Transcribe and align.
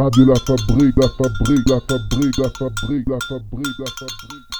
Radio 0.00 0.24
La 0.24 0.34
Fabrique, 0.34 0.96
La 0.96 1.08
Fabrique, 1.10 1.68
La 1.68 1.78
Fabrique, 1.78 2.38
La 2.38 2.48
Fabrique, 2.48 3.06
La 3.06 3.18
Fabrique, 3.28 3.78
La 3.78 3.84
Fabrique. 3.98 4.59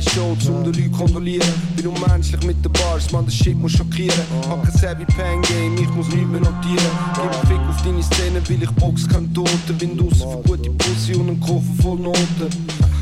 Scheiß 0.00 0.14
Show, 0.14 0.36
um 0.48 0.64
den 0.64 0.72
Leuten 0.72 0.92
kondolieren. 0.92 1.48
Bin 1.76 1.86
unmenschlich 1.88 2.42
mit 2.44 2.64
den 2.64 2.72
Bars, 2.72 3.10
man, 3.12 3.24
das 3.24 3.34
Shit 3.34 3.56
muss 3.56 3.72
schockieren. 3.72 4.20
Hab 4.48 4.62
kein 4.62 4.72
Savvy 4.76 5.04
Pen 5.04 5.42
Game, 5.42 5.74
ich 5.74 5.88
muss 5.90 6.08
nichts 6.08 6.28
mehr 6.28 6.40
notieren. 6.40 6.90
Gib 7.14 7.48
Fick 7.48 7.60
auf 7.68 7.82
deine 7.82 8.02
Szene, 8.02 8.42
weil 8.48 8.62
ich 8.62 8.70
Box 8.70 9.08
kein 9.08 9.32
Toten. 9.34 9.80
Wind 9.80 10.00
raus 10.00 10.18
für 10.18 10.48
gute 10.48 10.70
Pussy 10.70 11.14
und 11.14 11.28
einen 11.28 11.40
Koffer 11.40 11.82
voll 11.82 11.98
Noten. 11.98 12.48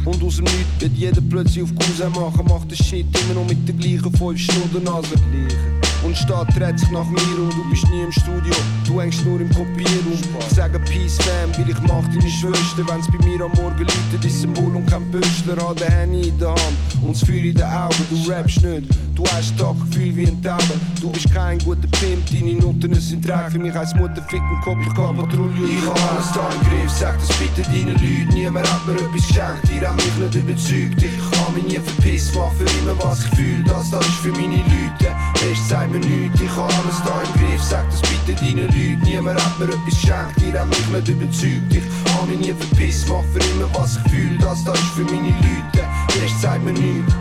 Und 0.05 0.23
aus 0.23 0.37
dem 0.37 0.45
Nichts 0.45 0.81
wird 0.81 0.93
jeder 0.97 1.21
plötzlich 1.21 1.65
auf 1.65 1.71
Cousin 1.75 2.11
machen. 2.13 2.47
Macht 2.49 2.71
den 2.71 2.77
Shit 2.77 3.07
immer 3.21 3.41
noch 3.41 3.49
mit 3.49 3.69
den 3.69 3.79
gleichen 3.79 4.13
5 4.13 4.41
Stunden 4.41 4.85
gleichen. 4.85 5.79
Und 6.05 6.17
Stadt 6.17 6.49
dreht 6.57 6.79
sich 6.79 6.91
nach 6.91 7.09
mir 7.11 7.43
und 7.43 7.53
du 7.53 7.71
bist 7.71 7.89
nie 7.91 8.03
im 8.03 8.13
Studio. 8.13 8.55
Du 8.87 9.01
hängst 9.01 9.25
nur 9.25 9.41
im 9.41 9.49
Kopierraum. 9.51 10.19
Ich 10.41 10.55
sage 10.55 10.79
Peace 10.79 11.19
Fam, 11.19 11.51
weil 11.57 11.71
ich 11.71 11.81
mach 11.83 12.07
deine 12.09 12.31
Schwester. 12.31 12.87
Wenn's 12.87 13.09
bei 13.09 13.27
mir 13.27 13.45
am 13.45 13.51
Morgen 13.53 13.79
läutet, 13.79 14.25
ist 14.25 14.55
Bull 14.55 14.77
und 14.77 14.87
kein 14.87 15.11
Böschler. 15.11 15.57
Hat 15.69 15.81
den 15.81 15.89
Handy 15.89 16.29
in 16.29 16.39
der 16.39 16.51
Hand 16.51 16.77
das 17.13 17.25
Feuer 17.25 17.45
in 17.45 17.55
den 17.55 17.65
Augen. 17.65 18.05
Du 18.11 18.31
rappst 18.31 18.63
nicht, 18.63 18.89
du 19.15 19.25
hast 19.33 19.57
Gefühl 19.57 20.17
wie 20.17 20.27
ein 20.27 20.43
Taube. 20.43 20.75
Du 21.01 21.11
bist 21.11 21.33
kein 21.33 21.59
guter 21.59 21.89
Pimp, 21.99 22.27
deine 22.31 22.55
Noten 22.55 22.95
sind 22.95 23.27
dreck. 23.27 23.51
Für 23.51 23.59
mich 23.59 23.75
als 23.75 23.95
Mutter 23.95 24.23
ficken 24.29 24.61
Kopf, 24.63 24.79
ich 24.81 24.95
kann 24.95 25.17
Patrouille. 25.17 25.69
Ich 25.69 25.87
hab 25.87 26.13
alles 26.13 26.33
da 26.33 26.49
im 26.53 26.61
Griff, 26.69 26.91
sag 26.91 27.19
das 27.19 27.37
bitte 27.39 27.63
deinen 27.63 27.95
Leuten. 27.95 28.35
Niemand 28.35 28.71
hat 28.71 28.87
mir 28.87 28.95
etwas 28.95 29.13
geschenkt, 29.13 29.71
ihr 29.75 29.89
habt 29.89 29.97
mich 29.97 30.17
nicht 30.17 30.35
überzeugt. 30.35 31.03
Ich 31.03 31.31
kann 31.31 31.55
mich 31.55 31.65
nie 31.65 31.81
verpissen, 31.81 32.35
mach 32.37 32.53
für 32.53 32.79
immer 32.79 33.05
was 33.05 33.25
ich 33.25 33.31
fühle. 33.37 33.65
Das, 33.65 33.91
das 33.91 34.07
ist 34.07 34.15
für 34.15 34.33
meine 34.33 34.57
Leute. 34.57 35.09
Rest 35.43 35.69
sagt 35.69 35.93
mir 35.93 36.01
nichts, 36.01 36.41
ich 36.41 36.51
hab 36.51 36.69
alles 36.69 36.99
da 37.05 37.23
im 37.23 37.33
Griff. 37.41 37.63
Sag 37.63 37.91
das 37.91 38.03
bitte 38.03 38.35
deinen 38.45 38.67
Leuten, 38.67 39.03
niemand 39.05 39.45
hat 39.45 39.59
mir 39.59 39.67
etwas 39.67 39.85
geschenkt. 39.85 40.43
Ihr 40.43 40.61
habt 40.61 40.69
mich 40.69 40.89
nicht 40.89 41.09
überzeugt, 41.09 41.71
ich 41.71 42.13
kann 42.13 42.29
mich 42.29 42.39
nie 42.41 42.55
verpissen, 42.55 43.09
mach 43.09 43.25
für 43.33 43.51
immer 43.51 43.69
was 43.75 43.97
ich 43.97 44.11
fühle. 44.11 44.39
Das, 44.39 44.65
das 44.65 44.79
ist 44.79 44.93
für 44.97 45.05
meine 45.05 45.29
Leute. 45.29 45.98
Rest 46.15 46.41
sagt 46.41 46.65
mir 46.65 46.73
nichts. 46.73 47.15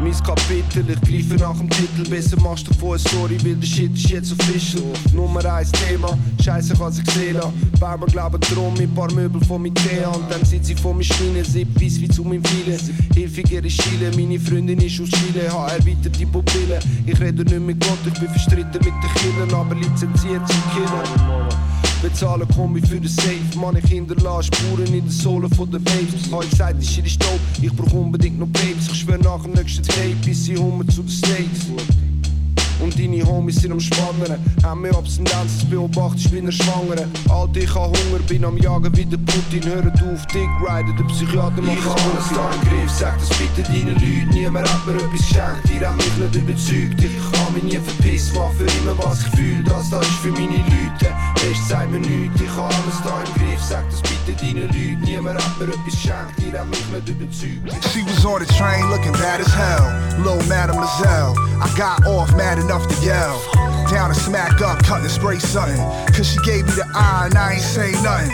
Mein 0.00 0.12
Kapitel, 0.22 0.84
ich 0.88 1.28
greife 1.28 1.42
nach 1.42 1.58
dem 1.58 1.68
Titel, 1.70 2.08
besser 2.08 2.40
machst 2.40 2.68
du 2.68 2.74
vor 2.74 2.94
eine 2.94 3.00
Story, 3.00 3.36
weil 3.42 3.56
der 3.56 3.66
Shit 3.66 3.92
ist 3.94 4.08
jetzt 4.08 4.32
official. 4.32 4.84
Nummer 5.12 5.44
eins 5.44 5.72
Thema, 5.72 6.16
scheiße 6.40 6.74
kann 6.74 6.92
sich 6.92 7.04
sehen 7.10 7.34
lassen. 7.34 7.72
Bauer 7.80 8.06
glauben 8.06 8.40
drum 8.40 8.74
mit 8.74 8.94
paar 8.94 9.12
Möbel 9.12 9.44
von 9.44 9.64
Ikea 9.66 10.08
und 10.10 10.30
dann 10.30 10.44
sind 10.44 10.64
sie 10.64 10.76
von 10.76 10.96
mir 10.96 11.04
Schweine, 11.04 11.44
sieb 11.44 11.68
weiss 11.80 12.00
wie 12.00 12.08
zu 12.08 12.22
meinem 12.22 12.44
Filet. 12.44 12.80
Hilfiger 13.12 13.64
ist 13.64 13.80
Chile, 13.80 14.12
meine 14.16 14.38
Freundin 14.38 14.80
ist 14.80 15.00
aus 15.00 15.08
Chile, 15.10 15.46
erweitert 15.46 16.16
die 16.16 16.26
Pupille. 16.26 16.78
Ich 17.04 17.20
rede 17.20 17.42
nicht 17.42 17.60
mit 17.60 17.80
Gott, 17.80 17.98
ich 18.06 18.20
bin 18.20 18.28
verstritten 18.28 18.78
mit 18.78 18.84
den 18.84 19.14
Kindern, 19.16 19.60
aber 19.60 19.74
lizenziert 19.74 20.46
zum 20.46 20.62
Killen. 20.74 21.67
Bezahlen 22.02 22.46
Kombi 22.48 22.80
für 22.80 23.00
den 23.00 23.08
Safe. 23.08 23.58
Mann, 23.60 23.76
ich 23.76 23.90
hinterlasse 23.90 24.50
Spuren 24.54 24.86
in 24.86 25.04
den 25.04 25.10
Sohlen 25.10 25.52
von 25.54 25.70
den 25.70 25.82
Babes. 25.82 26.30
Hab 26.30 26.44
ich 26.44 26.50
gesagt, 26.50 26.80
die 26.80 26.86
Shit 26.86 27.06
ist 27.06 27.22
dope. 27.22 27.40
Ich 27.60 27.72
brauch 27.72 27.92
unbedingt 27.92 28.38
noch 28.38 28.48
Babes. 28.48 28.88
Ich 28.90 29.00
schwör 29.00 29.18
nach 29.18 29.42
dem 29.42 29.52
nächsten 29.52 29.82
Tape, 29.82 30.16
bis 30.24 30.44
sie 30.44 30.56
hummer 30.56 30.86
zu 30.88 31.02
den 31.02 31.10
States. 31.10 31.66
Und 32.80 32.98
deine 32.98 33.26
Homies 33.26 33.56
sind 33.56 33.72
am 33.72 33.80
Spannen. 33.80 34.38
Haben 34.62 34.82
mir 34.82 34.94
Abstinenz, 34.96 35.64
beobachtet, 35.68 36.26
ich 36.26 36.30
bin 36.30 36.46
ein 36.46 36.52
Schwangere. 36.52 37.08
Alter, 37.28 37.60
ich 37.60 37.74
hab 37.74 37.86
Hunger, 37.86 38.18
bin 38.28 38.44
am 38.44 38.56
Jagen 38.56 38.96
wie 38.96 39.04
der 39.04 39.18
Putin. 39.18 39.64
Hört 39.64 40.02
auf, 40.02 40.26
Dick 40.26 40.48
Rider, 40.62 40.94
der 40.96 41.04
Psychiater 41.04 41.62
macht 41.62 41.78
Ich 41.78 41.84
hab 41.84 42.00
alles 42.06 42.28
da 42.34 42.50
im 42.54 42.68
Griff, 42.68 42.90
sag 42.90 43.18
das 43.18 43.28
bitte 43.36 43.62
deinen 43.62 43.94
Leuten. 43.94 44.28
Niemand 44.30 44.72
hat 44.72 44.86
mir 44.86 44.94
etwas 44.94 45.10
geschenkt, 45.10 45.70
ihr 45.74 45.88
habt 45.88 45.96
mich 45.96 46.16
nicht 46.16 46.34
überzeugt. 46.36 47.02
Ich 47.02 47.32
kann 47.32 47.54
mich 47.54 47.62
nie 47.64 47.78
verpissen, 47.78 48.36
mach 48.36 48.52
für 48.52 48.64
immer 48.78 48.96
was 48.98 49.22
ich 49.22 49.28
fühl. 49.36 49.64
Das 49.64 49.90
da 49.90 50.00
ist 50.00 50.10
für 50.22 50.30
meine 50.30 50.58
Leute. 50.58 51.10
Rest 51.42 51.68
sagt 51.68 51.90
mir 51.90 52.00
nichts, 52.00 52.40
ich 52.40 52.50
hab 52.56 52.70
alles 52.70 52.98
da 53.02 53.22
im 53.26 53.32
Griff. 53.34 53.62
Sag 53.62 53.84
das 53.90 54.02
bitte 54.02 54.38
deinen 54.38 54.68
Leuten. 54.68 55.02
Niemand 55.02 55.42
hat 55.42 55.58
mir 55.58 55.66
etwas 55.66 55.84
geschenkt, 55.84 56.38
ihr 56.46 56.58
habt 56.58 56.70
mich 56.70 56.86
nicht 56.94 57.08
überzeugt. 57.08 57.84
She 57.92 58.02
was 58.04 58.24
on 58.24 58.40
the 58.40 58.46
train 58.54 58.88
looking 58.90 59.12
bad 59.12 59.40
as 59.40 59.52
hell. 59.52 59.84
Low 60.22 60.38
mademoiselle. 60.46 61.34
I 61.60 61.68
got 61.76 62.06
off 62.06 62.30
mad 62.36 62.58
enough 62.68 62.86
to 62.86 63.04
yell. 63.04 63.40
Down 63.90 64.10
and 64.10 64.16
smack 64.16 64.60
up, 64.60 64.84
cut 64.84 65.00
and 65.00 65.10
spray 65.10 65.38
something. 65.38 65.80
Cause 66.12 66.28
she 66.30 66.38
gave 66.44 66.66
me 66.66 66.72
the 66.72 66.84
eye 66.94 67.24
and 67.26 67.34
I 67.34 67.54
ain't 67.54 67.62
say 67.62 67.92
nothing. 68.02 68.28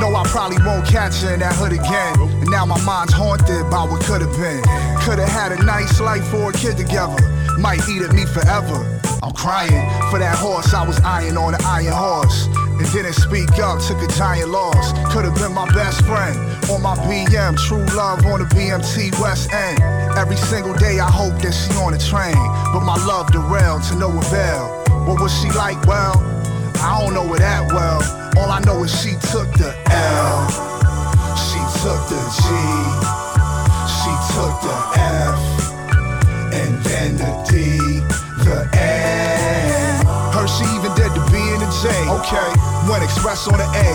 No, 0.00 0.10
I 0.14 0.24
probably 0.26 0.58
won't 0.66 0.86
catch 0.86 1.22
her 1.22 1.34
in 1.34 1.40
that 1.40 1.54
hood 1.54 1.72
again. 1.72 2.18
And 2.18 2.50
now 2.50 2.66
my 2.66 2.80
mind's 2.82 3.12
haunted 3.12 3.70
by 3.70 3.84
what 3.84 4.02
could 4.02 4.22
have 4.22 4.34
been. 4.34 4.62
Could 5.02 5.20
have 5.20 5.28
had 5.28 5.52
a 5.52 5.62
nice 5.62 6.00
life 6.00 6.26
for 6.28 6.50
a 6.50 6.52
kid 6.52 6.76
together. 6.76 7.22
Might 7.58 7.86
eat 7.88 8.02
at 8.02 8.12
me 8.12 8.24
forever. 8.26 9.00
I'm 9.22 9.32
crying 9.32 9.86
for 10.10 10.18
that 10.18 10.36
horse 10.36 10.74
I 10.74 10.84
was 10.84 10.98
eyeing 11.00 11.36
on 11.36 11.52
the 11.52 11.62
iron 11.64 11.94
horse. 11.94 12.48
Didn't 12.92 13.14
speak 13.14 13.50
up, 13.58 13.80
took 13.80 14.02
a 14.02 14.08
giant 14.18 14.50
loss. 14.50 14.92
Could 15.12 15.24
have 15.24 15.34
been 15.36 15.52
my 15.52 15.66
best 15.72 16.04
friend 16.04 16.36
on 16.70 16.82
my 16.82 16.96
BM, 17.06 17.56
true 17.56 17.84
love 17.96 18.24
on 18.26 18.40
the 18.40 18.46
BMT 18.46 19.18
West 19.20 19.52
End. 19.52 19.80
Every 20.16 20.36
single 20.36 20.74
day 20.74 20.98
I 20.98 21.10
hope 21.10 21.40
that 21.42 21.52
she 21.52 21.72
on 21.78 21.92
the 21.92 21.98
train, 21.98 22.34
but 22.72 22.80
my 22.80 22.96
love 23.06 23.30
derailed 23.32 23.82
to 23.84 23.94
no 23.96 24.08
avail. 24.10 24.82
What 25.06 25.20
was 25.20 25.32
she 25.40 25.50
like? 25.50 25.80
Well, 25.86 26.18
I 26.82 27.00
don't 27.00 27.14
know 27.14 27.26
her 27.28 27.38
that 27.38 27.72
well. 27.72 28.02
All 28.38 28.50
I 28.50 28.60
know 28.60 28.82
is 28.84 28.92
she 29.02 29.12
took 29.30 29.50
the 29.54 29.70
L, 29.90 30.48
she 31.36 31.60
took 31.82 32.02
the 32.10 32.22
G, 32.38 32.44
she 33.98 34.12
took 34.34 34.54
the 34.66 34.76
F, 34.98 35.40
and 36.52 36.82
then 36.84 37.16
the 37.16 37.30
D, 37.50 38.19
express 43.10 43.48
on 43.48 43.58
the 43.58 43.64
A. 43.64 43.88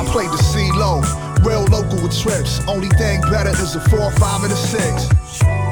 I 0.00 0.04
played 0.10 0.30
the 0.30 0.36
C 0.36 0.70
low, 0.72 1.00
real 1.46 1.64
local 1.70 2.02
with 2.02 2.16
trips. 2.18 2.60
Only 2.66 2.88
thing 2.98 3.20
better 3.30 3.50
is 3.50 3.74
a 3.76 3.80
four, 3.88 4.10
five, 4.18 4.42
and 4.42 4.52
a 4.52 4.56
six. 4.56 5.08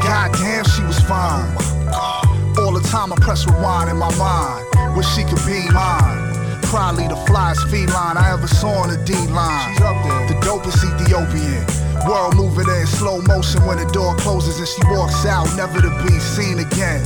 God 0.06 0.32
damn, 0.38 0.64
she 0.64 0.82
was 0.84 0.98
fine. 1.00 1.50
All 2.58 2.72
the 2.72 2.86
time 2.88 3.12
I 3.12 3.16
press 3.20 3.46
rewind 3.46 3.90
in 3.90 3.96
my 3.96 4.14
mind. 4.16 4.96
Wish 4.96 5.08
she 5.14 5.24
could 5.24 5.42
be 5.46 5.66
mine. 5.74 6.30
Probably 6.70 7.08
the 7.08 7.18
flyest 7.26 7.68
feline 7.70 8.16
I 8.16 8.32
ever 8.32 8.46
saw 8.46 8.86
on 8.86 8.88
the 8.90 8.98
D 9.04 9.14
line. 9.34 9.74
The 10.30 10.38
dopest 10.46 10.86
Ethiopian. 10.86 11.66
World 12.06 12.36
moving 12.36 12.68
in 12.68 12.86
slow 12.86 13.20
motion 13.22 13.66
when 13.66 13.78
the 13.78 13.90
door 13.92 14.14
closes 14.16 14.58
and 14.58 14.68
she 14.68 14.80
walks 14.94 15.26
out, 15.26 15.46
never 15.56 15.80
to 15.82 15.90
be 16.06 16.18
seen 16.20 16.60
again. 16.60 17.02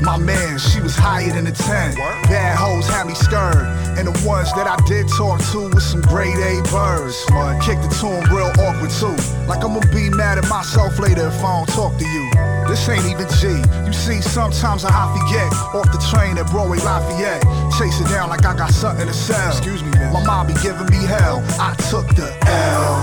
My 0.00 0.16
man, 0.16 0.58
she 0.58 0.80
was 0.80 0.94
higher 0.94 1.32
than 1.32 1.46
a 1.46 1.52
10. 1.52 1.94
Bad 2.30 2.56
hoes 2.56 2.86
had 2.86 3.06
me 3.06 3.14
scared. 3.14 3.66
And 3.98 4.06
the 4.06 4.14
ones 4.26 4.52
that 4.54 4.66
I 4.66 4.78
did 4.86 5.08
talk 5.08 5.42
to 5.50 5.68
was 5.74 5.84
some 5.84 6.02
grade 6.02 6.38
A 6.38 6.62
birds. 6.70 7.18
Kicked 7.66 7.82
it 7.82 7.90
to 7.98 8.06
them 8.06 8.30
real 8.30 8.52
awkward 8.62 8.94
too. 8.94 9.16
Like 9.50 9.64
I'm 9.64 9.74
gonna 9.74 9.90
be 9.90 10.08
mad 10.10 10.38
at 10.38 10.48
myself 10.48 10.98
later 10.98 11.26
if 11.26 11.42
I 11.42 11.50
don't 11.58 11.68
talk 11.74 11.98
to 11.98 12.06
you. 12.06 12.30
This 12.68 12.88
ain't 12.88 13.06
even 13.06 13.26
G. 13.42 13.58
You 13.86 13.92
see, 13.92 14.20
sometimes 14.20 14.84
I 14.84 14.94
forget. 15.18 15.50
Off 15.74 15.90
the 15.90 15.98
train 16.14 16.38
at 16.38 16.46
Broadway 16.50 16.78
Lafayette. 16.78 17.42
Chase 17.74 17.98
it 18.00 18.08
down 18.08 18.28
like 18.28 18.44
I 18.44 18.54
got 18.54 18.70
something 18.70 19.06
to 19.06 19.12
sell. 19.12 19.50
Excuse 19.50 19.82
me, 19.82 19.90
man. 19.90 20.12
My 20.12 20.22
mom 20.24 20.46
be 20.46 20.54
giving 20.62 20.86
me 20.86 21.02
hell. 21.04 21.42
I 21.58 21.74
took 21.90 22.06
the 22.14 22.30
L. 22.46 23.02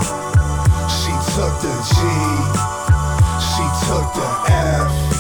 She 0.88 1.12
took 1.36 1.54
the 1.60 1.76
G. 1.92 1.98
She 3.44 3.66
took 3.84 4.08
the 4.16 4.30
F. 4.54 5.15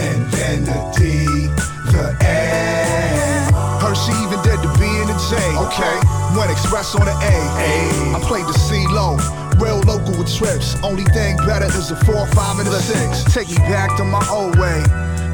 And 0.00 0.24
then 0.32 0.64
the 0.64 0.78
D, 0.96 1.46
the 1.92 2.16
N. 2.24 3.52
Her 3.80 3.94
she 3.94 4.12
even 4.24 4.40
did 4.42 4.60
the 4.64 4.72
B 4.80 4.88
and 4.88 5.08
the 5.08 5.18
J. 5.28 5.36
Okay, 5.68 5.96
went 6.36 6.50
express 6.50 6.94
on 6.94 7.04
the 7.04 7.12
A. 7.12 7.36
I 8.16 8.20
played 8.24 8.46
the 8.46 8.56
C 8.56 8.86
low. 8.88 9.16
Real 9.60 9.80
local 9.80 10.16
with 10.16 10.32
trips. 10.32 10.76
Only 10.82 11.04
thing 11.12 11.36
better 11.44 11.66
is 11.66 11.90
a 11.90 11.96
four, 12.04 12.26
five, 12.28 12.58
and 12.58 12.68
a 12.68 12.80
six. 12.80 13.24
Take 13.34 13.50
me 13.50 13.56
back 13.68 13.96
to 13.98 14.04
my 14.04 14.24
old 14.30 14.58
way. 14.58 14.80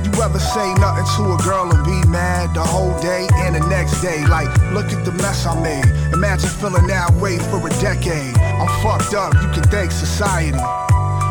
You 0.02 0.22
ever 0.22 0.38
say 0.38 0.74
nothing 0.74 1.06
to 1.16 1.34
a 1.34 1.38
girl 1.44 1.70
and 1.70 1.84
be 1.84 2.08
mad 2.08 2.54
the 2.54 2.62
whole 2.62 2.98
day 3.00 3.28
and 3.34 3.54
the 3.54 3.60
next 3.68 4.00
day? 4.00 4.24
Like, 4.26 4.48
look 4.72 4.92
at 4.92 5.04
the 5.04 5.12
mess 5.12 5.46
I 5.46 5.54
made. 5.60 5.84
Imagine 6.14 6.48
feeling 6.48 6.86
that 6.86 7.10
way 7.20 7.38
for 7.38 7.58
a 7.58 7.70
decade. 7.82 8.36
I'm 8.38 8.68
fucked 8.82 9.14
up, 9.14 9.34
you 9.34 9.48
can 9.50 9.64
thank 9.64 9.90
society. 9.92 10.58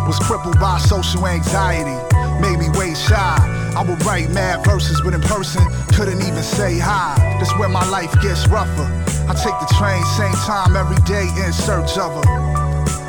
Was 0.05 0.19
crippled 0.19 0.59
by 0.59 0.77
social 0.77 1.25
anxiety, 1.25 1.97
made 2.39 2.57
me 2.57 2.69
way 2.77 2.93
shy. 2.93 3.37
I 3.75 3.83
would 3.83 4.03
write 4.05 4.29
mad 4.31 4.63
verses, 4.65 5.01
but 5.01 5.13
in 5.13 5.21
person, 5.21 5.63
couldn't 5.93 6.21
even 6.21 6.43
say 6.43 6.79
hi. 6.79 7.15
That's 7.39 7.51
where 7.59 7.69
my 7.69 7.87
life 7.89 8.13
gets 8.21 8.47
rougher. 8.47 8.87
I 9.27 9.33
take 9.33 9.57
the 9.59 9.73
train 9.77 10.03
same 10.15 10.33
time 10.45 10.75
every 10.75 11.01
day 11.03 11.27
in 11.43 11.51
search 11.51 11.97
of 11.97 12.13
her. 12.13 12.25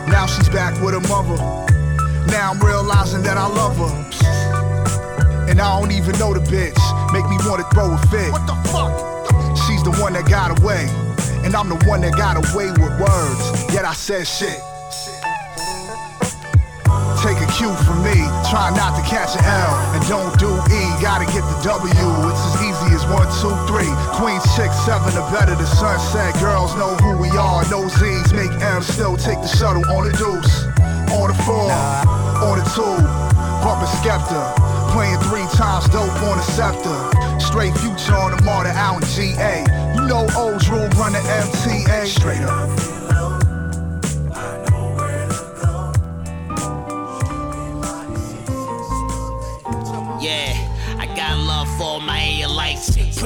Now 0.09 0.27
she's 0.27 0.49
back 0.49 0.75
with 0.83 0.95
her 0.95 1.07
mother. 1.09 1.37
Now 2.27 2.51
I'm 2.53 2.61
realizing 2.61 3.23
that 3.23 3.37
I 3.37 3.47
love 3.47 3.77
her. 3.77 5.51
And 5.51 5.61
I 5.61 5.79
don't 5.79 5.93
even 5.93 6.19
know 6.19 6.35
the 6.35 6.41
bitch. 6.41 6.79
Make 7.13 7.29
me 7.29 7.37
wanna 7.47 7.69
throw 7.71 7.93
a 7.93 7.99
fit. 8.11 8.33
What 8.33 8.47
the 8.47 8.57
fuck? 8.71 8.93
She's 9.67 9.83
the 9.83 9.93
one 10.03 10.15
that 10.15 10.29
got 10.29 10.59
away. 10.61 10.89
And 11.45 11.55
I'm 11.55 11.69
the 11.69 11.83
one 11.87 12.01
that 12.01 12.13
got 12.17 12.37
away 12.37 12.71
with 12.71 12.93
words. 12.99 13.73
Yet 13.73 13.85
I 13.85 13.93
said 13.95 14.27
shit. 14.27 14.61
Take 17.47 17.79
for 17.87 17.95
me. 18.03 18.19
Try 18.51 18.75
not 18.75 18.99
to 18.99 19.03
catch 19.07 19.37
an 19.39 19.45
L. 19.45 19.73
And 19.95 20.03
don't 20.09 20.35
do 20.39 20.51
E. 20.51 20.81
Gotta 21.01 21.27
get 21.27 21.47
the 21.47 21.59
W. 21.63 21.91
It's 21.91 22.43
as 22.43 22.57
easy 22.63 22.91
as 22.95 23.05
one, 23.07 23.27
two, 23.39 23.55
three. 23.71 23.89
Queen, 24.19 24.41
six, 24.57 24.75
seven, 24.85 25.15
or 25.17 25.31
better. 25.31 25.55
The 25.55 25.67
sunset. 25.67 26.35
Girls 26.41 26.75
know 26.77 26.95
who 26.97 27.17
we 27.19 27.29
are. 27.39 27.63
No 27.71 27.89
Z's. 27.89 28.33
Make 28.33 28.53
M. 28.61 28.83
Still 28.83 29.17
take 29.17 29.41
the 29.41 29.49
shuttle 29.49 29.85
on 29.95 30.11
the 30.11 30.13
deuce. 30.19 30.67
On 31.15 31.29
the 31.31 31.39
four. 31.47 31.71
On 32.43 32.59
the 32.59 32.67
two. 32.75 32.97
Bumpin' 33.63 33.89
Skepta. 33.99 34.55
Playing 34.93 35.19
three 35.29 35.47
times 35.57 35.89
dope 35.89 36.11
on 36.29 36.37
the 36.39 36.47
scepter. 36.55 36.97
Straight 37.41 37.77
future 37.79 38.15
on 38.15 38.37
the 38.37 38.43
martyr 38.43 38.71
out 38.71 39.03
in 39.03 39.09
GA. 39.09 39.65
You 39.95 40.07
know 40.07 40.27
O's 40.37 40.69
rule 40.69 40.89
run 40.99 41.13
the 41.13 41.21
MTA. 41.21 42.07
Straight 42.07 42.43
up. 42.43 42.96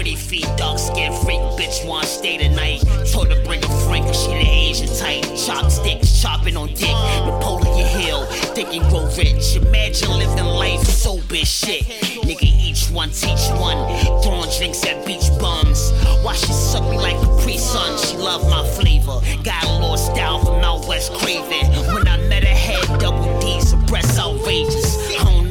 Pretty 0.00 0.16
feet, 0.16 0.48
dark 0.56 0.78
skin, 0.78 1.12
freak, 1.12 1.40
bitch, 1.60 1.86
want 1.86 2.06
stay 2.06 2.38
tonight. 2.38 2.80
Told 3.12 3.30
her 3.30 3.44
bring 3.44 3.62
a 3.62 3.68
friend, 3.84 4.02
cause 4.06 4.24
she 4.24 4.30
the 4.30 4.48
Asian 4.48 4.88
type. 4.96 5.22
Chopsticks, 5.36 6.22
chopping 6.22 6.56
on 6.56 6.68
dick. 6.68 6.96
Napoleon 7.26 7.86
Hill, 7.86 8.24
thinking 8.54 8.80
grow 8.88 9.04
rich. 9.18 9.56
Imagine 9.56 10.08
living 10.12 10.46
life 10.46 10.80
so 10.84 11.18
bitch 11.28 11.44
shit. 11.44 11.84
Nigga, 12.24 12.44
each 12.44 12.88
one 12.90 13.10
teach 13.10 13.44
one. 13.60 13.76
Throwing 14.22 14.48
drinks 14.56 14.82
at 14.86 15.04
beach 15.04 15.28
bums. 15.38 15.92
Why 16.22 16.32
she 16.32 16.50
suck 16.50 16.88
me 16.90 16.96
like 16.96 17.16
Capri 17.16 17.58
Sun? 17.58 17.98
She 17.98 18.16
love 18.16 18.48
my 18.48 18.66
flavor. 18.70 19.20
Got 19.44 19.64
a 19.64 19.72
little 19.80 19.98
style 19.98 20.38
from 20.38 20.64
out 20.64 20.88
West 20.88 21.12
Craven. 21.12 21.66
When 21.92 22.08
I 22.08 22.16
met 22.26 22.44
her, 22.44 22.54
had 22.54 22.98
double 23.00 23.38
D's, 23.40 23.74
breasts 23.86 24.18
outrageous. 24.18 24.96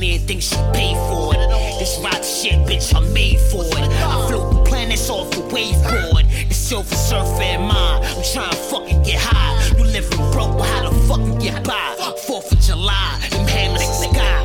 I 0.10 0.18
don't 0.18 0.42
she 0.42 0.56
paid 0.74 0.98
for 1.08 1.36
it. 1.36 1.50
This 1.78 2.00
rock 2.04 2.24
shit, 2.24 2.58
bitch, 2.66 2.96
I'm 2.96 3.14
made 3.14 3.40
for 3.52 3.64
it. 3.64 3.76
I 3.78 4.28
float 4.28 4.54
the 4.54 4.64
planets 4.68 5.08
off 5.08 5.32
a 5.38 5.42
waveboard. 5.42 6.26
The 6.48 6.54
silver 6.54 6.96
surfer 6.96 7.44
in 7.44 7.62
mine. 7.62 8.04
I'm 8.04 8.24
trying 8.34 8.50
to 8.50 8.58
fucking 8.58 9.04
get 9.04 9.20
high. 9.22 9.78
You 9.78 9.84
living 9.84 10.32
broke, 10.32 10.58
but 10.58 10.68
how 10.68 10.90
the 10.90 10.96
fuck 11.08 11.20
you 11.20 11.40
get 11.40 11.64
by? 11.64 11.96
Fourth 12.26 12.52
of 12.52 12.60
July, 12.60 13.20
them 13.30 13.46
hammers 13.48 13.84
in 13.84 13.88
the 13.88 14.18
sky. 14.18 14.40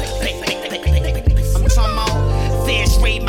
I'm 1.56 1.68
talking 1.70 1.92
about 1.94 2.66
fans 2.66 2.98
raid 2.98 3.22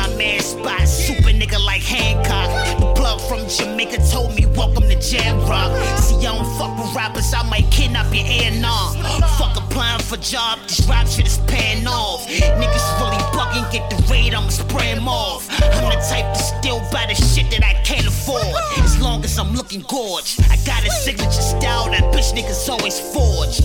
from 3.28 3.48
Jamaica 3.48 3.98
told 4.10 4.34
me 4.34 4.46
welcome 4.46 4.84
to 4.84 4.98
Jam 5.00 5.40
Rock. 5.48 5.72
See, 5.98 6.16
I 6.18 6.34
don't 6.34 6.46
fuck 6.58 6.78
with 6.78 6.94
rappers, 6.94 7.32
I 7.34 7.42
might 7.48 7.70
kidnap 7.70 8.14
your 8.14 8.24
A&R. 8.24 8.94
Fuck 9.38 9.56
applying 9.56 10.00
for 10.02 10.16
job, 10.18 10.60
this 10.68 10.86
rap 10.86 11.06
shit 11.08 11.26
is 11.26 11.38
paying 11.46 11.86
off. 11.86 12.26
Niggas 12.26 12.86
really 13.00 13.22
bugging, 13.34 13.70
get 13.72 13.90
the 13.90 13.96
raid, 14.10 14.34
I'ma 14.34 14.48
spray 14.48 14.92
'em 14.92 15.08
off. 15.08 15.48
I'm 15.50 15.90
the 15.90 15.98
type 16.08 16.32
to 16.34 16.42
still 16.42 16.80
by 16.92 17.06
the 17.06 17.14
shit 17.14 17.50
that 17.50 17.64
I 17.64 17.74
can't 17.82 18.06
afford. 18.06 18.42
As 18.78 18.98
long 19.00 19.24
as 19.24 19.38
I'm 19.38 19.54
looking 19.54 19.82
gorge. 19.82 20.36
I 20.50 20.56
got 20.64 20.84
a 20.86 20.90
signature 20.90 21.46
style 21.54 21.90
that 21.90 22.04
bitch 22.12 22.32
niggas 22.32 22.68
always 22.68 23.00
forge. 23.00 23.60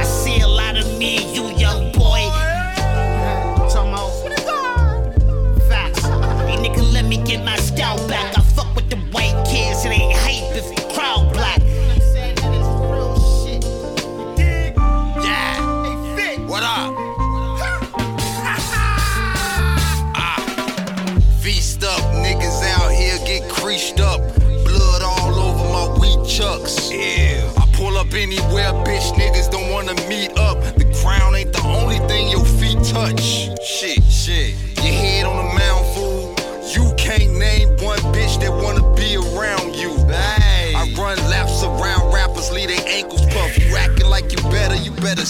I 0.00 0.04
see 0.04 0.40
a 0.40 0.48
lot 0.48 0.76
of 0.76 0.86
me 0.98 1.32
you, 1.34 1.53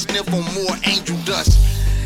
sniff 0.05 0.29
on 0.33 0.45
more 0.55 0.77
angel 0.85 1.17
dust. 1.25 1.59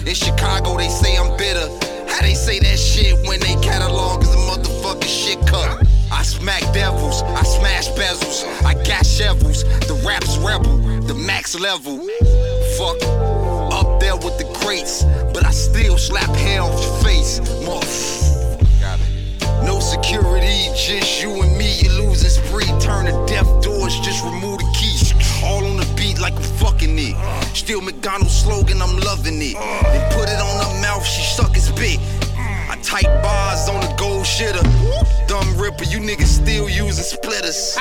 In 0.06 0.14
Chicago, 0.14 0.76
they 0.76 0.88
say 0.88 1.16
I'm 1.16 1.36
bitter. 1.36 1.68
How 2.08 2.22
they 2.22 2.34
say 2.34 2.58
that 2.60 2.78
shit 2.78 3.14
when 3.26 3.40
they 3.40 3.54
catalog 3.56 4.22
is 4.22 4.32
a 4.32 4.42
motherfucking 4.48 5.08
shit 5.08 5.38
cup? 5.46 5.84
I 6.10 6.22
smack 6.22 6.62
devils, 6.72 7.22
I 7.22 7.42
smash 7.42 7.88
bezels, 7.90 8.44
I 8.64 8.74
got 8.84 9.04
shovels. 9.04 9.64
The 9.86 10.00
rap's 10.06 10.38
rebel, 10.38 10.78
the 11.02 11.14
max 11.14 11.58
level. 11.58 11.98
Fuck, 12.78 13.02
up 13.72 14.00
there 14.00 14.16
with 14.16 14.38
the 14.38 14.48
greats, 14.60 15.04
but 15.34 15.44
I 15.44 15.50
still 15.50 15.98
slap 15.98 16.30
hair 16.36 16.62
off 16.62 16.80
your 16.80 16.96
face. 17.04 17.40
No 19.62 19.80
security, 19.80 20.70
just 20.74 21.22
you 21.22 21.42
and 21.42 21.58
me. 21.58 21.80
You're 21.82 22.04
losing 22.04 22.30
spree, 22.30 22.70
turn 22.80 23.04
the 23.04 23.26
death 23.26 23.48
doors, 23.62 23.98
just 24.00 24.24
remove 24.24 24.58
the 24.58 24.70
keys. 24.78 25.12
All 25.44 25.62
on 25.64 25.76
the 25.76 25.87
beat 26.18 26.22
like 26.22 26.36
I'm 26.36 26.42
fucking 26.58 26.98
it. 26.98 27.16
Still 27.54 27.80
McDonald's 27.80 28.42
slogan, 28.42 28.82
I'm 28.82 28.96
loving 28.98 29.40
it. 29.40 29.54
Then 29.54 30.12
put 30.12 30.28
it 30.28 30.40
on 30.40 30.64
her 30.64 30.82
mouth, 30.82 31.04
she 31.04 31.22
suck 31.22 31.54
his 31.54 31.70
bit. 31.72 32.00
I 32.36 32.76
tight 32.82 33.06
bars 33.22 33.68
on 33.68 33.80
the 33.80 33.94
gold 33.98 34.24
shitter. 34.24 34.62
Dumb 35.26 35.56
ripper, 35.56 35.84
you 35.84 35.98
niggas 35.98 36.42
still 36.42 36.68
using 36.68 37.04
splitters. 37.04 37.76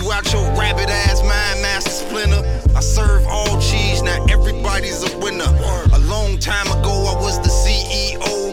You 0.00 0.10
out 0.12 0.32
your 0.32 0.44
rabbit 0.58 0.88
ass 0.88 1.20
mind 1.22 1.62
master 1.62 1.90
splinter. 1.90 2.42
I 2.74 2.80
serve 2.80 3.26
all 3.26 3.60
cheese, 3.60 4.02
now 4.02 4.24
everybody's 4.30 5.02
a 5.02 5.18
winner. 5.18 5.50
A 5.92 5.98
long 6.00 6.38
time 6.38 6.66
ago, 6.66 7.06
I 7.06 7.14
was 7.20 7.38
the 7.40 7.48
CEO 7.48 8.51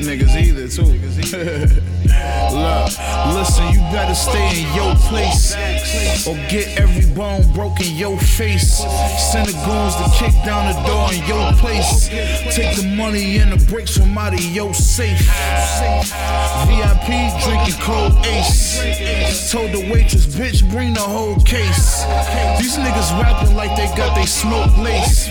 niggas 0.00 0.34
either, 0.36 0.68
too. 0.68 0.84
Look, 2.54 2.86
listen, 3.34 3.66
you 3.72 3.80
better 3.90 4.14
stay 4.14 4.62
in 4.62 4.74
your 4.74 4.94
place 4.96 5.54
or 6.26 6.34
get 6.48 6.78
every 6.78 7.06
bone 7.14 7.42
broken 7.52 7.86
your 7.96 8.18
face. 8.18 8.78
Send 9.32 9.48
the 9.48 9.52
goons 9.64 9.96
to 9.96 10.06
kick 10.18 10.34
down 10.44 10.72
the 10.72 10.78
door 10.86 11.12
in 11.12 11.26
your 11.26 11.52
place. 11.54 12.08
Take 12.54 12.76
the 12.76 12.86
money 12.96 13.38
and 13.38 13.50
the 13.50 13.66
bricks 13.66 13.98
from 13.98 14.16
out 14.16 14.32
of 14.32 14.40
your 14.40 14.72
safe. 14.74 15.18
VIP 16.68 17.08
drinking 17.42 17.80
cold 17.80 18.14
ace. 18.26 19.50
Told 19.50 19.72
the 19.72 19.90
waitress, 19.92 20.26
bitch, 20.26 20.62
bring 20.70 20.94
the 20.94 21.00
whole 21.00 21.34
case. 21.40 22.04
These 22.60 22.76
niggas 22.76 23.10
rapping 23.20 23.56
like 23.56 23.76
they 23.76 23.86
got 23.96 24.14
they 24.14 24.26
smoke 24.26 24.70
lace. 24.78 25.28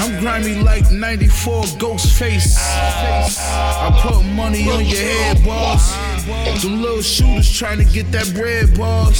I'm 0.00 0.18
grimy 0.20 0.54
like 0.54 0.90
94 0.90 1.64
Ghostface. 1.76 2.56
I 2.58 4.00
put 4.00 4.24
money 4.24 4.70
on 4.70 4.86
your 4.86 4.96
head, 4.96 5.44
boss. 5.44 5.94
Them 6.62 6.80
little 6.80 7.02
shooters 7.02 7.52
trying 7.52 7.76
to 7.76 7.84
get 7.84 8.10
that 8.12 8.32
bread, 8.34 8.74
boss. 8.74 9.18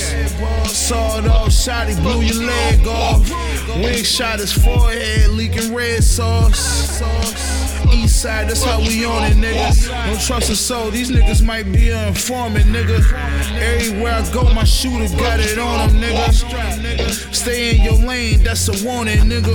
Sawed 0.73 1.27
off 1.27 1.53
he 1.53 1.95
blew 2.01 2.23
your 2.23 2.43
leg 2.47 2.87
off. 2.87 3.54
Wig 3.83 4.07
shot 4.07 4.39
his 4.39 4.53
forehead, 4.53 5.31
leaking 5.31 5.75
red 5.75 6.05
sauce. 6.05 6.59
sauce. 6.99 7.44
East 7.93 8.23
side, 8.23 8.49
that's 8.49 8.63
how 8.63 8.79
we 8.81 9.05
on 9.05 9.25
it, 9.25 9.37
niggas. 9.37 9.89
Don't 10.07 10.21
trust 10.21 10.51
a 10.51 10.57
soul, 10.57 10.91
these 10.91 11.11
niggas 11.11 11.45
might 11.45 11.71
be 11.73 11.91
an 11.91 12.09
informant, 12.09 12.67
nigga. 12.67 13.01
Everywhere 13.59 14.15
I 14.15 14.33
go, 14.33 14.43
my 14.55 14.65
shooter 14.65 15.09
got 15.17 15.41
it 15.41 15.59
on 15.59 15.91
him, 15.91 16.01
nigga. 16.01 17.35
Stay 17.35 17.77
in 17.77 17.83
your 17.83 17.95
lane, 18.07 18.43
that's 18.43 18.69
a 18.69 18.87
warning, 18.87 19.19
nigga. 19.19 19.55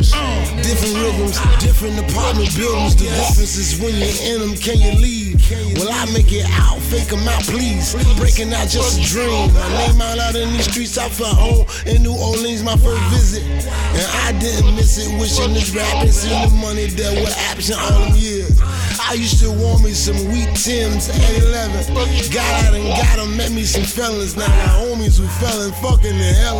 Different 0.63 0.95
rhythms, 0.95 1.39
different 1.59 1.99
apartment 1.99 2.55
buildings. 2.55 2.95
The 2.95 3.05
difference 3.05 3.57
is 3.57 3.79
when 3.79 3.95
you're 3.95 4.33
in 4.33 4.39
them, 4.41 4.55
can 4.57 4.79
you 4.79 4.99
leave? 4.99 5.39
Will 5.77 5.89
I 5.89 6.05
make 6.13 6.31
it 6.31 6.45
out? 6.59 6.79
Fake 6.89 7.07
them 7.09 7.27
out, 7.27 7.43
please. 7.43 7.93
Breaking 8.17 8.53
out 8.53 8.67
just 8.67 8.99
a 8.99 9.03
dream. 9.03 9.53
My 9.53 9.69
name 9.87 10.01
out 10.01 10.19
out 10.19 10.35
in 10.35 10.51
these 10.53 10.69
streets, 10.69 10.97
I 10.97 11.09
felt 11.09 11.37
home 11.37 11.65
in 11.85 12.03
New 12.03 12.15
Orleans, 12.15 12.63
my 12.63 12.75
first 12.77 13.01
visit. 13.09 13.43
And 13.43 14.07
I 14.25 14.31
didn't 14.39 14.75
miss 14.75 14.97
it, 14.97 15.09
wishing 15.19 15.53
this 15.53 15.73
rap 15.75 16.03
and 16.03 16.13
seeing 16.13 16.49
the 16.49 16.55
money 16.55 16.85
that 16.87 17.13
was 17.19 17.35
absent 17.51 17.79
them 17.99 18.15
years. 18.15 18.18
I 19.07 19.13
used 19.13 19.39
to 19.39 19.51
want 19.51 19.83
me 19.83 19.91
some 19.91 20.17
wheat 20.31 20.53
Tims 20.55 21.09
at 21.09 21.43
11. 21.43 21.93
Got 22.31 22.65
out 22.65 22.73
and 22.73 22.83
got 22.83 23.17
them, 23.17 23.37
met 23.37 23.51
me 23.51 23.63
some 23.63 23.83
felons. 23.83 24.35
Now 24.35 24.47
got 24.47 24.75
homies 24.81 25.17
who 25.17 25.27
fell 25.39 25.61
and 25.61 25.73
fucking 25.75 26.13
in 26.13 26.35
hell. 26.35 26.59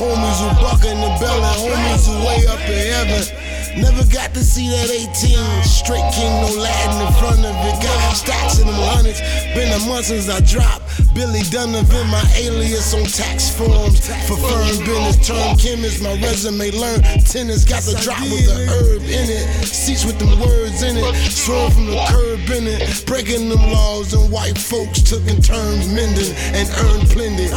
Homies 0.00 0.40
who 0.40 0.48
bucking 0.62 1.00
the 1.00 1.12
belly. 1.20 1.42
Homies 1.60 2.06
who 2.08 2.16
way 2.26 2.46
up 2.46 2.60
in 2.60 2.92
heaven. 2.92 3.55
Never 3.76 4.04
got 4.08 4.32
to 4.32 4.42
see 4.42 4.68
that 4.68 4.88
18. 4.88 5.36
Straight 5.62 6.08
king, 6.16 6.32
no 6.40 6.48
Latin 6.56 6.96
in 7.06 7.12
front 7.20 7.44
of 7.44 7.52
it. 7.52 7.76
Got 7.82 8.16
stacks 8.16 8.58
in 8.58 8.66
them 8.66 8.74
hundreds. 8.74 9.20
Been 9.52 9.68
a 9.68 9.80
month 9.84 10.06
since 10.06 10.28
I 10.28 10.40
dropped. 10.40 10.84
Billy 11.14 11.42
Donovan, 11.52 12.08
my 12.08 12.24
alias 12.36 12.94
on 12.94 13.04
tax 13.04 13.52
forms. 13.52 14.00
For 14.24 14.36
firm 14.36 14.80
business, 14.80 15.20
term 15.26 15.56
chemist. 15.56 16.02
My 16.02 16.16
resume 16.20 16.70
learn 16.72 17.02
tennis. 17.28 17.64
Got 17.64 17.84
the 17.84 18.00
drop 18.00 18.20
with 18.32 18.48
the 18.48 18.64
herb 18.64 19.02
in 19.02 19.28
it. 19.28 19.44
Seats 19.64 20.04
with 20.04 20.18
them 20.18 20.40
words 20.40 20.82
in 20.82 20.96
it. 20.96 21.14
Swerve 21.28 21.72
from 21.74 21.86
the 21.86 22.00
curb 22.08 22.48
in 22.56 22.66
it. 22.66 23.04
Breaking 23.06 23.48
them 23.48 23.60
laws 23.72 24.14
and 24.14 24.32
white 24.32 24.56
folks 24.56 25.02
took 25.02 25.26
in 25.28 25.42
turns 25.42 25.88
mending 25.92 26.32
and 26.56 26.68
earned 26.80 27.08
plenty. 27.12 27.48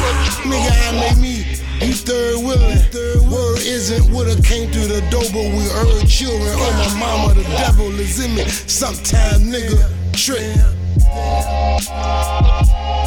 Nigga, 0.43 0.71
I 0.87 1.15
made 1.15 1.21
me. 1.21 1.58
You 1.81 1.93
third 1.93 2.37
willing. 2.43 2.77
Word 3.31 3.59
isn't 3.59 4.11
what 4.11 4.27
have 4.27 4.43
came 4.43 4.69
through 4.71 4.87
the 4.87 5.01
door, 5.09 5.23
but 5.31 5.47
we 5.53 5.63
heard 5.69 6.07
children. 6.07 6.51
Oh, 6.57 6.93
my 6.93 6.99
mama, 6.99 7.33
the 7.33 7.43
devil 7.43 7.87
is 7.99 8.19
in 8.23 8.35
me. 8.35 8.43
Sometime, 8.45 9.49
nigga, 9.49 9.87
trick. 10.11 10.57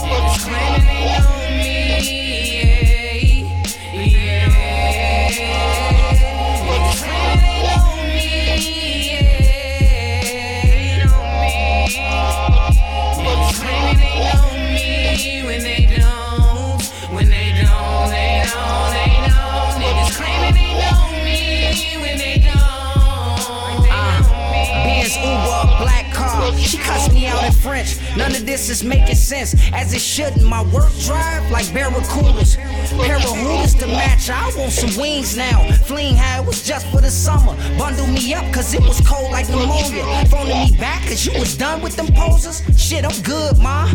Niggas 0.02 0.38
claiming 0.40 0.86
they 0.86 1.31
French. 27.62 27.96
None 28.16 28.32
of 28.32 28.44
this 28.44 28.68
is 28.68 28.82
making 28.82 29.14
sense, 29.14 29.54
as 29.72 29.94
it 29.94 30.00
shouldn't. 30.00 30.44
My 30.44 30.62
work 30.74 30.92
drive 31.00 31.48
like 31.50 31.66
barracudas. 31.66 32.56
Pair 33.06 33.18
to 33.20 33.86
match. 33.86 34.30
I 34.30 34.50
want 34.56 34.72
some 34.72 35.00
wings 35.00 35.36
now. 35.36 35.70
Fleeing 35.84 36.16
how 36.16 36.42
it 36.42 36.46
was 36.46 36.66
just 36.66 36.86
for 36.88 37.00
the 37.00 37.10
summer. 37.10 37.54
Bundle 37.78 38.06
me 38.08 38.34
up 38.34 38.44
cause 38.52 38.74
it 38.74 38.80
was 38.80 39.00
cold 39.06 39.30
like 39.30 39.48
pneumonia. 39.48 40.04
Phoning 40.26 40.70
me 40.70 40.76
back 40.76 41.02
cause 41.02 41.24
you 41.24 41.38
was 41.38 41.56
done 41.56 41.80
with 41.82 41.96
them 41.96 42.08
posers. 42.14 42.62
Shit, 42.76 43.04
I'm 43.04 43.22
good, 43.22 43.58
ma. 43.58 43.86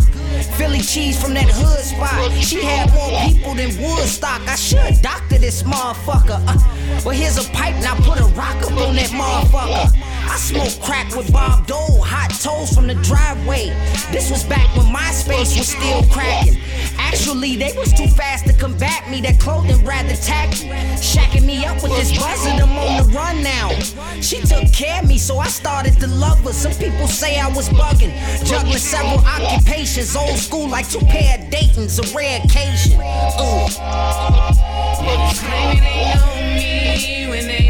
Philly 0.58 0.82
cheese 0.82 1.22
from 1.22 1.34
that 1.34 1.50
hood 1.50 1.84
spot. 1.84 2.32
She 2.42 2.64
had 2.64 2.94
more 2.94 3.12
people 3.28 3.54
than 3.56 3.70
Woodstock. 3.82 4.42
I 4.48 4.56
should 4.56 5.02
doctor 5.02 5.38
this 5.38 5.64
motherfucker. 5.64 6.42
Uh, 6.48 7.04
but 7.04 7.16
here's 7.16 7.38
a 7.38 7.50
pipe, 7.52 7.76
now 7.82 7.96
put 7.96 8.20
a 8.20 8.26
rock 8.36 8.56
up 8.64 8.72
on 8.72 8.96
that 8.96 9.12
motherfucker. 9.12 10.17
Smoke 10.38 10.80
crack 10.82 11.14
with 11.16 11.34
Bob 11.34 11.68
Dole, 11.68 12.02
hot 12.02 12.30
toes 12.40 12.74
from 12.74 12.88
the 12.88 12.94
driveway. 13.04 13.70
This 14.12 14.30
was 14.32 14.44
back 14.46 14.74
when 14.78 14.86
MySpace 14.86 15.58
was 15.58 15.68
still 15.68 16.04
cracking. 16.10 16.58
Actually, 16.98 17.58
they 17.58 17.74
was 17.76 17.92
too 17.92 18.08
fast 18.08 18.46
to 18.46 18.54
combat 18.54 19.10
me. 19.10 19.20
That 19.20 19.40
clothing 19.40 19.84
rather 19.84 20.16
tacky. 20.16 20.70
Shacking 21.02 21.44
me 21.46 21.66
up 21.66 21.82
with 21.84 21.92
this 21.98 22.18
buzzard, 22.18 22.62
I'm 22.62 22.78
on 22.78 22.98
the 22.98 23.14
run 23.14 23.44
now. 23.44 23.70
She 24.22 24.40
took 24.42 24.72
care 24.72 25.02
of 25.02 25.10
me, 25.10 25.18
so 25.18 25.40
I 25.40 25.48
started 25.48 26.00
to 26.00 26.08
love 26.08 26.40
her. 26.46 26.54
Some 26.54 26.74
people 26.74 27.08
say 27.08 27.40
I 27.40 27.50
was 27.50 27.68
bugging. 27.70 28.14
Juggling 28.46 28.78
several 28.78 29.20
occupations, 29.26 30.16
old 30.16 30.38
school 30.38 30.70
like 30.70 30.88
two 30.90 31.00
pair 31.00 31.40
of 31.40 31.50
Dayton's, 31.50 32.00
a 32.00 32.04
rare 32.16 32.40
occasion. 32.46 32.94
Ooh. 32.94 33.68
Know 36.14 36.36
me 36.56 37.28
when 37.28 37.48
they 37.48 37.67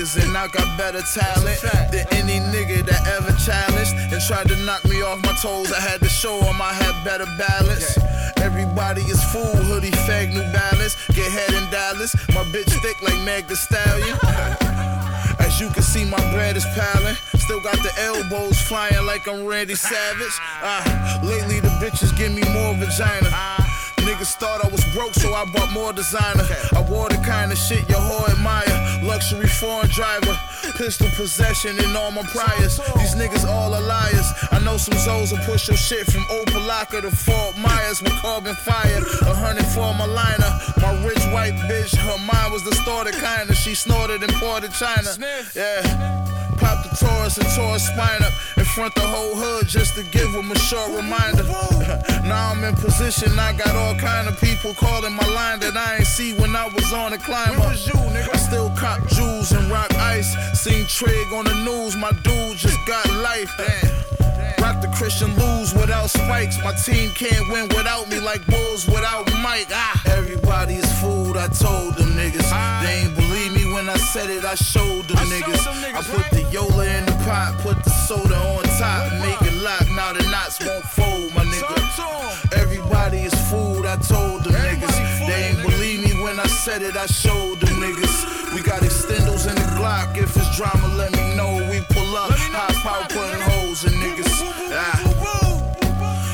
niggas 0.00 0.22
and 0.22 0.36
I 0.36 0.48
got 0.48 0.78
better 0.78 1.02
talent 1.02 1.60
than 1.92 2.06
any 2.12 2.40
nigga 2.52 2.84
that 2.86 3.06
ever 3.08 3.32
challenged 3.38 3.94
and 4.12 4.22
tried 4.22 4.48
to 4.48 4.56
knock 4.64 4.84
me 4.84 5.02
off 5.02 5.22
my 5.22 5.32
toes. 5.34 5.72
I 5.72 5.80
had 5.80 6.00
to 6.00 6.08
show 6.08 6.38
show 6.40 6.48
'em 6.48 6.60
I 6.60 6.72
had 6.72 7.04
better 7.04 7.26
balance. 7.38 7.98
Everybody 8.38 9.02
is 9.02 9.22
fool, 9.32 9.56
hoodie, 9.68 9.90
fag, 10.06 10.32
new 10.32 10.44
balance. 10.52 10.96
Get 11.14 11.30
head 11.32 11.52
in 11.54 11.70
Dallas. 11.70 12.14
My 12.28 12.44
bitch 12.52 12.72
thick 12.82 13.00
like 13.02 13.18
Meg 13.24 13.46
the 13.48 13.56
Stallion. 13.56 14.18
As 15.38 15.60
you 15.60 15.70
can 15.70 15.82
see, 15.82 16.04
my 16.04 16.22
bread 16.32 16.56
is 16.56 16.66
piling. 16.76 17.16
Still 17.36 17.60
got 17.60 17.78
the 17.82 17.92
elbows 17.98 18.58
flying 18.68 19.06
like 19.06 19.26
I'm 19.26 19.46
Randy 19.46 19.74
Savage. 19.74 20.36
Ah, 20.62 21.20
lately, 21.22 21.60
the 21.60 21.72
bitches 21.80 22.16
give 22.16 22.32
me 22.32 22.42
more 22.52 22.74
vagina. 22.74 23.69
Niggas 24.10 24.34
thought 24.34 24.64
I 24.64 24.68
was 24.68 24.84
broke, 24.92 25.14
so 25.14 25.32
I 25.34 25.44
bought 25.44 25.70
more 25.72 25.92
designer. 25.92 26.42
I 26.74 26.82
wore 26.90 27.08
the 27.08 27.16
kind 27.18 27.52
of 27.52 27.58
shit 27.58 27.88
your 27.88 28.00
whore 28.00 28.28
admire. 28.28 28.66
Luxury 29.04 29.46
foreign 29.46 29.86
driver, 29.86 30.36
pistol 30.76 31.06
possession 31.14 31.78
in 31.78 31.94
all 31.94 32.10
my 32.10 32.22
priors. 32.24 32.78
These 32.98 33.14
niggas 33.14 33.46
all 33.46 33.72
are 33.72 33.80
liars. 33.80 34.26
I 34.50 34.58
know 34.64 34.78
some 34.78 34.94
Zoes 34.94 35.30
will 35.30 35.44
push 35.46 35.68
your 35.68 35.76
shit 35.76 36.10
from 36.10 36.22
Opa-locka 36.22 37.02
to 37.02 37.10
Fort 37.14 37.56
Myers 37.56 38.02
with 38.02 38.12
carbon 38.14 38.56
fire. 38.56 38.98
A 38.98 39.32
hundred 39.32 39.66
for 39.66 39.94
my 39.94 40.06
liner. 40.06 40.58
My 40.82 41.06
rich 41.06 41.24
white 41.32 41.54
bitch, 41.70 41.94
her 41.94 42.18
mind 42.18 42.52
was 42.52 42.64
distorted 42.64 43.14
kinda. 43.14 43.54
She 43.54 43.76
snorted 43.76 44.24
imported 44.24 44.72
China. 44.72 45.08
Yeah. 45.54 46.29
Pop 46.60 46.84
the 46.84 46.94
Taurus 46.94 47.38
and 47.38 47.48
tore 47.56 47.72
his 47.74 47.86
spine 47.86 48.22
up 48.22 48.32
in 48.56 48.64
front 48.64 48.94
the 48.94 49.00
whole 49.00 49.34
hood 49.34 49.66
just 49.66 49.96
to 49.96 50.04
give 50.04 50.30
him 50.30 50.50
a 50.52 50.58
short 50.58 50.90
reminder. 50.92 51.44
now 52.28 52.52
I'm 52.52 52.62
in 52.62 52.74
position, 52.76 53.38
I 53.38 53.52
got 53.54 53.74
all 53.74 53.94
kind 53.96 54.28
of 54.28 54.38
people 54.40 54.74
calling 54.74 55.14
my 55.14 55.26
line 55.34 55.58
that 55.60 55.76
I 55.76 55.96
ain't 55.96 56.06
see 56.06 56.34
when 56.34 56.54
I 56.54 56.68
was 56.68 56.92
on 56.92 57.12
the 57.12 57.18
climb 57.18 57.58
up. 57.60 57.72
I 58.32 58.36
still 58.36 58.70
cop 58.76 59.00
jewels 59.08 59.52
and 59.52 59.70
rock 59.70 59.92
ice. 59.94 60.36
Seen 60.60 60.86
Trig 60.86 61.32
on 61.32 61.46
the 61.46 61.54
news, 61.64 61.96
my 61.96 62.12
dude 62.22 62.56
just 62.56 62.78
got 62.86 63.08
life. 63.24 63.50
Damn. 63.56 64.10
Rock 64.60 64.82
the 64.82 64.88
Christian 64.88 65.34
lose 65.36 65.72
without 65.74 66.10
spikes. 66.10 66.62
My 66.62 66.72
team 66.74 67.10
can't 67.10 67.48
win 67.48 67.68
without 67.68 68.08
me 68.08 68.20
like 68.20 68.46
Bulls 68.46 68.86
without 68.86 69.26
Mike. 69.42 69.68
Ah. 69.70 70.02
Everybody 70.06 70.74
is 70.74 71.00
fooled, 71.00 71.36
I 71.36 71.48
told 71.48 71.96
them 71.96 72.10
niggas. 72.12 72.50
They 72.82 73.02
ain't 73.04 73.19
when 73.80 73.88
I 73.88 73.96
said 73.96 74.28
it, 74.28 74.44
I 74.44 74.54
showed 74.56 75.08
them 75.08 75.16
niggas. 75.32 75.64
I 75.96 76.02
put 76.02 76.30
the 76.36 76.42
Yola 76.52 76.84
in 76.84 77.06
the 77.06 77.16
pot, 77.24 77.56
put 77.60 77.82
the 77.82 77.90
soda 77.90 78.36
on 78.36 78.64
top, 78.76 79.10
make 79.24 79.40
it 79.40 79.56
lock. 79.64 79.86
Now 79.96 80.12
the 80.12 80.22
knots 80.30 80.60
won't 80.60 80.84
fold, 80.84 81.34
my 81.34 81.44
nigga. 81.44 82.60
Everybody 82.60 83.20
is 83.20 83.34
fooled, 83.48 83.86
I 83.86 83.96
told 83.96 84.44
them 84.44 84.52
niggas. 84.52 84.96
They 85.26 85.40
ain't 85.48 85.62
believe 85.62 86.04
me 86.04 86.22
when 86.22 86.38
I 86.38 86.46
said 86.46 86.82
it, 86.82 86.96
I 86.96 87.06
showed 87.06 87.60
them 87.60 87.80
niggas. 87.80 88.54
We 88.54 88.60
got 88.60 88.82
extendos 88.82 89.48
in 89.48 89.54
the 89.54 89.68
Glock. 89.78 90.14
If 90.14 90.36
it's 90.36 90.56
drama, 90.58 90.88
let 90.96 91.12
me 91.12 91.34
know. 91.34 91.66
We 91.70 91.80
pull 91.94 92.16
up, 92.16 92.32
high 92.32 92.74
power 92.84 93.06
putting 93.08 93.40
holes 93.40 93.84
in 93.84 93.92
niggas. 93.92 94.36
Ah. 94.72 95.20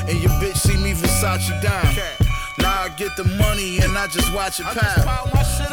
And 0.08 0.20
your 0.20 0.32
bitch 0.42 0.56
see 0.56 0.76
me 0.76 0.94
Versace 0.94 1.50
down. 1.62 1.95
Get 2.96 3.14
the 3.14 3.24
money 3.24 3.76
and 3.84 3.92
I 3.98 4.06
just 4.06 4.32
watch 4.32 4.58
it 4.58 4.64
pile. 4.64 5.28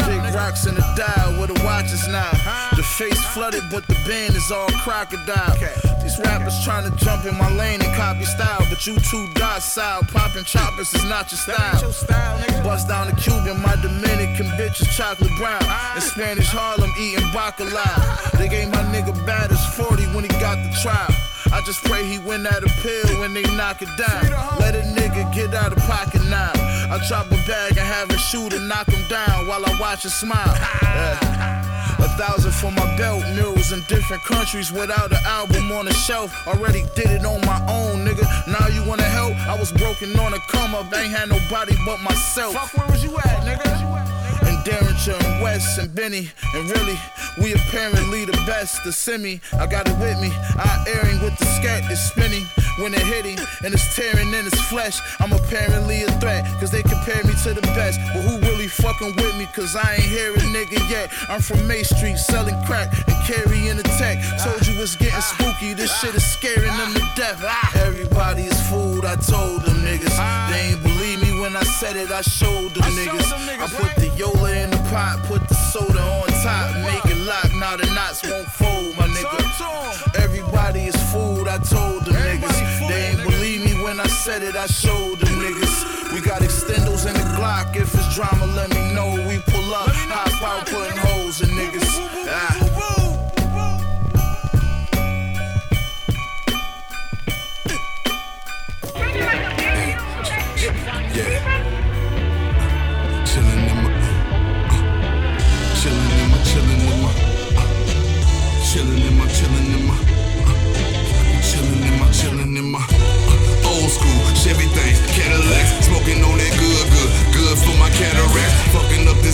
Big 0.07 0.35
rocks 0.35 0.67
in 0.67 0.75
the 0.75 0.83
dial 0.99 1.39
where 1.39 1.47
the 1.47 1.55
watches 1.63 2.05
now. 2.09 2.29
The 2.75 2.83
face 2.83 3.21
flooded, 3.31 3.63
but 3.71 3.87
the 3.87 3.95
band 4.05 4.35
is 4.35 4.51
all 4.51 4.67
crocodile. 4.83 5.55
These 6.03 6.19
rappers 6.19 6.61
trying 6.65 6.83
to 6.83 6.93
jump 6.97 7.23
in 7.23 7.37
my 7.37 7.49
lane 7.55 7.81
and 7.81 7.95
copy 7.95 8.25
style, 8.25 8.67
but 8.69 8.85
you 8.85 8.99
too 8.99 9.25
docile. 9.35 10.03
Popping 10.11 10.43
choppers 10.43 10.93
is 10.93 11.05
not 11.05 11.31
your 11.31 11.39
style. 11.39 11.79
Bust 12.61 12.89
down 12.89 13.07
the 13.07 13.15
Cuban, 13.15 13.61
my 13.61 13.77
Dominican 13.81 14.47
bitch 14.59 14.81
is 14.81 14.93
chocolate 14.93 15.31
brown. 15.37 15.63
In 15.95 16.01
Spanish 16.01 16.49
Harlem, 16.51 16.91
eating 16.99 17.23
bacalao. 17.31 18.37
They 18.37 18.49
gave 18.49 18.67
my 18.69 18.83
nigga 18.91 19.15
batters 19.25 19.65
40 19.77 20.07
when 20.07 20.23
he 20.25 20.29
got 20.43 20.57
the 20.61 20.77
trial. 20.81 21.32
I 21.53 21.61
just 21.61 21.83
pray 21.85 22.03
he 22.03 22.17
win 22.17 22.41
that 22.43 22.63
appeal 22.63 23.19
when 23.19 23.35
they 23.35 23.43
knock 23.55 23.83
it 23.83 23.89
down. 23.95 24.25
Let 24.59 24.73
a 24.73 24.81
nigga 24.81 25.31
get 25.33 25.53
out 25.53 25.71
of 25.71 25.77
pocket 25.85 26.23
now. 26.25 26.51
I 26.89 26.99
drop 27.07 27.27
a 27.27 27.37
bag 27.45 27.77
and 27.77 27.85
have 27.85 28.09
a 28.09 28.17
shooter 28.17 28.59
knock 28.59 28.87
him 28.87 29.07
down 29.07 29.47
while 29.47 29.63
I 29.63 29.77
watch 29.79 30.03
it 30.03 30.09
smile. 30.09 30.57
Yeah. 30.81 31.73
A 31.99 32.09
thousand 32.17 32.53
for 32.53 32.71
my 32.71 32.97
belt, 32.97 33.23
murals 33.35 33.71
in 33.71 33.81
different 33.87 34.23
countries 34.23 34.71
without 34.71 35.11
an 35.11 35.23
album 35.25 35.71
on 35.71 35.85
the 35.85 35.93
shelf. 35.93 36.33
Already 36.47 36.85
did 36.95 37.21
it 37.21 37.25
on 37.25 37.39
my 37.45 37.61
own, 37.69 38.03
nigga. 38.03 38.25
Now 38.47 38.67
you 38.67 38.83
wanna 38.89 39.03
help? 39.03 39.33
I 39.47 39.55
was 39.57 39.71
broken 39.71 40.17
on 40.19 40.33
a 40.33 40.39
come 40.49 40.73
up, 40.73 40.91
ain't 40.91 41.13
had 41.13 41.29
nobody 41.29 41.75
but 41.85 42.01
myself. 42.01 42.53
Fuck, 42.55 42.73
where 42.73 42.87
was 42.87 43.03
you 43.03 43.15
at, 43.17 43.45
nigga? 43.45 43.93
And 44.47 44.63
Derringer 44.65 45.15
and 45.23 45.41
West 45.43 45.77
and 45.77 45.93
Benny. 45.93 46.31
And 46.55 46.69
really, 46.71 46.99
we 47.41 47.53
apparently 47.53 48.25
the 48.25 48.37
best. 48.45 48.83
The 48.83 48.91
semi, 48.91 49.41
I 49.59 49.67
got 49.67 49.87
it 49.87 49.97
with 49.97 50.19
me. 50.19 50.31
I 50.57 50.83
airing 50.87 51.21
with 51.21 51.37
the 51.37 51.45
scat 51.45 51.89
is 51.91 51.99
spinning. 51.99 52.45
When 52.79 52.93
it 52.93 53.01
hitting 53.01 53.37
and 53.63 53.73
it's 53.73 53.95
tearing 53.95 54.33
in 54.33 54.45
his 54.45 54.59
flesh, 54.65 54.97
I'm 55.19 55.31
apparently 55.31 56.03
a 56.03 56.11
threat. 56.19 56.45
Cause 56.59 56.71
they 56.71 56.81
compare 56.81 57.23
me 57.23 57.33
to 57.43 57.53
the 57.53 57.61
best. 57.77 57.99
But 58.13 58.21
who 58.23 58.39
really 58.39 58.67
fucking 58.67 59.15
with 59.15 59.37
me? 59.37 59.47
Cause 59.53 59.75
I 59.75 59.95
ain't 59.95 60.03
hear 60.03 60.33
a 60.33 60.37
nigga 60.37 60.79
yet. 60.89 61.11
I'm 61.29 61.41
from 61.41 61.67
May 61.67 61.83
Street 61.83 62.17
selling 62.17 62.55
crack 62.65 62.91
and 63.07 63.17
carrying 63.25 63.77
the 63.77 63.83
tech. 63.83 64.17
Told 64.43 64.65
you 64.65 64.81
it's 64.81 64.95
getting 64.95 65.21
spooky. 65.21 65.73
This 65.73 65.93
shit 65.99 66.15
is 66.15 66.25
scaring 66.25 66.75
them 66.77 66.93
to 66.93 67.03
death. 67.15 67.43
Everybody 67.75 68.43
is 68.43 68.69
fooled. 68.69 69.05
I 69.05 69.15
told 69.15 69.61
them 69.61 69.77
niggas. 69.85 70.17
They 70.49 70.73
ain't 70.73 70.92
when 71.43 71.57
I 71.57 71.63
said 71.63 71.97
it. 71.97 72.09
I 72.09 72.21
showed 72.21 72.71
them 72.73 72.87
niggas. 72.95 73.29
I 73.59 73.67
put 73.67 73.91
the 73.99 74.07
Yola 74.15 74.49
in 74.63 74.69
the 74.71 74.81
pot, 74.89 75.19
put 75.27 75.45
the 75.49 75.55
soda 75.71 75.99
on 75.99 76.27
top, 76.41 76.71
make 76.87 77.05
it 77.13 77.19
lock. 77.27 77.51
Now 77.59 77.75
the 77.75 77.85
knots 77.93 78.23
won't 78.23 78.47
fold, 78.47 78.95
my 78.97 79.07
nigga. 79.07 80.23
Everybody 80.23 80.85
is 80.91 80.95
fooled. 81.11 81.49
I 81.49 81.57
told 81.57 82.05
them 82.05 82.15
niggas. 82.15 82.57
They 82.87 83.01
ain't 83.09 83.23
believe 83.29 83.61
me 83.65 83.73
when 83.83 83.99
I 83.99 84.07
said 84.07 84.41
it. 84.41 84.55
I 84.55 84.67
showed 84.67 85.19
them 85.19 85.35
niggas. 85.43 86.13
We 86.13 86.21
got 86.21 86.41
extendos 86.41 87.05
in 87.09 87.13
the 87.13 87.27
Glock. 87.35 87.75
If 87.75 87.93
it's 87.93 88.15
drama, 88.15 88.45
let 88.55 88.69
me 88.69 88.93
know. 88.95 89.11
We 89.27 89.39
pull 89.51 89.73
up, 89.73 89.89
high 89.91 90.31
power 90.39 90.63
putting 90.71 91.02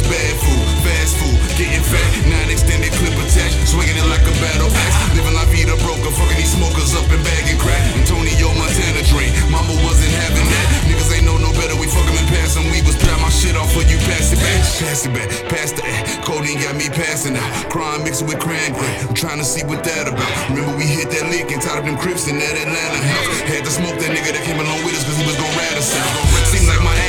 bad 0.10 0.34
food, 0.42 0.66
fast 0.84 1.14
food, 1.22 1.38
getting 1.56 1.86
fat, 1.86 2.10
nine 2.26 2.50
extended 2.50 2.92
clip 2.98 3.16
attached, 3.22 3.56
swinging 3.70 3.96
it 3.96 4.08
like 4.10 4.26
a 4.26 4.34
battle 4.42 4.68
axe, 4.68 4.98
living 5.16 5.38
la 5.38 5.46
vida 5.54 5.78
broker, 5.86 6.12
fucking 6.12 6.38
these 6.38 6.54
smokers 6.58 6.98
up 6.98 7.08
and 7.14 7.22
bagging 7.24 7.62
crack, 7.62 7.82
Antonio 7.96 8.50
Montana 8.58 9.06
dream, 9.08 9.32
mama 9.54 9.74
wasn't 9.86 10.12
having 10.26 10.48
that, 10.50 10.66
niggas 10.90 11.14
ain't 11.14 11.26
know 11.26 11.38
no 11.38 11.54
better, 11.54 11.78
we 11.78 11.88
fuck 11.88 12.10
'em 12.10 12.20
and 12.58 12.72
we 12.74 12.82
was 12.82 12.96
put 12.98 13.14
my 13.22 13.30
shit 13.30 13.56
off 13.56 13.72
for 13.72 13.84
you, 13.86 13.98
pass 14.10 14.34
it 14.34 14.40
back, 14.42 14.62
pass 14.82 15.06
it 15.06 15.14
back, 15.14 15.30
pass 15.48 15.72
the 15.72 15.84
codeine 16.26 16.60
got 16.60 16.76
me 16.76 16.90
passing 16.90 17.36
out, 17.36 17.70
crime 17.70 18.04
mixed 18.04 18.24
with 18.24 18.40
cran 18.40 18.74
I'm 19.08 19.14
trying 19.14 19.38
to 19.38 19.46
see 19.46 19.64
what 19.64 19.84
that 19.84 20.08
about, 20.08 20.34
remember 20.50 20.76
we 20.78 20.86
hit 20.86 21.10
that 21.12 21.30
lick 21.30 21.52
and 21.52 21.62
tied 21.62 21.80
up 21.80 21.86
them 21.86 21.98
crips 21.98 22.28
in 22.28 22.40
that 22.40 22.56
Atlanta 22.58 23.00
house, 23.00 23.40
had 23.46 23.64
to 23.66 23.72
smoke 23.72 23.98
that 24.02 24.12
nigga 24.12 24.34
that 24.34 24.44
came 24.44 24.60
along 24.60 24.82
with 24.84 24.98
us 24.98 25.04
cause 25.06 25.18
he 25.18 25.26
was 25.26 25.38
gon' 25.38 25.54
rat 25.58 25.78
us 25.78 25.94
out, 25.96 26.10
Seems 26.50 26.68
like 26.68 26.82
my 26.82 26.96
devil 26.96 27.09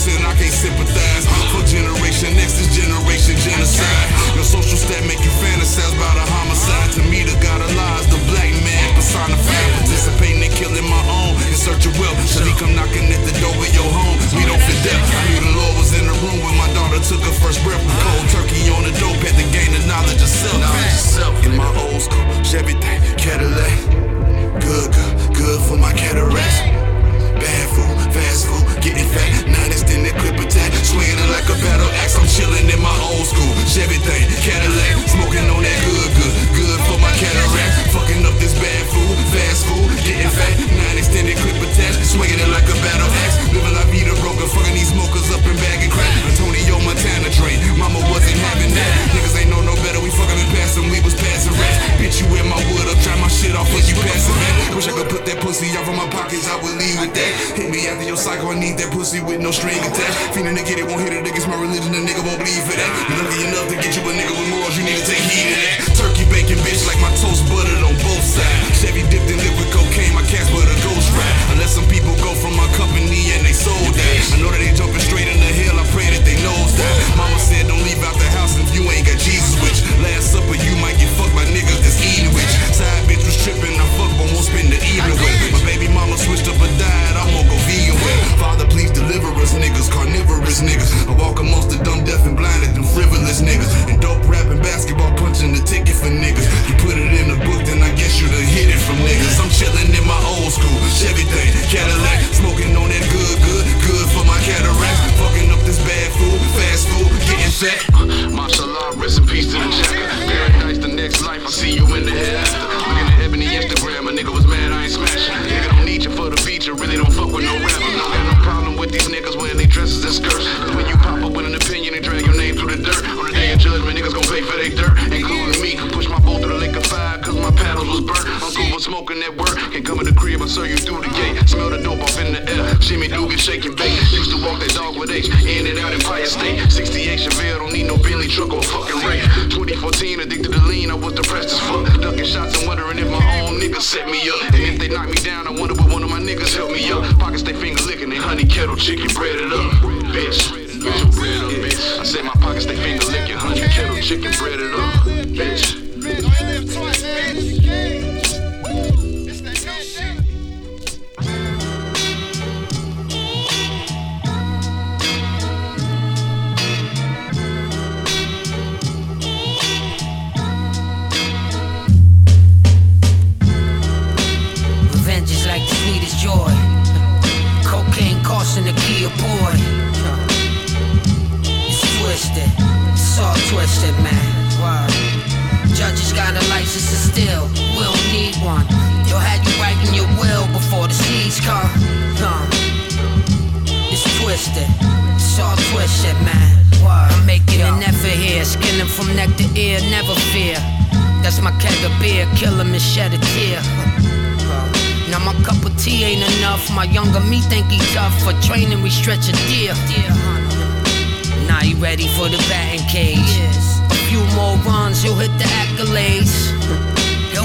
sin, 0.00 0.24
I 0.24 0.32
can't 0.32 0.48
sympathize, 0.48 1.28
for 1.52 1.60
generation 1.68 2.32
X, 2.40 2.56
this 2.56 2.72
generation 2.72 3.36
genocide, 3.36 4.08
your 4.32 4.48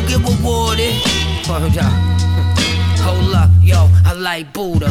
Get 0.07 0.19
rewarded. 0.19 0.93
Hold 1.45 1.77
up. 1.77 1.91
Hold 3.05 3.35
up, 3.35 3.49
yo, 3.61 3.89
I 4.05 4.13
like 4.13 4.51
Buddha. 4.53 4.89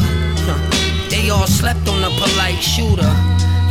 They 1.10 1.30
all 1.30 1.46
slept 1.46 1.88
on 1.88 2.02
a 2.02 2.10
polite 2.18 2.62
shooter. 2.62 3.10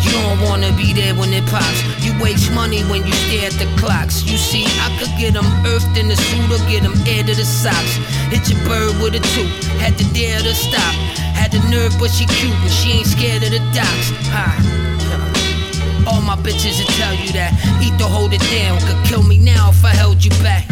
You 0.04 0.12
don't 0.12 0.42
wanna 0.42 0.72
be 0.76 0.94
there 0.94 1.16
when 1.16 1.32
it 1.34 1.46
pops. 1.48 1.80
You 2.04 2.12
waste 2.22 2.52
money 2.52 2.84
when 2.92 3.06
you 3.08 3.14
stare 3.28 3.48
at 3.48 3.56
the 3.60 3.68
clocks. 3.80 4.24
You 4.24 4.38
see, 4.38 4.66
I 4.84 4.88
could 5.00 5.12
get 5.20 5.34
them 5.34 5.48
earthed 5.66 5.98
in 5.98 6.08
the 6.08 6.16
suit 6.16 6.52
or 6.52 6.60
get 6.68 6.84
them 6.84 6.96
air 7.08 7.24
to 7.24 7.34
the 7.34 7.46
socks. 7.46 7.96
Hit 8.32 8.50
your 8.52 8.60
bird 8.68 8.96
with 9.02 9.16
a 9.16 9.24
tooth, 9.36 9.52
had 9.80 9.98
to 9.98 10.06
dare 10.14 10.40
to 10.40 10.54
stop. 10.54 10.94
Had 11.36 11.52
the 11.52 11.60
nerve, 11.70 11.96
but 12.00 12.12
she 12.12 12.26
cute 12.26 12.52
and 12.52 12.72
she 12.72 13.00
ain't 13.00 13.08
scared 13.08 13.44
of 13.44 13.52
the 13.52 13.64
docks. 13.72 14.08
Ha. 14.36 14.74
All 16.08 16.22
my 16.22 16.36
bitches 16.36 16.80
will 16.80 16.94
tell 17.00 17.16
you 17.16 17.32
that. 17.34 17.52
Eat 17.82 17.98
to 18.00 18.06
hold 18.06 18.34
it 18.34 18.44
down, 18.52 18.80
could 18.88 19.00
kill 19.06 19.24
me 19.24 19.38
now 19.38 19.70
if 19.70 19.84
I 19.86 19.96
held 19.96 20.24
you 20.24 20.32
back. 20.44 20.68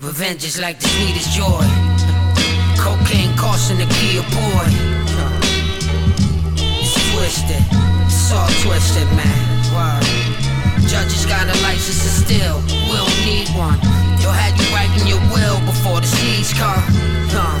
Revenge 0.00 0.44
eh, 0.44 0.46
is 0.46 0.60
like 0.60 0.78
the 0.80 0.88
sweetest 0.88 1.30
joy. 1.32 1.64
Cocaine 2.78 3.36
costing 3.36 3.78
the 3.78 3.86
key 3.94 4.18
a 4.18 4.22
boy. 4.22 4.66
It's 6.56 6.94
twisted, 7.12 7.62
it's 8.06 8.32
all 8.32 8.48
twisted, 8.62 9.08
man. 9.14 9.38
Word. 9.74 10.04
Judges 10.88 11.26
got 11.26 11.44
a 11.44 11.56
license 11.62 12.02
to 12.02 12.10
steal, 12.24 12.56
we 12.88 12.96
don't 12.96 13.18
need 13.26 13.48
one. 13.56 13.78
They'll 14.18 14.32
have 14.32 14.56
you 14.58 14.66
writing 14.74 15.06
your 15.06 15.20
will 15.32 15.60
before 15.66 16.00
the 16.00 16.06
seas 16.06 16.52
come. 16.54 16.82
Huh. 17.30 17.58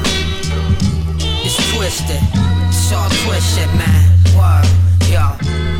It's 1.44 1.56
twisted, 1.74 2.22
it's 2.68 2.92
all 2.92 3.10
twisted, 3.26 3.68
man. 3.76 4.04
Word, 4.34 4.66
yo. 5.10 5.77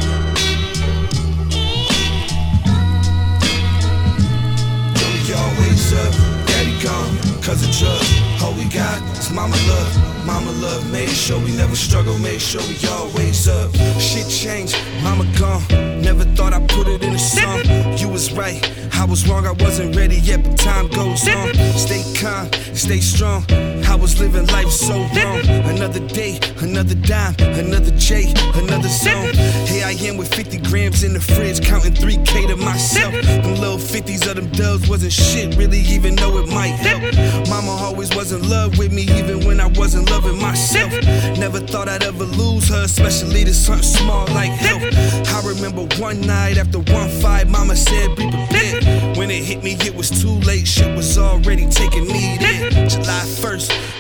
We 5.29 5.35
always 5.35 5.93
up, 5.93 6.13
daddy 6.47 6.83
gone, 6.83 7.38
cause 7.49 7.67
of 7.67 7.75
drugs. 7.77 8.43
All 8.43 8.53
we 8.53 8.65
got 8.69 9.01
is 9.17 9.31
mama 9.33 9.57
love. 9.69 10.27
Mama 10.27 10.53
love 10.61 10.93
made 10.93 11.09
sure 11.09 11.39
we 11.41 11.57
never 11.57 11.75
struggle, 11.75 12.19
made 12.19 12.43
sure 12.43 12.61
we 12.69 12.77
always 12.89 13.49
up. 13.49 13.75
Shit 13.99 14.29
changed, 14.29 14.77
mama 15.03 15.25
gone. 15.39 15.63
Never 16.03 16.25
thought 16.37 16.53
I'd 16.53 16.69
put 16.69 16.87
it 16.87 17.03
in 17.03 17.15
a 17.15 17.19
song. 17.19 17.63
You 17.97 18.09
was 18.11 18.33
right, 18.33 18.61
I 18.95 19.05
was 19.05 19.27
wrong, 19.27 19.47
I 19.47 19.53
wasn't 19.53 19.97
ready 19.97 20.17
yet, 20.17 20.45
but 20.45 20.59
time 20.59 20.89
goes 20.89 21.27
on. 21.27 21.55
Stay 21.87 22.05
calm, 22.21 22.53
stay 22.75 23.01
strong. 23.01 23.45
I 23.87 23.95
was 23.95 24.21
living 24.21 24.47
life 24.49 24.69
so 24.69 24.97
wrong. 25.17 25.41
Another 25.75 26.01
day, 26.01 26.39
another 26.61 26.95
dime, 26.95 27.35
another 27.39 27.93
J, 27.97 28.35
another 28.55 28.91
song. 28.91 29.33
Here 29.67 29.87
I 29.87 29.97
am 30.03 30.19
with 30.19 30.33
50 30.35 30.59
grams 30.69 31.03
in 31.05 31.15
the 31.15 31.21
fridge, 31.21 31.65
counting 31.65 31.95
3K 31.95 32.49
to 32.49 32.57
myself. 32.57 33.15
Them 33.15 33.55
little 33.55 33.79
50s 33.79 34.29
of 34.29 34.37
them 34.37 34.51
dubs 34.51 34.89
wasn't 34.91 35.13
shit, 35.13 35.57
really, 35.57 35.81
even 35.81 36.17
though 36.17 36.37
it 36.37 36.49
might 36.49 36.77
help. 36.85 37.38
Mama 37.49 37.71
always 37.71 38.15
was 38.15 38.33
in 38.33 38.49
love 38.49 38.79
with 38.79 38.93
me, 38.93 39.03
even 39.03 39.45
when 39.47 39.61
I 39.61 39.67
wasn't 39.67 40.11
loving 40.11 40.39
myself. 40.41 40.91
Never 41.39 41.61
thought 41.61 41.89
I'd 41.89 42.03
ever 42.03 42.25
lose 42.25 42.69
her, 42.69 42.83
especially 42.85 43.45
to 43.45 43.55
something 43.55 43.83
small 43.83 44.27
like 44.29 44.51
health. 44.51 44.83
I 45.29 45.47
remember 45.47 45.83
one 46.01 46.21
night 46.21 46.59
after 46.59 46.79
one 46.79 47.11
fight, 47.21 47.49
Mama 47.49 47.77
said, 47.77 48.17
Be 48.17 48.31
prepared. 48.31 49.17
When 49.17 49.31
it 49.31 49.45
hit 49.45 49.63
me, 49.63 49.77
it 49.81 49.95
was 49.95 50.11
too 50.11 50.39
late, 50.47 50.67
shit 50.67 50.95
was 50.97 51.19
already 51.19 51.67
taking 51.69 52.07
me 52.07 52.37
there. 52.39 52.48
July 52.48 52.48
1st 52.48 52.48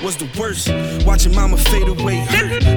was 0.03 0.17
the 0.17 0.29
worst, 0.39 0.69
watching 1.07 1.35
Mama 1.35 1.57
fade 1.57 1.89
away. 1.89 2.25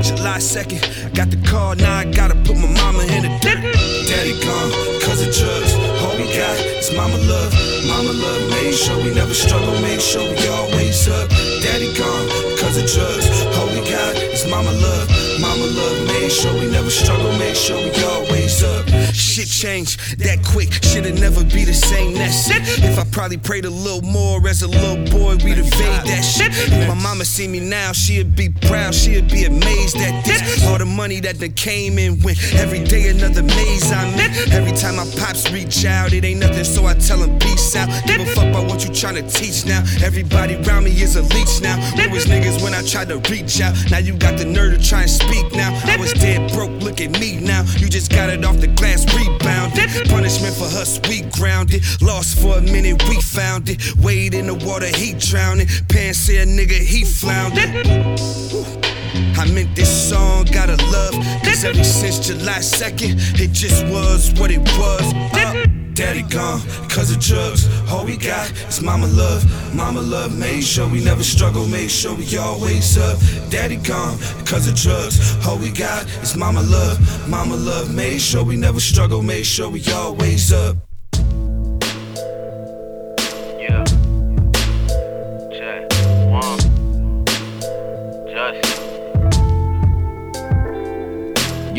July 0.01 0.39
2nd, 0.39 0.81
I 1.05 1.09
got 1.09 1.29
the 1.29 1.37
call, 1.47 1.75
now 1.75 1.99
I 1.99 2.05
gotta 2.05 2.35
put 2.35 2.57
my 2.57 2.67
mama 2.67 3.03
in 3.03 3.23
the. 3.23 3.29
Daddy 4.09 4.33
gone, 4.41 4.71
cause 5.01 5.21
of 5.21 5.33
drugs. 5.33 5.73
All 6.01 6.15
we 6.17 6.25
got 6.33 6.57
is 6.81 6.91
mama 6.95 7.17
love. 7.29 7.53
Mama 7.87 8.13
love 8.13 8.49
made 8.49 8.73
sure 8.73 8.97
we 8.97 9.13
never 9.13 9.33
struggle, 9.33 9.73
made 9.81 10.01
sure 10.01 10.23
we 10.23 10.47
always 10.47 11.07
up. 11.07 11.29
Daddy 11.61 11.93
gone, 11.93 12.27
cause 12.57 12.77
of 12.77 12.85
drugs. 12.89 13.27
All 13.57 13.67
we 13.67 13.81
got 13.85 14.15
is 14.17 14.47
mama 14.49 14.71
love. 14.71 15.07
Mama 15.39 15.65
love 15.65 16.07
made 16.07 16.31
sure 16.31 16.53
we 16.53 16.67
never 16.71 16.89
struggle, 16.89 17.31
made 17.37 17.55
sure 17.55 17.77
we 17.77 17.91
always 18.03 18.63
up. 18.63 18.85
Shit 19.21 19.47
change 19.47 19.97
that 20.17 20.43
quick. 20.43 20.71
Shit'll 20.83 21.13
never 21.19 21.43
be 21.43 21.63
the 21.63 21.73
same, 21.73 22.13
that's 22.13 22.49
it. 22.49 22.61
If 22.83 22.97
I 22.97 23.05
probably 23.11 23.37
prayed 23.37 23.65
a 23.65 23.69
little 23.69 24.01
more 24.01 24.45
as 24.47 24.63
a 24.63 24.67
little 24.67 24.97
boy, 25.11 25.37
we'd 25.43 25.57
evade 25.57 26.03
that 26.09 26.21
shit. 26.21 26.51
If 26.51 26.87
my 26.87 26.95
mama 26.95 27.25
see 27.25 27.47
me 27.47 27.59
now, 27.59 27.91
she'd 27.91 28.35
be 28.35 28.49
proud, 28.49 28.93
she'd 28.93 29.29
be 29.29 29.45
amazed 29.45 29.97
at 29.97 30.25
this. 30.25 30.65
All 30.65 30.77
the 30.77 30.85
money 30.85 31.19
that 31.21 31.39
done 31.39 31.53
came 31.53 31.97
and 31.99 32.23
went. 32.23 32.37
Every 32.55 32.83
day 32.83 33.09
another 33.09 33.43
maze 33.43 33.91
I'm 33.91 34.13
in. 34.19 34.31
Every 34.51 34.71
time 34.71 34.95
my 34.97 35.05
pops 35.17 35.51
reach 35.51 35.85
out, 35.85 36.13
it 36.13 36.25
ain't 36.25 36.39
nothing, 36.39 36.63
so 36.63 36.85
I 36.85 36.93
tell 36.95 37.19
him 37.19 37.37
peace 37.39 37.75
out. 37.75 37.89
Give 38.05 38.21
a 38.21 38.25
fuck 38.25 38.47
about 38.47 38.67
what 38.67 38.83
you 38.83 38.89
tryna 38.89 39.31
teach 39.31 39.65
now. 39.65 39.83
Everybody 40.03 40.55
around 40.55 40.85
me 40.85 40.91
is 40.91 41.15
a 41.15 41.21
leech 41.21 41.61
now. 41.61 41.77
Where 41.95 42.09
was 42.09 42.25
niggas 42.25 42.63
when 42.63 42.73
I 42.73 42.81
tried 42.83 43.09
to 43.09 43.17
reach 43.29 43.61
out? 43.61 43.75
Now 43.91 43.99
you 43.99 44.15
got 44.15 44.37
the 44.37 44.45
nerve 44.45 44.77
to 44.77 44.83
try 44.83 45.01
and 45.01 45.09
speak 45.09 45.51
now. 45.53 45.71
I 45.85 45.97
was 45.97 46.13
dead 46.13 46.51
broke, 46.51 46.71
look 46.81 47.01
at 47.01 47.19
me 47.19 47.37
now. 47.39 47.63
You 47.77 47.89
just 47.89 48.11
got 48.11 48.29
it 48.29 48.43
off 48.43 48.57
the 48.57 48.67
glass, 48.67 49.05
rebounded. 49.15 50.09
Punishment 50.09 50.55
for 50.55 50.65
us, 50.65 50.99
we 51.07 51.21
grounded. 51.31 51.83
Lost 52.01 52.39
for 52.39 52.57
a 52.57 52.61
minute, 52.61 53.01
we 53.09 53.21
found 53.21 53.69
it. 53.69 53.95
Wade 53.97 54.33
in 54.33 54.47
the 54.47 54.55
water, 54.55 54.87
he 54.87 55.13
drowning. 55.13 55.67
Pants 55.89 56.19
say 56.19 56.37
a 56.37 56.45
nigga, 56.45 56.79
he 56.79 57.03
floundered. 57.03 57.87
I 59.13 59.49
meant 59.51 59.75
this 59.75 60.09
song, 60.09 60.45
gotta 60.45 60.77
love. 60.91 61.13
Cause 61.43 61.63
ever 61.63 61.83
since 61.83 62.19
July 62.19 62.59
2nd, 62.59 63.39
it 63.39 63.51
just 63.51 63.85
was 63.87 64.31
what 64.39 64.51
it 64.51 64.59
was. 64.77 65.13
Uh, 65.33 65.65
Daddy 65.93 66.21
gone, 66.23 66.61
cause 66.89 67.11
of 67.11 67.19
drugs. 67.19 67.67
All 67.91 68.05
we 68.05 68.17
got 68.17 68.49
is 68.69 68.81
mama 68.81 69.07
love. 69.07 69.43
Mama 69.75 70.01
love 70.01 70.37
made 70.37 70.63
sure 70.63 70.87
we 70.87 71.03
never 71.03 71.23
struggle, 71.23 71.67
made 71.67 71.91
sure 71.91 72.15
we 72.15 72.37
always 72.37 72.97
up. 72.97 73.19
Daddy 73.49 73.75
gone, 73.75 74.17
cause 74.45 74.67
of 74.67 74.75
drugs. 74.75 75.35
All 75.45 75.57
we 75.57 75.69
got 75.69 76.05
is 76.23 76.35
mama 76.35 76.61
love. 76.61 76.97
Mama 77.29 77.55
love 77.55 77.93
made 77.93 78.19
sure 78.19 78.43
we 78.43 78.55
never 78.55 78.79
struggle, 78.79 79.21
made 79.21 79.45
sure 79.45 79.69
we 79.69 79.83
always 79.91 80.53
up. 80.53 80.90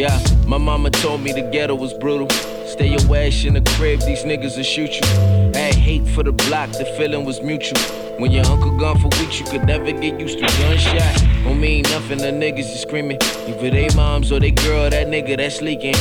Yeah, 0.03 0.19
my 0.49 0.59
mama 0.59 0.91
told 0.91 1.23
me 1.23 1.31
the 1.31 1.43
ghetto 1.43 1.77
was 1.77 1.95
brutal. 1.95 2.29
Stay 2.67 2.89
your 2.89 3.17
ass 3.17 3.45
in 3.45 3.55
the 3.55 3.61
crib, 3.77 4.01
these 4.01 4.25
niggas 4.25 4.57
will 4.57 4.65
shoot 4.65 4.91
you. 4.97 5.07
Had 5.55 5.77
hate 5.77 6.05
for 6.09 6.25
the 6.25 6.33
block, 6.33 6.73
the 6.73 6.85
feeling 6.99 7.25
was 7.25 7.41
mutual. 7.41 7.79
When 8.19 8.33
your 8.33 8.45
uncle 8.47 8.77
gone 8.77 8.99
for 8.99 9.17
weeks, 9.21 9.39
you 9.39 9.47
could 9.47 9.65
never 9.65 9.93
get 9.93 10.19
used 10.19 10.41
to 10.41 10.47
gunshot. 10.59 11.23
Don't 11.45 11.61
mean 11.61 11.83
nothing, 11.83 12.19
the 12.19 12.33
niggas 12.33 12.75
is 12.75 12.81
screaming. 12.81 13.19
Either 13.47 13.71
they 13.71 13.91
moms 13.95 14.33
or 14.33 14.41
they 14.41 14.51
girl, 14.51 14.91
that 14.91 15.07
nigga 15.07 15.37
that's 15.37 15.63
leaking. 15.63 15.95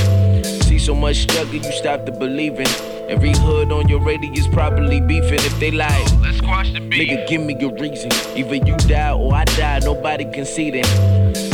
See 0.63 0.79
so 0.79 0.95
much 0.95 1.17
struggle, 1.17 1.53
you 1.53 1.71
stop 1.71 2.07
to 2.07 2.11
believing. 2.11 2.65
Every 3.11 3.33
hood 3.39 3.73
on 3.73 3.89
your 3.89 3.99
radius 3.99 4.47
probably 4.47 5.01
beefing 5.01 5.33
if 5.33 5.59
they 5.59 5.69
lie. 5.69 6.05
Let's 6.21 6.37
squash 6.37 6.71
the 6.71 6.79
beef. 6.79 7.09
Nigga, 7.09 7.27
give 7.27 7.41
me 7.41 7.55
a 7.61 7.67
reason. 7.67 8.09
Either 8.37 8.55
you 8.55 8.77
die 8.77 9.11
or 9.11 9.35
I 9.35 9.43
die, 9.43 9.79
nobody 9.79 10.23
conceding. 10.31 10.85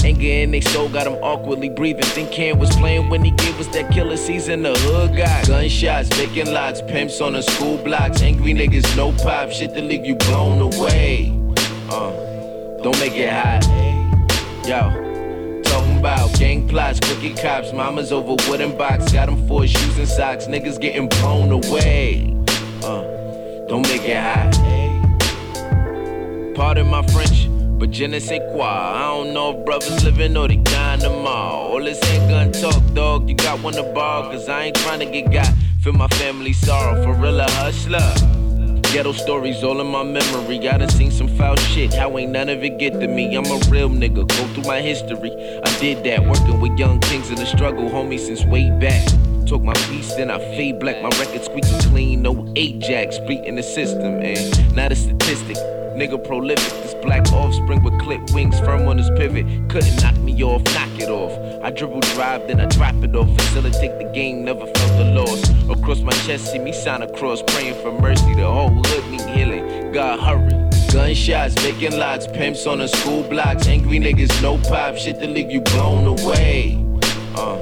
Anger 0.05 0.27
in 0.27 0.51
they 0.51 0.61
soul 0.61 0.87
got 0.87 1.05
them 1.05 1.15
awkwardly 1.15 1.69
breathing. 1.69 2.03
Think 2.03 2.29
Cam 2.31 2.59
was 2.59 2.75
playing 2.75 3.09
when 3.09 3.25
he 3.25 3.31
gave 3.31 3.59
us 3.59 3.65
that 3.69 3.91
killer 3.91 4.17
season. 4.17 4.61
The 4.61 4.75
hood 4.75 5.17
got 5.17 5.47
gunshots, 5.47 6.09
vacant 6.09 6.51
lots, 6.51 6.79
pimps 6.83 7.19
on 7.21 7.33
the 7.33 7.41
school 7.41 7.79
blocks. 7.79 8.21
Angry 8.21 8.53
niggas, 8.53 8.95
no 8.95 9.11
pop, 9.13 9.49
shit 9.49 9.73
to 9.73 9.81
leave 9.81 10.05
you 10.05 10.13
blown 10.13 10.61
away. 10.61 11.35
Uh, 11.89 12.11
don't 12.83 12.99
make 12.99 13.13
it 13.15 13.31
hot. 13.33 13.65
Yo. 14.67 15.06
Gang 16.37 16.67
plots, 16.67 16.99
crooked 16.99 17.37
cops, 17.37 17.73
mamas 17.73 18.11
over 18.11 18.35
wooden 18.47 18.77
box, 18.77 19.11
got 19.11 19.25
them 19.25 19.47
for 19.47 19.65
shoes 19.65 19.97
and 19.97 20.07
socks, 20.07 20.45
niggas 20.45 20.79
getting 20.79 21.07
blown 21.07 21.51
away. 21.51 22.31
Uh, 22.83 23.01
don't 23.67 23.81
make 23.81 24.03
it 24.05 24.17
hot. 24.17 24.53
Pardon 26.53 26.87
my 26.87 27.01
French, 27.07 27.47
but 27.79 27.89
je 27.89 28.07
ne 28.07 28.19
sais 28.19 28.39
quoi. 28.51 28.67
I 28.67 29.07
don't 29.07 29.33
know 29.33 29.57
if 29.57 29.65
brothers 29.65 30.03
living 30.03 30.37
or 30.37 30.47
they 30.47 30.57
dying 30.57 30.99
tomorrow. 30.99 31.73
All 31.73 31.83
this 31.83 32.03
ain't 32.11 32.29
gun 32.29 32.51
talk, 32.51 32.83
dog. 32.93 33.27
You 33.27 33.35
got 33.35 33.59
one 33.63 33.73
to 33.73 33.83
borrow, 33.83 34.29
cause 34.31 34.47
I 34.47 34.65
ain't 34.65 34.75
trying 34.75 34.99
to 34.99 35.05
get 35.05 35.31
got. 35.31 35.51
Feel 35.81 35.93
my 35.93 36.07
family 36.19 36.53
sorrow, 36.53 37.01
for 37.03 37.13
real 37.13 37.39
a 37.39 37.49
hustler. 37.51 38.36
Ghetto 38.97 39.11
stories 39.11 39.63
all 39.63 39.79
in 39.79 39.85
my 39.85 40.01
memory. 40.01 40.67
I 40.67 40.75
done 40.79 40.89
seen 40.89 41.11
some 41.11 41.27
foul 41.27 41.55
shit. 41.57 41.93
How 41.93 42.17
ain't 42.17 42.31
none 42.31 42.49
of 42.49 42.63
it 42.63 42.79
get 42.79 42.93
to 42.93 43.07
me? 43.07 43.35
I'm 43.35 43.45
a 43.45 43.59
real 43.69 43.91
nigga. 43.91 44.27
Go 44.27 44.47
through 44.55 44.63
my 44.63 44.81
history. 44.81 45.29
I 45.63 45.79
did 45.79 46.03
that 46.05 46.25
working 46.25 46.59
with 46.59 46.79
young 46.79 46.99
kings 47.01 47.29
in 47.29 47.35
the 47.35 47.45
struggle, 47.45 47.91
homie, 47.91 48.19
since 48.19 48.43
way 48.45 48.71
back. 48.79 49.07
Took 49.45 49.61
my 49.61 49.75
piece, 49.87 50.15
then 50.15 50.31
I 50.31 50.39
fade 50.39 50.79
black. 50.79 50.99
My 51.03 51.09
record 51.09 51.43
squeaky 51.43 51.77
clean, 51.91 52.23
no 52.23 52.51
Ajax. 52.55 53.19
Beat 53.19 53.45
in 53.45 53.53
the 53.53 53.61
system, 53.61 54.17
man. 54.17 54.73
Not 54.73 54.91
a 54.91 54.95
statistic. 54.95 55.57
Nigga 55.97 56.23
prolific, 56.23 56.83
this 56.83 56.93
black 56.93 57.25
offspring 57.33 57.81
with 57.81 57.99
clip 57.99 58.21
wings 58.29 58.59
firm 58.59 58.87
on 58.87 58.99
his 58.99 59.09
pivot. 59.17 59.47
Couldn't 59.67 59.99
knock 59.99 60.15
me 60.17 60.43
off, 60.43 60.63
knock 60.65 60.99
it 60.99 61.09
off. 61.09 61.33
I 61.63 61.71
dribble 61.71 62.01
drive, 62.01 62.47
then 62.47 62.59
I 62.59 62.67
drop 62.67 62.93
it 63.03 63.15
off. 63.15 63.27
Facilitate 63.41 63.97
the 63.97 64.07
game, 64.13 64.45
never 64.45 64.67
felt 64.67 64.97
the 64.99 65.05
loss. 65.05 65.49
Across 65.67 66.01
my 66.01 66.11
chest, 66.11 66.51
see 66.51 66.59
me 66.59 66.71
sign 66.71 67.01
a 67.01 67.11
cross, 67.13 67.41
praying 67.47 67.81
for 67.81 67.91
mercy. 67.99 68.35
The 68.35 68.45
whole 68.45 68.69
hood 68.69 69.09
need 69.09 69.21
healing. 69.21 69.91
God 69.91 70.19
hurry. 70.19 70.69
Gunshots, 70.93 71.55
vacant 71.63 71.97
lots, 71.97 72.27
pimps 72.27 72.67
on 72.67 72.77
the 72.77 72.87
school 72.87 73.23
blocks. 73.23 73.67
Angry 73.67 73.97
niggas, 73.97 74.39
no 74.43 74.59
pop, 74.69 74.97
shit 74.97 75.19
to 75.19 75.25
leave 75.25 75.49
you 75.49 75.61
blown 75.61 76.05
away. 76.05 76.77
Uh, 77.33 77.57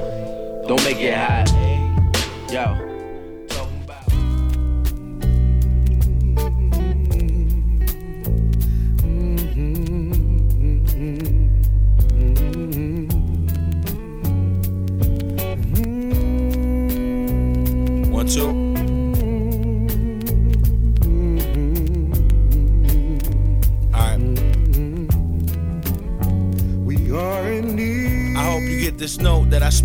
don't 0.66 0.84
make 0.84 1.00
it 1.00 1.14
hot. 1.14 1.50
Yo. 2.52 2.95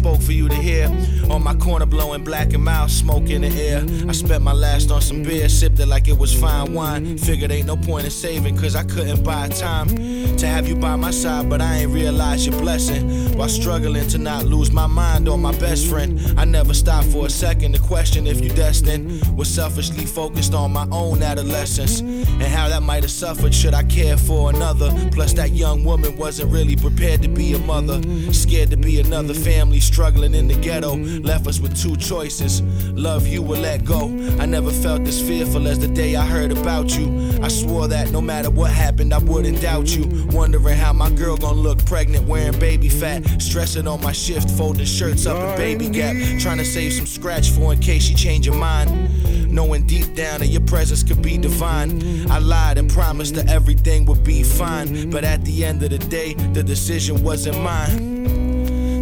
Spoke 0.01 0.19
for 0.19 0.31
you 0.31 0.49
to 0.49 0.55
hear. 0.55 1.20
On 1.31 1.41
my 1.41 1.55
corner, 1.55 1.85
blowing 1.85 2.25
black 2.25 2.51
and 2.53 2.61
mild 2.61 2.91
smoke 2.91 3.29
in 3.29 3.43
the 3.43 3.47
air. 3.47 3.85
I 4.09 4.11
spent 4.11 4.43
my 4.43 4.51
last 4.51 4.91
on 4.91 4.99
some 4.99 5.23
beer, 5.23 5.47
sipped 5.47 5.79
it 5.79 5.85
like 5.85 6.09
it 6.09 6.17
was 6.17 6.33
fine 6.37 6.73
wine. 6.73 7.17
Figured 7.17 7.51
ain't 7.51 7.67
no 7.67 7.77
point 7.77 8.03
in 8.03 8.11
saving, 8.11 8.57
cause 8.57 8.75
I 8.75 8.83
couldn't 8.83 9.23
buy 9.23 9.47
time 9.47 9.87
to 10.35 10.45
have 10.45 10.67
you 10.67 10.75
by 10.75 10.97
my 10.97 11.11
side, 11.11 11.49
but 11.49 11.61
I 11.61 11.77
ain't 11.77 11.91
realized 11.91 12.47
your 12.47 12.59
blessing. 12.59 13.37
While 13.37 13.47
struggling 13.47 14.09
to 14.09 14.17
not 14.17 14.43
lose 14.43 14.73
my 14.73 14.87
mind 14.87 15.29
on 15.29 15.41
my 15.41 15.57
best 15.57 15.87
friend, 15.87 16.19
I 16.37 16.43
never 16.43 16.73
stopped 16.73 17.07
for 17.07 17.27
a 17.27 17.29
second 17.29 17.75
to 17.75 17.79
question 17.79 18.27
if 18.27 18.41
you 18.41 18.49
destined. 18.49 19.25
Was 19.37 19.47
selfishly 19.47 20.05
focused 20.05 20.53
on 20.53 20.73
my 20.73 20.85
own 20.91 21.23
adolescence 21.23 22.01
and 22.01 22.43
how 22.43 22.67
that 22.67 22.83
might 22.83 23.03
have 23.03 23.11
suffered 23.11 23.55
should 23.55 23.73
I 23.73 23.83
care 23.83 24.17
for 24.17 24.49
another. 24.49 24.91
Plus, 25.11 25.31
that 25.33 25.51
young 25.51 25.85
woman 25.85 26.17
wasn't 26.17 26.51
really 26.51 26.75
prepared 26.75 27.21
to 27.21 27.29
be 27.29 27.53
a 27.53 27.59
mother. 27.59 28.01
Scared 28.33 28.69
to 28.71 28.77
be 28.77 28.99
another 28.99 29.33
family 29.33 29.79
struggling 29.79 30.33
in 30.33 30.49
the 30.49 30.55
ghetto. 30.55 30.97
Left 31.23 31.47
us 31.47 31.59
with 31.59 31.79
two 31.79 31.95
choices 31.97 32.61
love 33.01 33.27
you 33.27 33.43
or 33.43 33.55
let 33.55 33.83
go. 33.83 34.05
I 34.39 34.45
never 34.45 34.71
felt 34.71 35.03
this 35.03 35.21
fearful 35.21 35.67
as 35.67 35.79
the 35.79 35.87
day 35.87 36.15
I 36.15 36.25
heard 36.25 36.51
about 36.51 36.97
you. 36.97 37.39
I 37.41 37.47
swore 37.47 37.87
that 37.87 38.11
no 38.11 38.21
matter 38.21 38.49
what 38.49 38.71
happened, 38.71 39.13
I 39.13 39.17
wouldn't 39.19 39.61
doubt 39.61 39.95
you. 39.95 40.27
Wondering 40.31 40.77
how 40.77 40.93
my 40.93 41.09
girl 41.11 41.37
gonna 41.37 41.59
look 41.59 41.83
pregnant, 41.85 42.27
wearing 42.27 42.57
baby 42.59 42.89
fat. 42.89 43.41
Stressing 43.41 43.87
on 43.87 44.01
my 44.01 44.11
shift, 44.11 44.49
folding 44.51 44.85
shirts 44.85 45.25
up 45.25 45.37
in 45.37 45.57
baby 45.57 45.89
gap. 45.89 46.15
Trying 46.39 46.57
to 46.59 46.65
save 46.65 46.93
some 46.93 47.05
scratch 47.05 47.49
for 47.49 47.73
in 47.73 47.79
case 47.79 48.03
she 48.03 48.13
change 48.13 48.45
her 48.45 48.53
mind. 48.53 49.51
Knowing 49.51 49.85
deep 49.85 50.15
down 50.15 50.39
that 50.39 50.47
your 50.47 50.61
presence 50.61 51.03
could 51.03 51.21
be 51.21 51.37
divine. 51.37 52.29
I 52.31 52.39
lied 52.39 52.77
and 52.77 52.89
promised 52.89 53.35
that 53.35 53.49
everything 53.49 54.05
would 54.05 54.23
be 54.23 54.43
fine. 54.43 55.09
But 55.09 55.23
at 55.23 55.43
the 55.43 55.65
end 55.65 55.83
of 55.83 55.89
the 55.89 55.97
day, 55.97 56.33
the 56.53 56.63
decision 56.63 57.23
wasn't 57.23 57.59
mine 57.61 58.10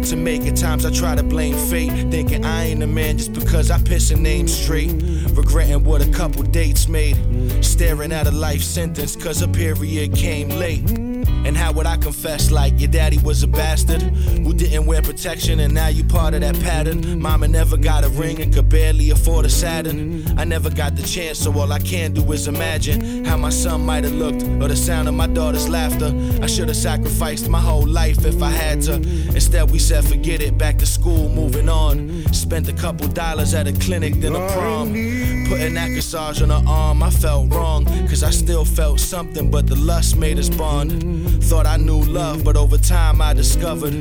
to 0.04 0.16
make. 0.16 0.42
At 0.42 0.56
times 0.56 0.84
I 0.84 0.90
try 0.90 1.14
to 1.14 1.22
blame 1.22 1.56
fate, 1.68 2.10
thinking 2.10 2.44
I 2.44 2.66
ain't 2.66 2.82
a 2.82 2.86
man 2.86 3.18
just 3.18 3.32
because 3.32 3.70
I 3.70 3.78
piss 3.78 4.10
a 4.10 4.16
name 4.16 4.48
straight. 4.48 4.92
Regretting 5.32 5.84
what 5.84 6.06
a 6.06 6.10
couple 6.10 6.42
dates 6.42 6.88
made. 6.88 7.16
Staring 7.64 8.12
at 8.12 8.26
a 8.26 8.30
life 8.30 8.62
sentence 8.62 9.16
cause 9.16 9.42
a 9.42 9.48
period 9.48 10.14
came 10.14 10.48
late. 10.50 11.09
And 11.44 11.56
how 11.56 11.72
would 11.72 11.86
I 11.86 11.96
confess 11.96 12.50
like 12.50 12.78
your 12.78 12.90
daddy 12.90 13.18
was 13.18 13.42
a 13.42 13.48
bastard 13.48 14.02
who 14.02 14.52
didn't 14.52 14.86
wear 14.86 15.02
protection 15.02 15.60
and 15.60 15.72
now 15.72 15.88
you 15.88 16.04
part 16.04 16.34
of 16.34 16.40
that 16.42 16.58
pattern? 16.60 17.20
Mama 17.20 17.48
never 17.48 17.76
got 17.76 18.04
a 18.04 18.08
ring 18.10 18.40
and 18.40 18.52
could 18.52 18.68
barely 18.68 19.10
afford 19.10 19.46
a 19.46 19.50
Saturn. 19.50 20.38
I 20.38 20.44
never 20.44 20.70
got 20.70 20.96
the 20.96 21.02
chance, 21.02 21.38
so 21.38 21.52
all 21.58 21.72
I 21.72 21.78
can 21.78 22.12
do 22.12 22.32
is 22.32 22.46
imagine 22.46 23.24
how 23.24 23.36
my 23.36 23.50
son 23.50 23.84
might 23.84 24.04
have 24.04 24.14
looked 24.14 24.42
or 24.62 24.68
the 24.68 24.76
sound 24.76 25.08
of 25.08 25.14
my 25.14 25.26
daughter's 25.26 25.68
laughter. 25.68 26.12
I 26.42 26.46
should 26.46 26.68
have 26.68 26.76
sacrificed 26.76 27.48
my 27.48 27.60
whole 27.60 27.86
life 27.86 28.24
if 28.24 28.42
I 28.42 28.50
had 28.50 28.82
to. 28.82 28.94
Instead, 28.94 29.70
we 29.70 29.78
said 29.78 30.04
forget 30.04 30.40
it, 30.42 30.58
back 30.58 30.78
to 30.78 30.86
school, 30.86 31.28
moving 31.28 31.68
on. 31.68 32.22
Spent 32.32 32.68
a 32.68 32.72
couple 32.72 33.08
dollars 33.08 33.54
at 33.54 33.66
a 33.66 33.72
clinic, 33.72 34.14
then 34.14 34.34
a 34.34 34.46
prom. 34.52 35.39
Putting 35.50 35.74
that 35.74 35.90
massage 35.90 36.42
on 36.42 36.50
her 36.50 36.62
arm, 36.64 37.02
I 37.02 37.10
felt 37.10 37.52
wrong, 37.52 37.84
cause 38.08 38.22
I 38.22 38.30
still 38.30 38.64
felt 38.64 39.00
something, 39.00 39.50
but 39.50 39.66
the 39.66 39.74
lust 39.74 40.16
made 40.16 40.38
us 40.38 40.48
bond. 40.48 41.42
Thought 41.42 41.66
I 41.66 41.76
knew 41.76 42.02
love, 42.04 42.44
but 42.44 42.56
over 42.56 42.78
time 42.78 43.20
I 43.20 43.34
discovered 43.34 43.92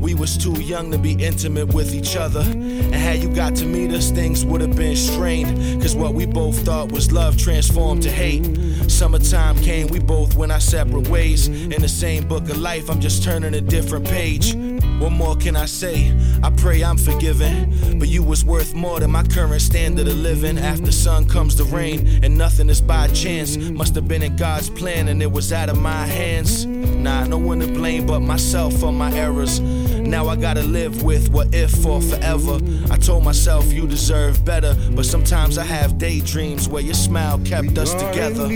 we 0.00 0.14
was 0.14 0.38
too 0.38 0.58
young 0.62 0.90
to 0.92 0.96
be 0.96 1.12
intimate 1.12 1.74
with 1.74 1.94
each 1.94 2.16
other. 2.16 2.40
And 2.40 2.94
had 2.94 3.18
you 3.18 3.28
got 3.28 3.54
to 3.56 3.66
meet 3.66 3.90
us, 3.90 4.10
things 4.12 4.46
would 4.46 4.62
have 4.62 4.76
been 4.76 4.96
strained. 4.96 5.82
Cause 5.82 5.94
what 5.94 6.14
we 6.14 6.24
both 6.24 6.64
thought 6.64 6.90
was 6.90 7.12
love 7.12 7.36
transformed 7.36 8.02
to 8.04 8.10
hate. 8.10 8.90
Summertime 8.90 9.56
came, 9.58 9.88
we 9.88 9.98
both 9.98 10.36
went 10.36 10.52
our 10.52 10.60
separate 10.60 11.08
ways. 11.08 11.48
In 11.48 11.82
the 11.82 11.88
same 11.88 12.26
book 12.26 12.48
of 12.48 12.56
life, 12.56 12.88
I'm 12.88 13.00
just 13.00 13.22
turning 13.22 13.52
a 13.52 13.60
different 13.60 14.06
page. 14.06 14.54
What 14.98 15.12
more 15.12 15.36
can 15.36 15.56
I 15.56 15.66
say? 15.66 16.12
I 16.42 16.50
pray 16.50 16.82
I'm 16.82 16.96
forgiven. 16.96 17.98
But 17.98 18.08
you 18.08 18.22
was 18.22 18.44
worth 18.44 18.74
more 18.74 19.00
than 19.00 19.10
my 19.10 19.22
current 19.22 19.60
standard 19.60 20.08
of 20.08 20.16
living. 20.16 20.58
After 20.58 20.92
sun 20.92 21.28
comes 21.28 21.56
the 21.56 21.64
rain, 21.64 22.24
and 22.24 22.38
nothing 22.38 22.68
is 22.68 22.80
by 22.80 23.08
chance. 23.08 23.56
Must 23.56 23.94
have 23.94 24.08
been 24.08 24.22
in 24.22 24.36
God's 24.36 24.70
plan, 24.70 25.08
and 25.08 25.22
it 25.22 25.30
was 25.30 25.52
out 25.52 25.68
of 25.68 25.80
my 25.80 26.06
hands. 26.06 26.66
Nah, 26.66 27.24
no 27.24 27.38
one 27.38 27.60
to 27.60 27.66
blame 27.66 28.06
but 28.06 28.20
myself 28.20 28.74
for 28.74 28.92
my 28.92 29.12
errors. 29.12 29.60
Now 29.60 30.28
I 30.28 30.36
gotta 30.36 30.62
live 30.62 31.02
with 31.02 31.30
what 31.30 31.54
if 31.54 31.70
for 31.70 32.00
forever. 32.00 32.58
I 32.90 32.96
told 32.96 33.24
myself 33.24 33.72
you 33.72 33.86
deserve 33.86 34.44
better, 34.44 34.76
but 34.92 35.06
sometimes 35.06 35.58
I 35.58 35.64
have 35.64 35.98
daydreams 35.98 36.68
where 36.68 36.82
your 36.82 36.94
smile 36.94 37.38
kept 37.44 37.76
us 37.78 37.92
together. 37.94 38.48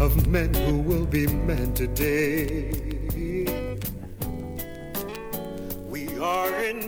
of 0.00 0.26
men 0.28 0.52
who 0.54 0.79
be 1.10 1.26
men 1.26 1.74
today. 1.74 2.70
We 5.88 6.16
are 6.20 6.54
in 6.62 6.86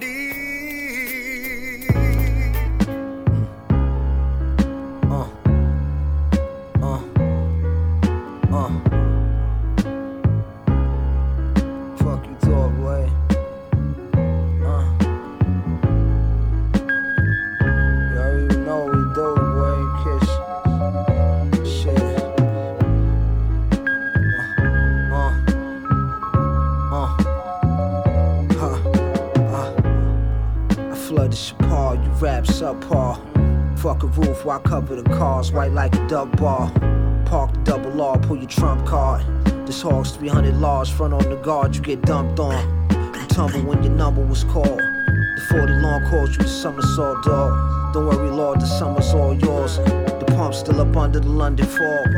A 34.52 34.58
why 34.58 34.68
cover 34.68 35.00
the 35.00 35.08
cars? 35.08 35.50
White 35.50 35.72
like 35.72 35.94
a 35.94 36.08
dub 36.08 36.36
bar. 36.36 36.70
Park 37.24 37.54
the 37.54 37.60
double 37.64 38.02
R, 38.02 38.18
pull 38.18 38.36
your 38.36 38.50
trump 38.50 38.86
card. 38.86 39.24
This 39.66 39.80
hog's 39.80 40.10
300 40.10 40.54
large, 40.56 40.92
front 40.92 41.14
on 41.14 41.26
the 41.30 41.36
guard, 41.36 41.74
you 41.74 41.80
get 41.80 42.02
dumped 42.02 42.38
on. 42.38 42.60
You 42.90 43.26
tumble 43.28 43.62
when 43.62 43.82
your 43.82 43.94
number 43.94 44.20
was 44.22 44.44
called. 44.44 44.66
The 44.66 45.46
40 45.48 45.72
long 45.72 46.04
calls 46.10 46.32
you 46.32 46.42
the 46.42 46.48
somersault 46.48 47.24
dog. 47.24 47.94
Don't 47.94 48.06
worry, 48.06 48.28
Lord, 48.28 48.60
the 48.60 48.66
summer's 48.66 49.14
all 49.14 49.32
yours. 49.32 49.78
The 49.78 50.26
pump's 50.36 50.58
still 50.58 50.82
up 50.82 50.94
under 50.98 51.20
the 51.20 51.30
London 51.30 51.64
fog. 51.64 52.12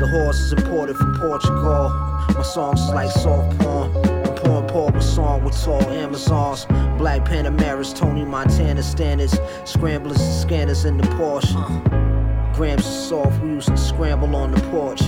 The 0.00 0.08
horse 0.10 0.40
is 0.40 0.52
imported 0.52 0.96
from 0.96 1.18
Portugal. 1.20 1.88
My 2.34 2.42
songs 2.42 2.86
like 2.90 3.10
soft 3.10 3.58
porn. 3.60 3.96
I'm 3.96 4.34
pouring 4.36 4.68
Paul 4.68 4.94
a 4.94 5.00
song 5.00 5.42
with 5.42 5.58
tall 5.58 5.80
Amazons. 5.84 6.66
Black 7.02 7.24
Panameras, 7.24 7.92
Tony 7.92 8.24
Montana 8.24 8.80
standards. 8.80 9.36
Scramblers 9.64 10.20
and 10.20 10.32
scanners 10.32 10.84
in 10.84 10.98
the 10.98 11.02
Porsche. 11.18 12.54
Grams 12.54 12.86
of 12.86 12.92
soft, 12.92 13.42
we 13.42 13.48
used 13.54 13.66
to 13.66 13.76
scramble 13.76 14.36
on 14.36 14.52
the 14.52 14.60
porch. 14.70 15.02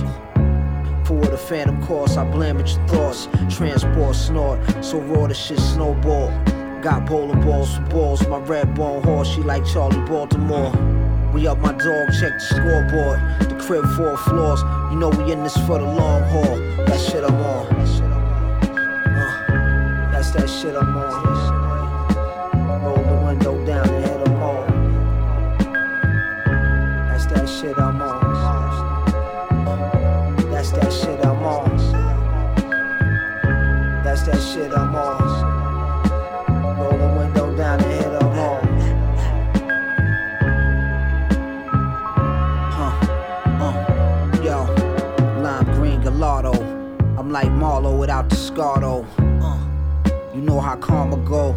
For 1.05 1.25
the 1.25 1.37
phantom 1.37 1.81
course, 1.85 2.17
I 2.17 2.29
blame 2.29 2.57
at 2.57 2.67
your 2.67 2.85
thoughts. 2.89 3.29
Transport 3.49 4.13
snort, 4.13 4.59
so 4.83 4.99
raw 4.99 5.27
the 5.27 5.33
shit 5.33 5.57
snowball. 5.57 6.27
Got 6.81 7.05
bowling 7.05 7.39
balls 7.39 7.77
for 7.77 7.83
balls, 7.83 8.27
my 8.27 8.39
red 8.39 8.75
bone 8.75 9.01
horse, 9.01 9.29
she 9.29 9.41
like 9.41 9.63
Charli 9.63 10.05
Baltimore. 10.05 10.73
We 11.31 11.47
up 11.47 11.59
my 11.59 11.71
dog, 11.71 12.09
check 12.19 12.33
the 12.33 12.39
scoreboard. 12.41 13.21
The 13.39 13.55
crib 13.65 13.85
four 13.95 14.17
floors, 14.17 14.61
you 14.91 14.99
know 14.99 15.11
we 15.11 15.31
in 15.31 15.43
this 15.43 15.55
for 15.65 15.79
the 15.79 15.85
long 15.85 16.23
haul. 16.23 16.57
That 16.87 16.99
shit 16.99 17.23
I'm 17.23 17.35
on. 17.35 17.67
Uh, 19.07 20.11
that's 20.11 20.31
that 20.31 20.49
shit 20.49 20.75
I'm 20.75 20.97
on. 20.97 21.64
Like 47.35 47.51
Marlo 47.51 47.99
without 47.99 48.29
the 48.29 48.35
Scardo. 48.37 49.05
Uh, 49.19 49.59
you 50.33 50.39
know 50.39 50.61
how 50.61 50.77
karma 50.77 51.17
go. 51.17 51.53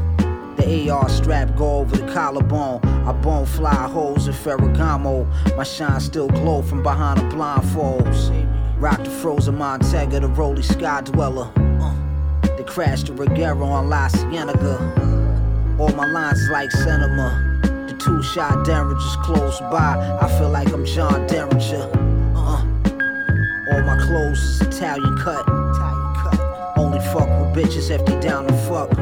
The 0.57 0.91
AR 0.91 1.09
strap 1.09 1.55
go 1.55 1.77
over 1.77 1.97
the 1.97 2.13
collarbone. 2.13 2.85
I 3.07 3.13
bone 3.13 3.47
fly 3.47 3.87
holes 3.87 4.27
in 4.27 4.35
Ferragamo. 4.35 5.25
My 5.57 5.63
shine 5.63 6.01
still 6.01 6.27
glow 6.31 6.63
from 6.63 6.83
behind 6.83 7.21
the 7.21 7.27
blindfolds. 7.33 8.21
Rock 8.81 9.05
the 9.05 9.11
frozen 9.23 9.57
Montega, 9.57 10.21
the 10.21 10.27
roly 10.27 10.63
Sky 10.63 11.03
Dweller. 11.03 11.49
Uh, 11.57 11.95
they 12.57 12.65
crashed 12.65 13.07
the 13.07 13.13
Regera 13.13 13.63
on 13.65 13.89
La 13.89 14.09
Cienega. 14.09 14.75
All 15.79 15.93
my 15.93 16.11
lines 16.11 16.43
like 16.51 16.73
cinema. 16.73 17.61
The 17.87 17.97
two 18.01 18.21
shot 18.25 18.67
Derringer's 18.67 19.17
close 19.23 19.61
by. 19.61 20.19
I 20.21 20.27
feel 20.39 20.51
like 20.51 20.73
I'm 20.73 20.85
John 20.85 21.25
Derringer. 21.29 21.89
Uh, 22.35 22.65
all 23.71 23.83
my 23.83 23.97
clothes 24.05 24.41
is 24.43 24.61
Italian 24.63 25.17
cut. 25.19 25.58
Only 26.79 27.01
fuck 27.01 27.29
with 27.29 27.55
bitches 27.57 27.91
if 27.91 28.05
they 28.07 28.19
down 28.21 28.47
to 28.47 28.55
fuck. 28.69 28.97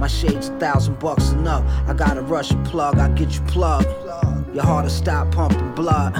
My 0.00 0.08
shades 0.08 0.48
a 0.48 0.58
thousand 0.58 0.98
bucks 0.98 1.30
enough. 1.30 1.64
I 1.86 1.94
got 1.94 2.16
a 2.16 2.22
Russian 2.22 2.62
plug, 2.64 2.98
I 2.98 3.08
get 3.10 3.34
you 3.34 3.40
plugged. 3.42 3.86
Your 4.52 4.64
heart 4.64 4.84
to 4.84 4.90
stop 4.90 5.30
pumping 5.30 5.72
blood. 5.74 6.16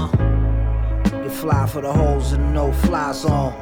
You 1.12 1.28
fly 1.28 1.66
for 1.66 1.82
the 1.82 1.92
holes 1.92 2.32
and 2.32 2.54
no 2.54 2.72
fly 2.72 3.12
zone. 3.12 3.52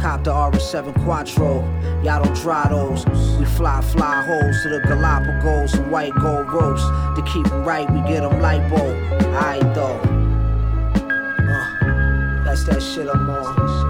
Cop 0.00 0.24
the 0.24 0.32
RS7 0.32 0.92
Quattro. 1.04 1.62
Y'all 2.04 2.22
don't 2.22 2.36
try 2.36 2.68
those. 2.68 3.06
We 3.38 3.44
fly, 3.44 3.80
fly 3.80 4.22
holes 4.22 4.62
to 4.62 4.68
the 4.68 4.80
Galapagos 4.86 5.74
and 5.74 5.90
white 5.90 6.14
gold 6.20 6.52
ropes. 6.52 6.82
To 7.16 7.22
keep 7.32 7.46
'em 7.52 7.64
right, 7.64 7.90
we 7.90 8.00
get 8.08 8.22
'em 8.22 8.40
lipo. 8.40 8.82
Aight 9.34 9.74
though. 9.74 9.98
Uh, 11.48 12.44
that's 12.44 12.64
that 12.64 12.82
shit 12.82 13.08
I'm 13.08 13.30
on. 13.30 13.87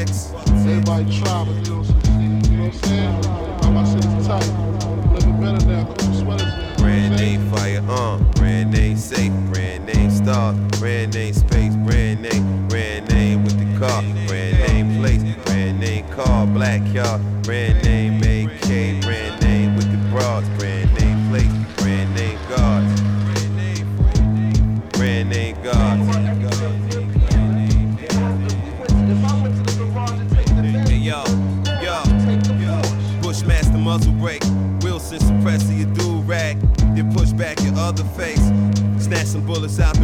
Everybody 0.00 1.20
try, 1.20 1.44
but 1.44 1.66
You 1.66 1.74
know 1.74 2.64
what 2.64 2.72
I'm 2.72 2.72
saying? 2.72 3.19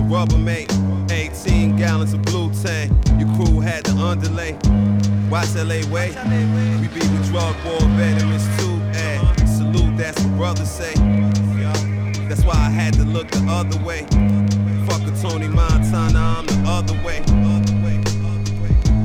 Bullets 0.08 0.22
out 0.22 0.28
the 0.28 0.36
rubber 0.36 0.38
mate. 0.38 0.72
18 1.10 1.76
gallons 1.76 2.12
of 2.12 2.22
blue 2.22 2.52
tank, 2.62 2.92
your 3.18 3.28
crew 3.36 3.60
had 3.60 3.84
to 3.84 3.92
underlay. 3.92 4.52
Watch 5.30 5.54
LA 5.54 5.82
way, 5.90 6.14
we 6.80 6.88
be 6.88 7.00
with 7.00 7.28
drug 7.28 7.56
war 7.64 7.80
veterans 7.96 8.44
too. 8.58 8.80
Ay, 8.94 9.34
salute, 9.46 9.96
that's 9.96 10.22
what 10.22 10.36
brothers 10.36 10.70
say. 10.70 10.94
That's 12.28 12.44
why 12.44 12.54
I 12.54 12.70
had 12.70 12.94
to 12.94 13.04
look 13.04 13.28
the 13.30 13.46
other 13.48 13.78
way. 13.84 14.02
Fuck 14.86 15.02
a 15.02 15.12
Tony 15.20 15.48
Montana, 15.48 16.18
I'm 16.18 16.46
the 16.46 16.64
other 16.66 16.94
way. 17.04 17.22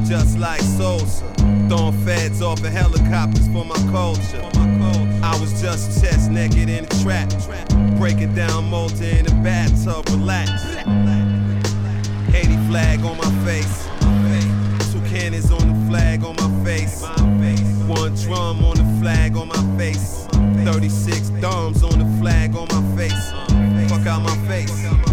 Just 0.07 0.37
like 0.39 0.59
Sosa, 0.61 1.25
throwing 1.69 1.93
feds 2.05 2.41
off 2.41 2.59
of 2.59 2.73
helicopters 2.73 3.47
for 3.47 3.63
my 3.63 3.75
culture. 3.91 4.41
I 5.23 5.37
was 5.39 5.61
just 5.61 6.03
chest 6.03 6.31
naked 6.31 6.67
in 6.67 6.83
a 6.83 7.03
trap, 7.03 7.29
breaking 7.97 8.33
down 8.35 8.69
Malta 8.69 9.17
in 9.17 9.25
a 9.27 9.35
bathtub, 9.43 10.09
relax. 10.09 10.70
80 12.71 12.79
flag 12.79 13.03
on 13.03 13.17
my 13.17 13.45
face, 13.45 13.85
two 14.93 15.01
cannons 15.09 15.51
on 15.51 15.59
the 15.67 15.89
flag 15.89 16.23
on 16.23 16.35
my 16.37 16.63
face, 16.63 17.01
one 17.85 18.15
drum 18.15 18.63
on 18.63 18.77
the 18.77 19.01
flag 19.01 19.35
on 19.35 19.49
my 19.49 19.77
face, 19.77 20.25
36 20.63 21.29
thumbs 21.41 21.83
on 21.83 21.99
the 21.99 22.21
flag 22.21 22.55
on 22.55 22.67
my 22.69 22.95
face. 22.95 23.31
Fuck 23.89 24.07
out 24.07 24.21
my 24.21 24.35
face. 24.47 25.10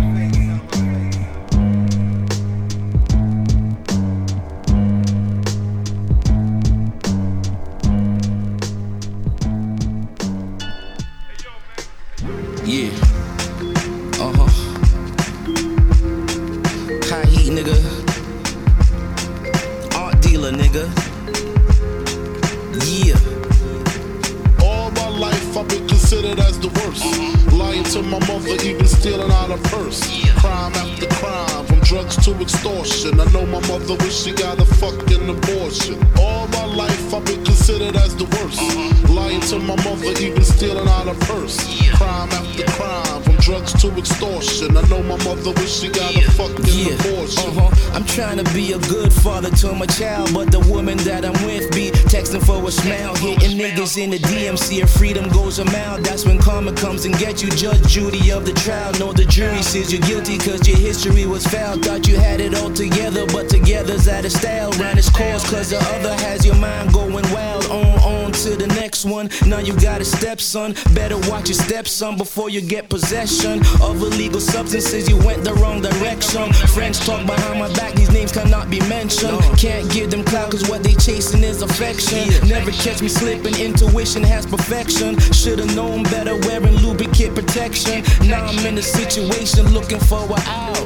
Considered 26.08 26.40
as 26.40 26.58
the 26.58 26.68
worst. 26.80 27.04
Lying 27.52 27.84
to 27.84 28.02
my 28.02 28.18
mother, 28.26 28.56
even 28.64 28.86
stealing 28.86 29.30
out 29.30 29.50
her 29.50 29.58
purse. 29.68 30.00
Crime 30.40 30.72
after 30.72 31.06
crime, 31.06 31.66
from 31.66 31.80
drugs 31.80 32.16
to 32.24 32.32
extortion. 32.40 33.20
I 33.20 33.30
know 33.30 33.44
my 33.44 33.60
mother 33.68 33.94
wish 33.96 34.24
she 34.24 34.32
got 34.32 34.58
a 34.58 34.64
fucking 34.64 35.28
abortion. 35.28 36.00
All 36.18 36.37
life 36.78 37.12
I've 37.12 37.24
been 37.24 37.44
considered 37.44 37.96
as 37.96 38.14
the 38.14 38.24
worst. 38.38 38.62
Lying 39.10 39.40
to 39.50 39.58
my 39.58 39.74
mother, 39.82 40.12
even 40.22 40.44
stealing 40.44 40.86
out 40.86 41.06
her 41.10 41.18
purse. 41.26 41.58
Crime 41.96 42.30
after 42.30 42.64
crime, 42.78 43.22
from 43.24 43.34
drugs 43.46 43.72
to 43.82 43.88
extortion. 43.98 44.76
I 44.76 44.82
know 44.88 45.02
my 45.02 45.18
mother 45.24 45.50
wish 45.58 45.80
she 45.80 45.88
got 45.88 46.14
a 46.14 46.22
fucking 46.38 46.64
Yeah, 46.70 46.94
abortion. 46.94 47.50
uh-huh. 47.50 47.96
I'm 47.96 48.04
trying 48.04 48.38
to 48.38 48.46
be 48.54 48.72
a 48.74 48.78
good 48.94 49.12
father 49.12 49.50
to 49.62 49.72
my 49.72 49.86
child, 49.86 50.32
but 50.32 50.52
the 50.52 50.60
woman 50.72 50.98
that 50.98 51.24
I'm 51.24 51.38
with 51.44 51.66
be 51.74 51.90
texting 52.14 52.44
for 52.46 52.62
a 52.62 52.70
smile, 52.70 53.14
hitting 53.16 53.58
niggas 53.58 53.98
in 54.00 54.10
the 54.10 54.18
DMC. 54.18 54.80
If 54.82 54.90
freedom 54.90 55.28
goes 55.30 55.58
a 55.58 55.64
mile, 55.64 55.98
that's 56.00 56.24
when 56.24 56.38
karma 56.38 56.72
comes 56.74 57.04
and 57.06 57.18
get 57.18 57.42
you. 57.42 57.50
Judge 57.50 57.82
Judy 57.88 58.30
of 58.30 58.46
the 58.46 58.52
trial, 58.52 58.92
know 59.00 59.12
the 59.12 59.24
jury 59.24 59.62
says 59.62 59.92
you're 59.92 60.02
guilty 60.02 60.38
cause 60.38 60.62
your 60.68 60.78
history 60.78 61.26
was 61.26 61.44
foul. 61.48 61.76
Thought 61.78 62.06
you 62.06 62.16
had 62.16 62.40
it 62.40 62.54
all 62.54 62.70
together, 62.70 63.26
but 63.34 63.48
together's 63.48 64.06
out 64.06 64.24
of 64.24 64.30
style. 64.30 64.70
Round 64.78 64.96
its 64.96 65.10
cause 65.10 65.42
cause 65.50 65.70
the 65.70 65.80
other 65.96 66.14
has 66.22 66.46
your 66.46 66.54
mind 66.54 66.67
going 66.92 67.24
wild. 67.32 67.64
On, 67.70 67.98
on 68.00 68.32
to 68.32 68.56
the 68.56 68.66
next 68.66 69.04
one. 69.04 69.28
Now 69.46 69.58
you 69.58 69.74
got 69.80 70.00
a 70.00 70.04
stepson. 70.04 70.74
Better 70.94 71.18
watch 71.30 71.48
your 71.48 71.58
stepson 71.58 72.16
before 72.16 72.50
you 72.50 72.60
get 72.60 72.88
possession 72.88 73.60
of 73.82 74.00
illegal 74.00 74.40
substances. 74.40 75.08
You 75.08 75.18
went 75.18 75.44
the 75.44 75.54
wrong 75.54 75.82
direction. 75.82 76.52
Friends 76.74 77.04
talk 77.04 77.26
behind 77.26 77.58
my 77.58 77.72
back, 77.74 77.94
these 77.94 78.10
names 78.10 78.32
cannot 78.32 78.70
be 78.70 78.80
mentioned. 78.88 79.38
Can't 79.58 79.90
give 79.92 80.10
them 80.10 80.24
clout 80.24 80.50
cause 80.50 80.68
what 80.68 80.82
they 80.82 80.94
chasing 80.94 81.42
is 81.44 81.62
affection. 81.62 82.28
Never 82.48 82.70
catch 82.72 83.02
me 83.02 83.08
slipping, 83.08 83.54
intuition 83.58 84.22
has 84.22 84.46
perfection. 84.46 85.18
Should've 85.32 85.74
known 85.74 86.04
better 86.04 86.36
wearing 86.46 86.76
lubricant 86.76 87.34
protection. 87.34 88.02
Now 88.26 88.46
I'm 88.46 88.66
in 88.66 88.78
a 88.78 88.82
situation 88.82 89.68
looking 89.72 90.00
for 90.00 90.20
a 90.20 90.40
out. 90.46 90.78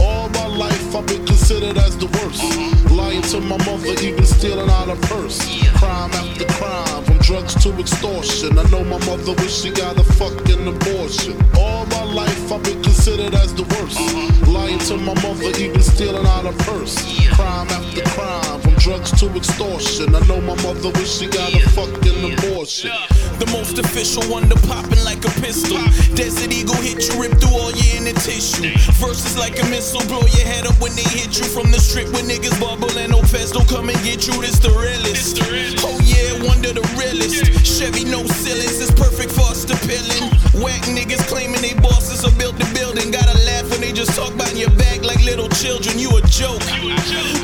All 0.00 0.28
my 0.30 0.46
life 0.46 0.94
I've 0.94 1.06
been 1.06 1.25
considered 1.46 1.78
as 1.78 1.96
the 1.96 2.06
worst. 2.18 2.42
Lying 2.90 3.22
to 3.22 3.40
my 3.40 3.56
mother, 3.58 3.94
even 4.02 4.24
stealing 4.26 4.68
out 4.68 4.88
of 4.88 5.00
purse. 5.02 5.38
Crime 5.78 6.10
after 6.10 6.44
crime, 6.58 7.04
from 7.04 7.18
drugs 7.18 7.54
to 7.62 7.70
extortion. 7.78 8.58
I 8.58 8.64
know 8.70 8.82
my 8.82 8.98
mother 9.06 9.32
wish 9.38 9.62
she 9.62 9.70
got 9.70 9.96
a 9.96 10.02
fucking 10.02 10.66
abortion. 10.66 11.38
All 11.56 11.86
my 11.86 12.02
life 12.02 12.50
I've 12.50 12.64
been 12.64 12.82
considered 12.82 13.32
as 13.34 13.54
the 13.54 13.62
worst. 13.62 14.00
Lying 14.48 14.80
to 14.90 14.96
my 14.96 15.14
mother, 15.22 15.54
even 15.62 15.82
stealing 15.82 16.26
out 16.26 16.46
of 16.46 16.58
purse. 16.66 16.98
Crime 17.30 17.68
after 17.68 18.02
crime, 18.10 18.60
from 18.60 18.74
drugs 18.82 19.12
to 19.20 19.30
extortion. 19.36 20.16
I 20.16 20.26
know 20.26 20.40
my 20.40 20.60
mother 20.66 20.90
wish 20.98 21.18
she 21.18 21.28
got 21.28 21.54
a 21.54 21.62
fucking 21.78 22.26
abortion. 22.26 22.90
The 23.38 23.46
most 23.52 23.78
official 23.78 24.24
one 24.24 24.48
to 24.48 24.56
popping 24.66 25.04
like 25.04 25.22
a 25.24 25.32
pistol. 25.38 25.78
Desert 26.16 26.50
Eagle 26.50 26.80
hit 26.82 27.06
you, 27.06 27.20
rip 27.22 27.38
through 27.38 27.54
all 27.54 27.70
your 27.70 28.02
inner 28.02 28.18
tissue. 28.24 28.72
Versus 28.98 29.36
like 29.38 29.62
a 29.62 29.66
missile, 29.68 30.02
blow 30.08 30.24
your 30.34 30.46
head 30.48 30.66
up 30.66 30.74
when 30.80 30.96
they 30.96 31.04
hit 31.04 31.35
you 31.35 31.35
from 31.44 31.68
the 31.70 31.76
strip 31.76 32.08
when 32.16 32.24
niggas 32.24 32.56
bubble 32.56 32.88
and 32.96 33.12
no 33.12 33.20
feds 33.20 33.52
don't 33.52 33.68
come 33.68 33.90
and 33.90 33.98
get 34.00 34.24
you. 34.24 34.32
This 34.40 34.56
the 34.56 34.72
realest. 34.72 35.36
Oh 35.84 35.98
yeah, 36.00 36.32
wonder 36.48 36.72
the 36.72 36.80
realest. 36.96 37.44
Chevy 37.60 38.08
no 38.08 38.24
ceilings, 38.24 38.80
it's 38.80 38.94
perfect 38.96 39.32
for 39.32 39.44
us 39.52 39.64
to 39.68 39.74
pillin'. 39.84 40.32
Whack 40.56 40.80
niggas 40.88 41.20
claiming 41.28 41.60
they 41.60 41.74
bosses 41.84 42.24
or 42.24 42.32
built 42.40 42.56
the 42.56 42.64
building. 42.72 43.12
Gotta 43.12 43.36
laugh 43.44 43.68
when 43.68 43.80
they 43.84 43.92
just 43.92 44.16
talk 44.16 44.32
about 44.32 44.56
your 44.56 44.70
back 44.80 45.04
like 45.04 45.20
little 45.28 45.48
children. 45.60 45.98
You 45.98 46.16
a 46.16 46.22
joke. 46.24 46.64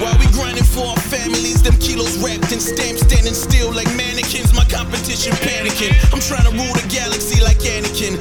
While 0.00 0.16
we 0.16 0.24
grinding 0.32 0.64
for 0.64 0.88
our 0.88 1.02
families, 1.12 1.60
them 1.60 1.76
kilos 1.76 2.16
wrapped 2.24 2.48
in 2.48 2.60
stamps, 2.60 3.04
standing 3.04 3.36
still 3.36 3.74
like 3.76 3.90
mannequins. 3.92 4.56
My 4.56 4.64
competition 4.64 5.36
panicking. 5.44 5.92
I'm 6.14 6.22
trying 6.24 6.48
to 6.48 6.54
rule 6.56 6.72
the 6.72 6.86
galaxy 6.88 7.44
like 7.44 7.60
Anakin. 7.60 8.16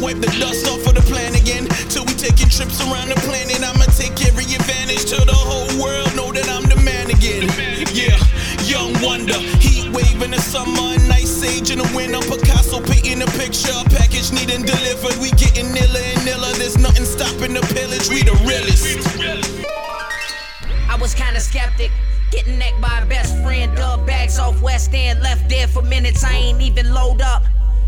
Wipe 0.00 0.18
the 0.18 0.32
dust 0.40 0.66
off 0.66 0.86
of 0.88 0.94
the 0.96 1.04
plan 1.04 1.34
again. 1.36 1.68
Till 1.92 2.04
we 2.04 2.14
taking 2.16 2.48
trips 2.48 2.80
around 2.80 3.08
the 3.08 3.20
planet. 3.28 3.60
I'ma 3.60 3.84
take 3.94 4.16
every 4.26 4.48
advantage 4.48 5.04
to 5.12 5.20
the 5.20 5.36
whole 5.36 5.68
world. 5.76 6.08
Know 6.16 6.32
that 6.32 6.48
I'm 6.48 6.64
the 6.64 6.80
man 6.80 7.12
again. 7.12 7.46
Yeah, 7.92 8.16
young 8.64 8.96
wonder. 9.04 9.38
Heat 9.60 9.92
wave 9.92 10.22
in 10.22 10.32
the 10.32 10.40
summer, 10.40 10.96
ice 11.12 11.44
age 11.44 11.70
in 11.70 11.78
the 11.78 11.88
winter. 11.94 12.18
Picasso 12.24 12.80
painting 12.80 13.22
a 13.22 13.30
picture. 13.36 13.76
Package 13.92 14.32
needing 14.32 14.64
delivered. 14.64 15.20
We 15.20 15.30
getting 15.36 15.68
iller 15.76 16.04
and 16.16 16.26
iller. 16.26 16.52
There's 16.56 16.78
nothing 16.78 17.04
stopping 17.04 17.54
the 17.54 17.64
pillage. 17.76 18.08
We 18.08 18.24
the 18.24 18.34
realest. 18.48 19.04
I 20.88 20.96
was 20.96 21.14
kinda 21.14 21.40
skeptic. 21.40 21.92
Getting 22.30 22.58
necked 22.58 22.80
by 22.80 23.00
a 23.00 23.06
best 23.06 23.36
friend, 23.42 23.76
dub 23.76 24.06
bags 24.06 24.38
off 24.38 24.62
West 24.62 24.94
End, 24.94 25.20
left 25.20 25.48
there 25.48 25.66
for 25.66 25.82
minutes. 25.82 26.22
I 26.22 26.32
ain't 26.32 26.60
even 26.62 26.94
load 26.94 27.20
up. 27.20 27.42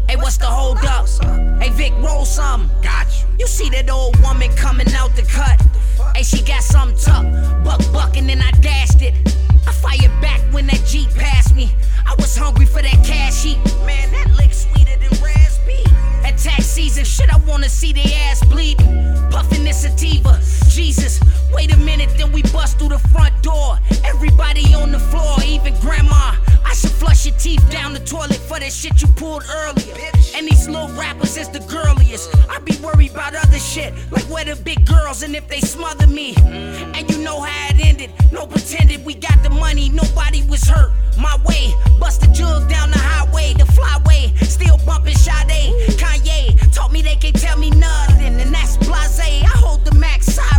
Hey, 0.09 0.17
what's 0.17 0.37
the 0.37 0.47
hold 0.47 0.79
up? 0.79 1.52
Hey, 1.63 1.71
Vic, 1.71 1.93
roll 2.01 2.25
some. 2.25 2.69
Got 2.83 3.07
you. 3.07 3.29
You 3.39 3.47
see 3.47 3.71
that 3.71 3.89
old 3.89 4.19
woman 4.19 4.51
coming 4.57 4.93
out 4.95 5.15
the 5.15 5.23
cut? 5.23 5.63
Hey, 6.13 6.25
she 6.25 6.43
got 6.43 6.65
some 6.65 6.93
tuck. 6.97 7.23
Buck 7.63 7.81
bucking 7.93 8.29
and 8.29 8.41
then 8.41 8.43
I 8.43 8.51
dashed 8.61 9.01
it. 9.01 9.15
I 9.65 9.71
fired 9.71 10.11
back 10.21 10.41
when 10.53 10.67
that 10.67 10.83
Jeep 10.85 11.09
passed 11.11 11.55
me. 11.55 11.71
I 12.05 12.17
was 12.19 12.37
hungry 12.37 12.67
for 12.67 12.83
that 12.83 13.05
cash 13.07 13.45
heat. 13.45 13.59
Man, 13.87 14.11
that 14.11 14.35
lick 14.37 14.53
sweeter 14.53 14.99
than 14.99 15.11
raspberry. 15.23 15.85
At 16.25 16.37
tax 16.37 16.67
season, 16.67 17.05
shit, 17.05 17.33
I 17.33 17.39
wanna 17.47 17.69
see 17.69 17.93
the 17.93 18.13
ass 18.13 18.43
bleeding. 18.45 19.31
Puffing 19.31 19.63
this 19.63 19.83
sativa. 19.83 20.41
Jesus, 20.73 21.21
wait 21.53 21.71
a 21.71 21.77
minute, 21.77 22.09
then 22.17 22.33
we 22.33 22.41
bust 22.45 22.79
through 22.79 22.89
the 22.89 22.99
front 22.99 23.35
door. 23.43 23.79
Everybody 24.05 24.73
on 24.75 24.91
the 24.91 24.99
floor, 24.99 25.37
even 25.45 25.75
grandma. 25.81 26.35
I 26.65 26.73
should 26.73 26.93
flush 26.93 27.27
your 27.27 27.37
teeth 27.37 27.63
down 27.71 27.93
the 27.93 28.01
toilet 28.01 28.41
for 28.49 28.59
that 28.59 28.73
shit 28.73 29.03
you 29.03 29.09
pulled 29.09 29.45
earlier. 29.53 29.95
And 30.35 30.49
these 30.49 30.67
little 30.71 30.89
rappers 30.97 31.37
is 31.37 31.51
the 31.51 31.61
girliest. 31.61 32.35
I 32.49 32.59
be 32.61 32.75
worried 32.83 33.11
about 33.11 33.35
other 33.35 33.59
shit, 33.59 33.93
like 34.11 34.25
where 34.31 34.47
the 34.47 34.57
big 34.57 34.87
girls 34.87 35.23
and 35.23 35.37
if 35.37 35.47
they 35.47 35.61
smother 35.61 36.07
me. 36.07 36.35
And 36.37 37.11
you 37.11 37.19
know 37.19 37.43
how 37.43 37.69
it 37.69 37.85
ended. 37.85 38.11
No 38.33 38.47
pretended 38.47 39.05
we 39.05 39.13
got 39.13 39.43
the 39.43 39.51
money, 39.51 39.91
nobody 39.91 40.43
was 40.49 40.65
hurt. 40.65 40.91
My 41.19 41.37
way, 41.45 41.75
bust 42.01 42.25
a 42.25 42.33
jug 42.33 42.71
down 42.71 42.91
the 42.91 42.99
highway, 42.99 43.53
the 43.53 43.65
flyway, 43.65 44.33
still 44.43 44.79
bumping 44.87 45.17
Sade. 45.17 45.75
Kanye 46.01 46.73
taught 46.73 46.93
me 46.93 47.03
they 47.03 47.17
can't 47.17 47.39
tell 47.39 47.59
me 47.59 47.69
nothing, 47.69 48.41
and 48.41 48.55
that's 48.55 48.79
blase. 48.79 49.21
I 49.21 49.45
hold 49.49 49.85
the 49.85 49.95
max 49.95 50.27
sideways. 50.33 50.52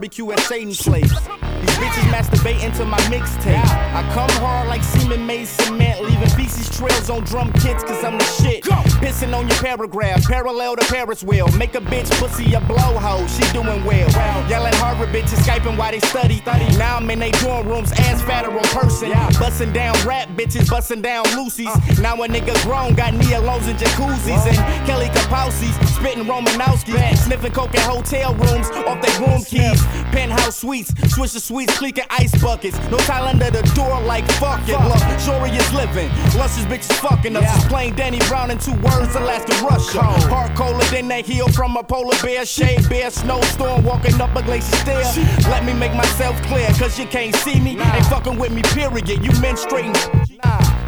Barbecue 0.00 0.30
at 0.32 0.40
Satan's 0.40 0.80
place. 0.80 1.49
Bitches 1.80 2.08
masturbating 2.12 2.76
to 2.76 2.84
my 2.84 2.98
mixtape. 3.08 3.56
I 3.94 4.02
come 4.12 4.30
hard 4.42 4.68
like 4.68 4.82
semen 4.82 5.26
made 5.26 5.46
cement, 5.48 6.02
leaving 6.02 6.28
feces 6.30 6.68
trails 6.68 7.08
on 7.08 7.24
drum 7.24 7.52
kits, 7.54 7.82
cause 7.82 8.04
I'm 8.04 8.18
the 8.18 8.24
shit. 8.24 8.64
Pissing 9.00 9.36
on 9.36 9.48
your 9.48 9.56
paragraph, 9.58 10.24
parallel 10.26 10.76
to 10.76 10.86
Paris 10.92 11.22
wheel. 11.24 11.48
Make 11.56 11.74
a 11.74 11.80
bitch 11.80 12.10
pussy 12.20 12.52
a 12.54 12.60
blowhole, 12.60 13.26
she 13.28 13.50
doing 13.52 13.84
well. 13.84 14.08
Yelling 14.48 14.74
Harvard 14.74 15.08
bitches, 15.08 15.40
Skyping 15.40 15.78
while 15.78 15.90
they 15.90 16.00
study. 16.00 16.42
Now 16.76 16.96
I'm 16.96 17.10
in 17.10 17.18
they 17.18 17.30
dorm 17.32 17.66
rooms, 17.66 17.92
ass 17.92 18.20
fatter 18.22 18.50
on 18.50 18.64
person. 18.64 19.10
Busting 19.38 19.72
down 19.72 19.94
rap 20.06 20.28
bitches, 20.30 20.68
busting 20.68 21.02
down 21.02 21.24
Lucy's. 21.36 21.98
Now 21.98 22.14
a 22.22 22.28
nigga 22.28 22.54
grown, 22.62 22.94
got 22.94 23.14
neolones 23.14 23.68
and 23.68 23.78
jacuzzis. 23.78 24.46
And 24.46 24.86
Kelly 24.86 25.06
Kapowski's, 25.06 25.76
spitting 25.94 26.24
Romanowski. 26.24 27.16
Sniffing 27.16 27.52
coke 27.52 27.74
in 27.74 27.80
hotel 27.80 28.34
rooms 28.34 28.68
off 28.86 29.00
their 29.00 29.20
room 29.20 29.42
keys. 29.44 29.82
Penthouse 30.12 30.56
suites, 30.56 30.92
switch 31.12 31.32
the 31.32 31.40
suites, 31.40 31.69
cleaking 31.72 32.04
ice 32.10 32.34
buckets. 32.42 32.78
No 32.90 32.96
tile 32.98 33.26
under 33.26 33.50
the 33.50 33.62
door 33.74 34.00
like 34.02 34.26
fuck 34.32 34.60
it. 34.68 34.72
Look, 34.72 35.02
Shorey 35.20 35.50
is 35.56 35.72
living. 35.72 36.08
Luscious 36.38 36.64
bitches 36.64 36.92
fucking 37.00 37.36
us. 37.36 37.42
Just 37.42 37.68
plain 37.68 37.94
Danny 37.94 38.18
Brown 38.28 38.50
in 38.50 38.58
two 38.58 38.74
words, 38.82 39.14
Alaska, 39.14 39.52
Russia. 39.64 40.02
Heart 40.02 40.56
colder 40.56 40.84
than 40.86 41.08
that 41.08 41.26
heel 41.26 41.48
from 41.48 41.76
a 41.76 41.82
polar 41.82 42.16
bear. 42.22 42.44
Shade 42.44 42.88
bear, 42.88 43.10
snowstorm, 43.10 43.84
walking 43.84 44.20
up 44.20 44.34
a 44.36 44.42
glacier 44.42 44.76
stair. 44.76 45.02
Let 45.50 45.64
me 45.64 45.72
make 45.72 45.94
myself 45.94 46.40
clear, 46.42 46.68
cause 46.78 46.98
you 46.98 47.06
can't 47.06 47.34
see 47.36 47.60
me. 47.60 47.78
Ain't 47.78 48.06
fucking 48.06 48.38
with 48.38 48.52
me, 48.52 48.62
period. 48.62 49.08
You 49.08 49.30
menstruating. 49.42 49.96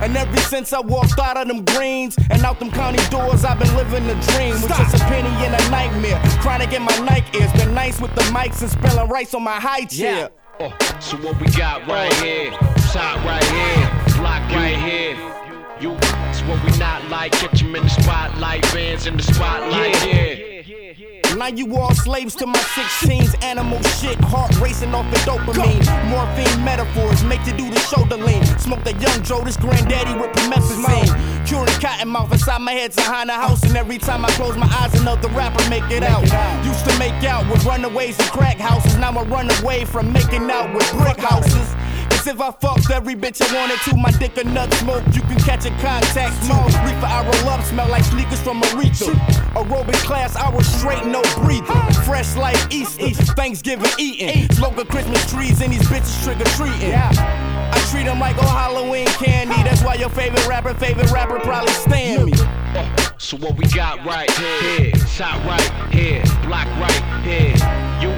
And 0.03 0.17
ever 0.17 0.37
since 0.41 0.73
I 0.73 0.81
walked 0.81 1.19
out 1.21 1.37
of 1.37 1.47
them 1.47 1.65
greens 1.65 2.17
and 2.31 2.43
out 2.43 2.59
them 2.59 2.73
county 2.73 2.99
doors, 3.09 3.45
I've 3.45 3.59
been 3.59 3.73
living 3.77 4.07
the 4.09 4.15
dream. 4.33 4.55
With 4.61 4.69
just 4.69 4.97
a 4.97 4.99
penny 5.05 5.29
and 5.47 5.55
a 5.55 5.71
nightmare. 5.71 6.21
Chronic 6.41 6.73
in 6.73 6.83
my 6.83 6.97
Nike 6.99 7.41
Airs. 7.41 7.53
Been 7.53 7.73
nice 7.73 8.01
with 8.01 8.13
the 8.17 8.23
mics 8.23 8.63
and 8.63 8.71
spelling 8.71 9.09
rice 9.09 9.33
on 9.33 9.45
my 9.45 9.61
high 9.61 9.85
chair. 9.85 10.31
Oh, 10.61 10.71
so 11.01 11.17
what 11.19 11.41
we 11.41 11.47
got 11.53 11.87
right 11.87 12.13
here? 12.15 12.51
Top 12.93 13.25
right 13.25 13.43
here, 13.45 14.17
block 14.17 14.43
right 14.53 14.77
here. 14.77 15.42
You, 15.83 15.97
it's 16.31 16.41
what 16.43 16.63
we 16.65 16.71
not 16.79 17.09
like. 17.11 17.33
Catch 17.33 17.61
'em 17.65 17.75
in 17.75 17.83
the 17.83 17.89
spotlight, 17.89 18.63
bands 18.73 19.07
in 19.07 19.17
the 19.17 19.23
spotlight, 19.25 20.07
yeah. 20.07 21.35
Now 21.35 21.49
you 21.49 21.77
all 21.77 21.93
slaves 21.93 22.37
to 22.37 22.47
my 22.47 22.61
16s, 22.77 23.35
animal 23.43 23.83
shit, 23.99 24.17
heart 24.21 24.55
racing 24.61 24.95
off 24.95 25.11
the 25.11 25.17
dopamine. 25.29 25.83
Morphine 26.09 26.65
metaphors 26.65 27.25
make 27.25 27.45
you 27.47 27.53
do 27.55 27.69
the 27.69 27.81
shoulder 27.81 28.17
lean. 28.17 28.45
Smoke 28.61 28.85
the 28.85 28.93
young 28.93 29.25
Joe, 29.25 29.41
this 29.43 29.57
granddaddy 29.57 30.15
with 30.15 30.31
promethazine. 30.31 31.11
Curing 31.49 31.81
cotton 31.81 32.11
mouth 32.11 32.33
inside 32.33 32.61
my 32.61 32.73
head's 32.73 32.95
behind 32.95 33.29
the 33.29 33.35
house, 33.35 33.65
and 33.65 33.77
every 33.77 33.99
time 33.99 34.25
I 34.25 34.31
close 34.39 34.57
my 34.57 34.69
eyes, 34.81 34.95
another 35.01 35.29
rapper 35.31 35.69
make 35.69 35.91
it 35.91 36.05
out. 36.05 36.23
Used 36.65 36.85
to 36.89 36.97
make 37.01 37.25
out 37.25 37.45
with 37.51 37.65
runaways 37.65 38.17
and 38.21 38.29
crack 38.31 38.59
houses, 38.59 38.97
now 38.99 39.11
I 39.19 39.25
run 39.25 39.51
away 39.59 39.85
from 39.85 40.13
making 40.13 40.49
out 40.49 40.73
with 40.73 40.89
brick 40.93 41.19
houses. 41.19 41.75
Cause 42.23 42.35
if 42.35 42.41
I 42.41 42.53
fucked 42.53 42.89
every 42.93 43.17
bitch 43.17 43.43
I 43.43 43.53
wanted 43.53 43.81
to, 43.81 43.97
my 43.97 44.13
dick 44.13 44.37
a 44.37 44.45
nut 44.45 44.73
smoke, 44.75 45.03
you 45.13 45.23
can 45.23 45.41
catch 45.41 45.67
a 45.67 45.71
contact 45.83 46.41
too. 46.47 46.55
Reefer 46.87 47.05
I 47.05 47.25
roll 47.25 47.51
up, 47.51 47.65
smell 47.65 47.89
like 47.89 48.05
sneakers 48.05 48.41
from 48.41 48.61
Aretha. 48.63 49.13
Aerobic 49.57 49.99
class, 50.07 50.37
I 50.37 50.49
was 50.49 50.65
straight, 50.65 51.05
no 51.05 51.21
breather. 51.43 51.75
Fresh 52.05 52.37
like 52.37 52.57
Easter, 52.73 53.11
Thanksgiving 53.35 53.91
eating. 53.99 54.49
Smoking 54.53 54.87
Christmas 54.87 55.29
trees 55.33 55.61
and 55.63 55.73
these 55.73 55.83
bitches 55.89 56.23
trick 56.23 56.39
or 56.39 56.45
treating. 56.55 56.95
I 56.95 57.89
treat 57.91 58.05
them 58.05 58.21
like 58.21 58.37
old 58.37 58.47
Halloween 58.47 59.09
candy. 59.19 59.61
That's 59.65 59.83
why 59.83 59.95
your 59.95 60.11
favorite 60.11 60.47
rapper, 60.47 60.75
favorite 60.75 61.11
rapper 61.11 61.41
probably 61.41 61.73
stand 61.73 62.27
me. 62.27 62.35
So 63.19 63.37
what 63.39 63.57
we 63.57 63.67
got 63.67 64.05
right 64.05 64.31
here, 64.31 64.93
top 65.17 65.45
right 65.45 65.93
here, 65.93 66.23
block 66.47 66.67
right 66.79 67.03
here. 67.25 67.57
You, 68.01 68.15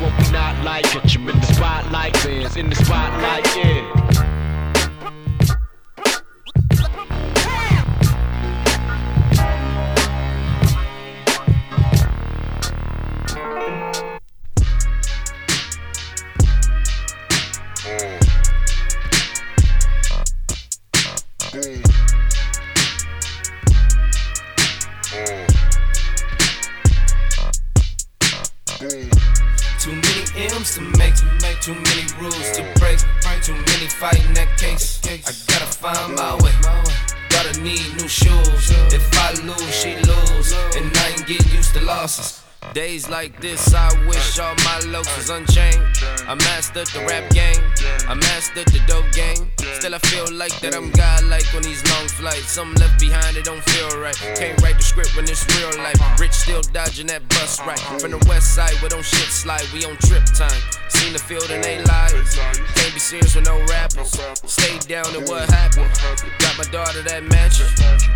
what 0.00 0.12
we 0.18 0.30
not 0.32 0.62
like. 0.64 0.84
Catch 0.84 1.16
'em 1.16 1.28
in 1.28 1.40
the 1.40 1.46
spotlight, 1.46 2.12
bands 2.24 2.56
in 2.56 2.68
the 2.68 2.76
spotlight, 2.76 3.56
yeah. 3.56 4.05
Days 42.72 43.08
like 43.08 43.40
this, 43.40 43.74
I 43.74 43.90
wish 44.06 44.38
all 44.38 44.54
my 44.64 44.78
looks 44.86 45.10
was 45.16 45.28
unchained. 45.28 45.82
I 46.28 46.34
mastered 46.34 46.86
the 46.94 47.00
rap 47.00 47.28
game, 47.30 47.58
I 48.06 48.14
mastered 48.14 48.68
the 48.68 48.78
dope 48.86 49.10
game. 49.10 49.50
Still, 49.74 49.92
I 49.92 49.98
feel 49.98 50.30
like 50.32 50.54
that 50.60 50.76
I'm 50.76 50.92
godlike 50.92 51.52
on 51.52 51.62
these 51.62 51.82
long 51.90 52.06
flights. 52.06 52.46
Some 52.46 52.74
left 52.74 53.00
behind, 53.00 53.36
it 53.36 53.44
don't 53.44 53.62
feel 53.70 54.00
right. 54.00 54.14
Can't 54.38 54.60
write 54.62 54.76
the 54.76 54.84
script 54.84 55.16
when 55.16 55.24
it's 55.24 55.44
real 55.58 55.82
life. 55.82 55.98
Rich 56.20 56.32
still 56.32 56.62
dodging 56.62 57.08
that 57.08 57.28
bus 57.28 57.58
right. 57.66 57.78
From 57.98 58.12
the 58.12 58.24
west 58.28 58.54
side, 58.54 58.74
where 58.82 58.90
don't 58.90 59.04
shit 59.04 59.26
slide, 59.26 59.66
we 59.74 59.84
on 59.84 59.96
trip 60.06 60.24
time. 60.26 60.62
Seen 60.96 61.12
the 61.12 61.18
field 61.18 61.50
and 61.50 61.62
they 61.62 61.82
lies. 61.84 62.12
Can't 62.74 62.94
be 62.94 62.98
serious 62.98 63.34
with 63.34 63.44
no 63.44 63.58
rappers. 63.66 64.16
Stay 64.44 64.78
down 64.88 65.06
and 65.14 65.28
what 65.28 65.48
happened? 65.50 65.90
Got 66.38 66.56
my 66.56 66.64
daughter 66.72 67.02
that 67.02 67.22
mansion. 67.22 67.66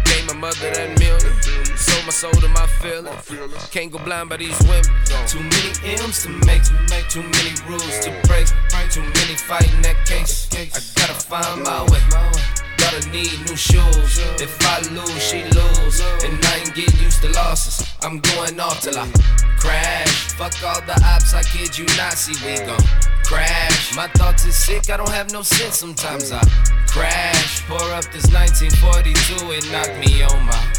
Gave 0.05 0.27
my 0.27 0.35
mother 0.35 0.71
that 0.73 0.99
million. 0.99 1.33
Sold 1.77 2.05
my 2.07 2.11
soul 2.13 2.33
to 2.33 2.49
my 2.49 2.67
feelings. 2.81 3.69
Can't 3.71 3.93
go 3.93 3.99
blind 3.99 4.31
by 4.31 4.39
these 4.39 4.59
women. 4.63 4.89
Too 5.27 5.41
many 5.41 6.01
M's 6.01 6.23
to 6.25 6.31
make, 6.49 6.65
to 6.65 6.75
make 6.89 7.07
too 7.09 7.23
many 7.23 7.53
rules 7.69 8.01
to 8.01 8.11
break. 8.25 8.49
Too 8.91 9.03
many 9.03 9.37
fighting 9.37 9.83
that 9.83 9.97
case. 10.07 10.49
I 10.53 10.81
gotta 10.99 11.15
find 11.15 11.63
my 11.63 11.85
way. 11.85 12.60
Gotta 12.91 13.09
need 13.11 13.39
new 13.47 13.55
shoes. 13.55 14.19
If 14.43 14.59
I 14.67 14.81
lose, 14.91 15.23
she 15.23 15.45
lose. 15.45 16.01
And 16.25 16.45
I 16.45 16.57
ain't 16.59 16.75
get 16.75 16.93
used 17.01 17.23
to 17.23 17.29
losses. 17.31 17.87
I'm 18.03 18.19
going 18.19 18.59
off 18.59 18.81
till 18.81 18.99
I 18.99 19.09
crash. 19.61 20.33
Fuck 20.35 20.61
all 20.65 20.81
the 20.81 21.01
ops, 21.07 21.33
I 21.33 21.45
kid 21.45 21.79
you 21.79 21.85
not. 21.97 22.15
See, 22.15 22.35
we 22.45 22.57
mm. 22.57 22.67
gon' 22.67 23.23
crash. 23.25 23.95
My 23.95 24.09
thoughts 24.09 24.45
is 24.45 24.57
sick, 24.57 24.91
I 24.91 24.97
don't 24.97 25.11
have 25.11 25.33
no 25.33 25.43
sense. 25.43 25.77
Sometimes 25.77 26.33
I 26.33 26.41
crash. 26.89 27.63
Pour 27.69 27.79
up 27.93 28.07
this 28.11 28.27
1942, 28.33 29.53
it 29.53 29.71
knocked 29.71 29.97
me 30.05 30.25
on 30.25 30.45
my. 30.45 30.73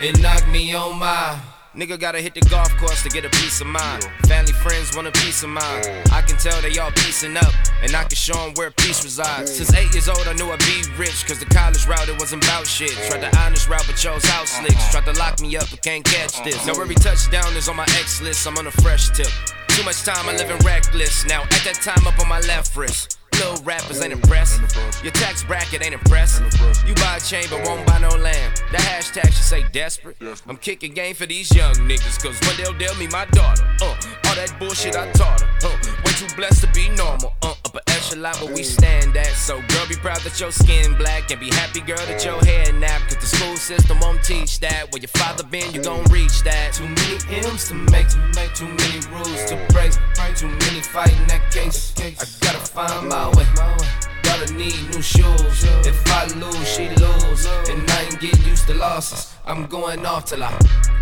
It 0.00 0.20
knocked 0.20 0.48
me 0.48 0.74
on 0.74 0.98
my. 0.98 1.51
Nigga 1.74 1.98
gotta 1.98 2.20
hit 2.20 2.34
the 2.34 2.42
golf 2.50 2.68
course 2.76 3.02
to 3.02 3.08
get 3.08 3.24
a 3.24 3.30
piece 3.30 3.62
of 3.62 3.66
mind. 3.66 4.04
Family, 4.28 4.52
friends 4.52 4.94
want 4.94 5.08
a 5.08 5.12
piece 5.24 5.42
of 5.42 5.48
mind. 5.48 5.88
I 6.12 6.20
can 6.20 6.36
tell 6.36 6.60
they 6.60 6.76
all 6.76 6.90
piecing 6.90 7.34
up, 7.38 7.54
and 7.80 7.96
I 7.96 8.04
can 8.04 8.14
show 8.14 8.34
them 8.34 8.52
where 8.56 8.70
peace 8.72 9.02
resides. 9.02 9.56
Since 9.56 9.72
eight 9.72 9.90
years 9.94 10.06
old, 10.06 10.28
I 10.28 10.34
knew 10.34 10.50
I'd 10.50 10.58
be 10.58 10.84
rich, 10.98 11.26
cause 11.26 11.38
the 11.38 11.46
college 11.46 11.86
route, 11.86 12.10
it 12.10 12.20
wasn't 12.20 12.44
about 12.44 12.66
shit. 12.66 12.92
Tried 13.08 13.22
the 13.22 13.34
honest 13.38 13.70
route, 13.70 13.84
but 13.86 13.96
chose 13.96 14.22
house 14.26 14.50
slicks. 14.50 14.90
Tried 14.90 15.06
to 15.06 15.18
lock 15.18 15.40
me 15.40 15.56
up, 15.56 15.64
but 15.70 15.80
can't 15.80 16.04
catch 16.04 16.44
this. 16.44 16.66
Now 16.66 16.78
every 16.78 16.94
touchdown 16.96 17.56
is 17.56 17.70
on 17.70 17.76
my 17.76 17.88
X 17.96 18.20
list, 18.20 18.46
I'm 18.46 18.58
on 18.58 18.66
a 18.66 18.70
fresh 18.70 19.08
tip. 19.08 19.32
Too 19.68 19.82
much 19.84 20.02
time, 20.02 20.28
I 20.28 20.36
living 20.36 20.58
reckless. 20.66 21.24
Now 21.24 21.44
at 21.44 21.62
that 21.64 21.80
time, 21.80 22.06
up 22.06 22.20
on 22.20 22.28
my 22.28 22.40
left 22.40 22.76
wrist. 22.76 23.18
Little 23.32 23.62
rappers 23.64 24.02
ain't 24.02 24.12
impressed. 24.12 24.60
Your 25.02 25.12
tax 25.12 25.42
bracket 25.44 25.84
ain't 25.84 25.94
impressed. 25.94 26.42
You 26.86 26.94
buy 26.94 27.16
a 27.16 27.20
chain 27.20 27.44
but 27.50 27.64
won't 27.66 27.86
buy 27.86 27.98
no 27.98 28.08
land. 28.08 28.62
The 28.70 28.78
hashtag 28.78 29.26
should 29.26 29.34
say 29.34 29.64
desperate. 29.72 30.16
I'm 30.46 30.56
kicking 30.56 30.92
game 30.92 31.14
for 31.14 31.26
these 31.26 31.54
young 31.54 31.74
niggas, 31.74 32.22
cause 32.22 32.38
one 32.46 32.56
they'll 32.56 32.78
tell 32.78 32.94
me 32.96 33.06
my 33.08 33.24
daughter. 33.26 33.64
Uh, 33.80 33.86
all 33.86 34.34
that 34.34 34.54
bullshit 34.58 34.96
I 34.96 35.10
taught 35.12 35.40
her. 35.40 35.68
Uh, 35.68 36.01
too 36.22 36.36
blessed 36.36 36.62
to 36.62 36.72
be 36.72 36.88
normal. 36.90 37.32
Uh, 37.42 37.54
upper 37.64 37.80
echelon, 37.88 38.34
but 38.40 38.50
we 38.52 38.62
stand 38.62 39.16
at. 39.16 39.26
So, 39.26 39.54
girl, 39.68 39.86
be 39.88 39.96
proud 39.96 40.20
that 40.20 40.38
your 40.40 40.52
skin 40.52 40.96
black. 40.96 41.30
And 41.30 41.40
be 41.40 41.50
happy, 41.50 41.80
girl, 41.80 42.04
that 42.06 42.24
your 42.24 42.38
hair 42.44 42.72
nap. 42.72 43.02
Cause 43.08 43.18
the 43.18 43.26
school 43.26 43.56
system 43.56 43.98
won't 44.00 44.22
teach 44.22 44.60
that. 44.60 44.92
Where 44.92 45.00
your 45.00 45.08
father 45.08 45.44
been, 45.44 45.72
you 45.72 45.82
gon' 45.82 46.04
reach 46.10 46.42
that. 46.42 46.74
Too 46.74 46.88
many 46.88 47.44
M's 47.44 47.68
to 47.68 47.74
make, 47.74 48.08
to 48.08 48.18
make 48.34 48.54
too 48.54 48.68
many 48.68 49.00
rules 49.12 49.44
to 49.50 49.56
break. 49.72 49.92
Too 50.36 50.48
many 50.48 50.80
fighting 50.80 51.26
that 51.28 51.50
case. 51.50 51.94
I 51.98 52.24
gotta 52.44 52.58
find 52.58 53.08
my 53.08 53.28
way. 53.36 54.11
Gotta 54.42 54.54
need 54.54 54.90
new 54.90 55.00
shoes. 55.00 55.62
If 55.86 56.02
I 56.08 56.26
lose, 56.34 56.68
she 56.68 56.88
lose. 56.88 57.46
And 57.70 57.88
I 57.88 58.02
ain't 58.02 58.18
get 58.18 58.44
used 58.44 58.66
to 58.66 58.74
losses. 58.74 59.32
I'm 59.46 59.66
going 59.66 60.04
off 60.04 60.24
till 60.24 60.42
I 60.42 60.50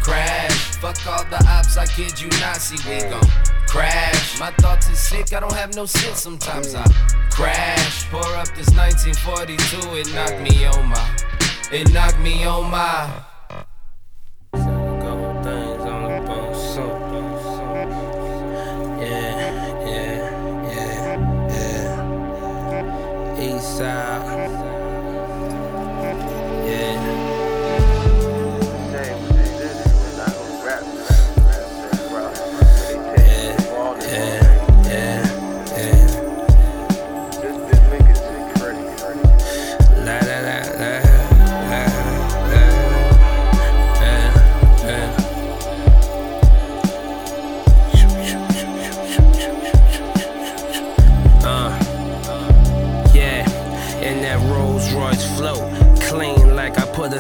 crash. 0.03 0.53
Fuck 0.77 1.07
all 1.07 1.25
the 1.25 1.43
ops, 1.49 1.79
I 1.79 1.87
kid 1.87 2.21
you 2.21 2.29
not. 2.41 2.57
See, 2.57 2.77
we 2.87 3.01
gon' 3.09 3.23
crash. 3.67 4.39
My 4.39 4.51
thoughts 4.59 4.91
is 4.91 4.99
sick, 4.99 5.33
I 5.33 5.41
don't 5.41 5.55
have 5.55 5.75
no 5.75 5.87
sense. 5.87 6.21
Sometimes 6.21 6.75
I 6.75 6.85
crash. 7.31 8.11
Pour 8.11 8.21
up 8.37 8.49
this 8.49 8.69
1942, 8.77 9.97
it 9.97 10.15
knocked 10.15 10.43
me 10.43 10.67
on 10.67 10.89
my. 10.91 11.17
It 11.73 11.91
knocked 11.95 12.21
me 12.21 12.45
on 12.45 12.71
my. 12.71 13.30
East 23.41 23.79
side. 23.79 24.60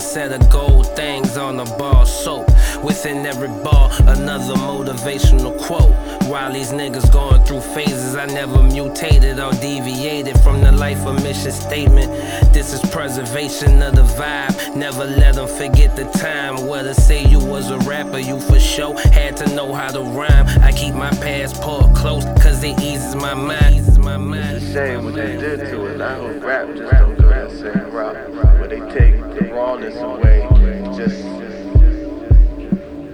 A 0.00 0.02
set 0.02 0.32
of 0.32 0.48
gold 0.48 0.86
things 0.96 1.36
on 1.36 1.60
a 1.60 1.64
bar 1.76 2.02
of 2.02 2.08
soap. 2.08 2.46
Within 2.82 3.26
every 3.26 3.48
bar, 3.62 3.90
another 4.06 4.54
motivational 4.54 5.54
quote. 5.60 5.92
While 6.30 6.52
these 6.54 6.72
niggas 6.72 7.12
going 7.12 7.44
through 7.44 7.60
phases, 7.60 8.16
I 8.16 8.24
never 8.24 8.62
mutated 8.62 9.38
or 9.38 9.52
deviated 9.52 10.40
from 10.40 10.62
the 10.62 10.72
life 10.72 11.04
of 11.04 11.22
mission 11.22 11.52
statement. 11.52 12.10
This 12.54 12.72
is 12.72 12.80
preservation 12.90 13.82
of 13.82 13.94
the 13.94 14.06
vibe. 14.18 14.74
Never 14.74 15.04
let 15.04 15.34
them 15.34 15.48
forget 15.48 15.94
the 15.96 16.06
time. 16.18 16.66
Where 16.66 16.82
to 16.82 16.94
say 16.94 17.22
you 17.26 17.38
was 17.38 17.70
a 17.70 17.78
rapper, 17.80 18.18
you 18.18 18.40
for 18.40 18.58
sure 18.58 18.98
had 19.10 19.36
to 19.38 19.54
know 19.54 19.74
how 19.74 19.90
to 19.90 20.00
rhyme. 20.00 20.46
I 20.62 20.72
keep 20.72 20.94
my 20.94 21.10
passport 21.10 21.94
close, 21.94 22.24
cause 22.42 22.64
it 22.64 22.80
eases 22.80 23.14
my 23.16 23.34
mind. 23.34 23.74
Eases 23.74 23.98
my 23.98 24.16
mind. 24.16 24.56
It's 24.56 24.66
a 24.66 24.72
shame 24.72 25.04
what 25.04 25.14
they 25.14 25.36
did 25.36 25.58
to 25.58 25.86
it. 25.86 26.00
I 26.00 26.14
hope 26.14 26.42
rap 26.42 26.68
just 26.74 26.90
don't 26.90 27.18
go 27.18 27.28
that 27.28 27.50
same 27.50 27.90
route. 27.92 28.39
Take 28.88 29.20
the 29.34 29.50
rawness 29.52 29.96
away. 29.96 30.48
Just, 30.96 31.22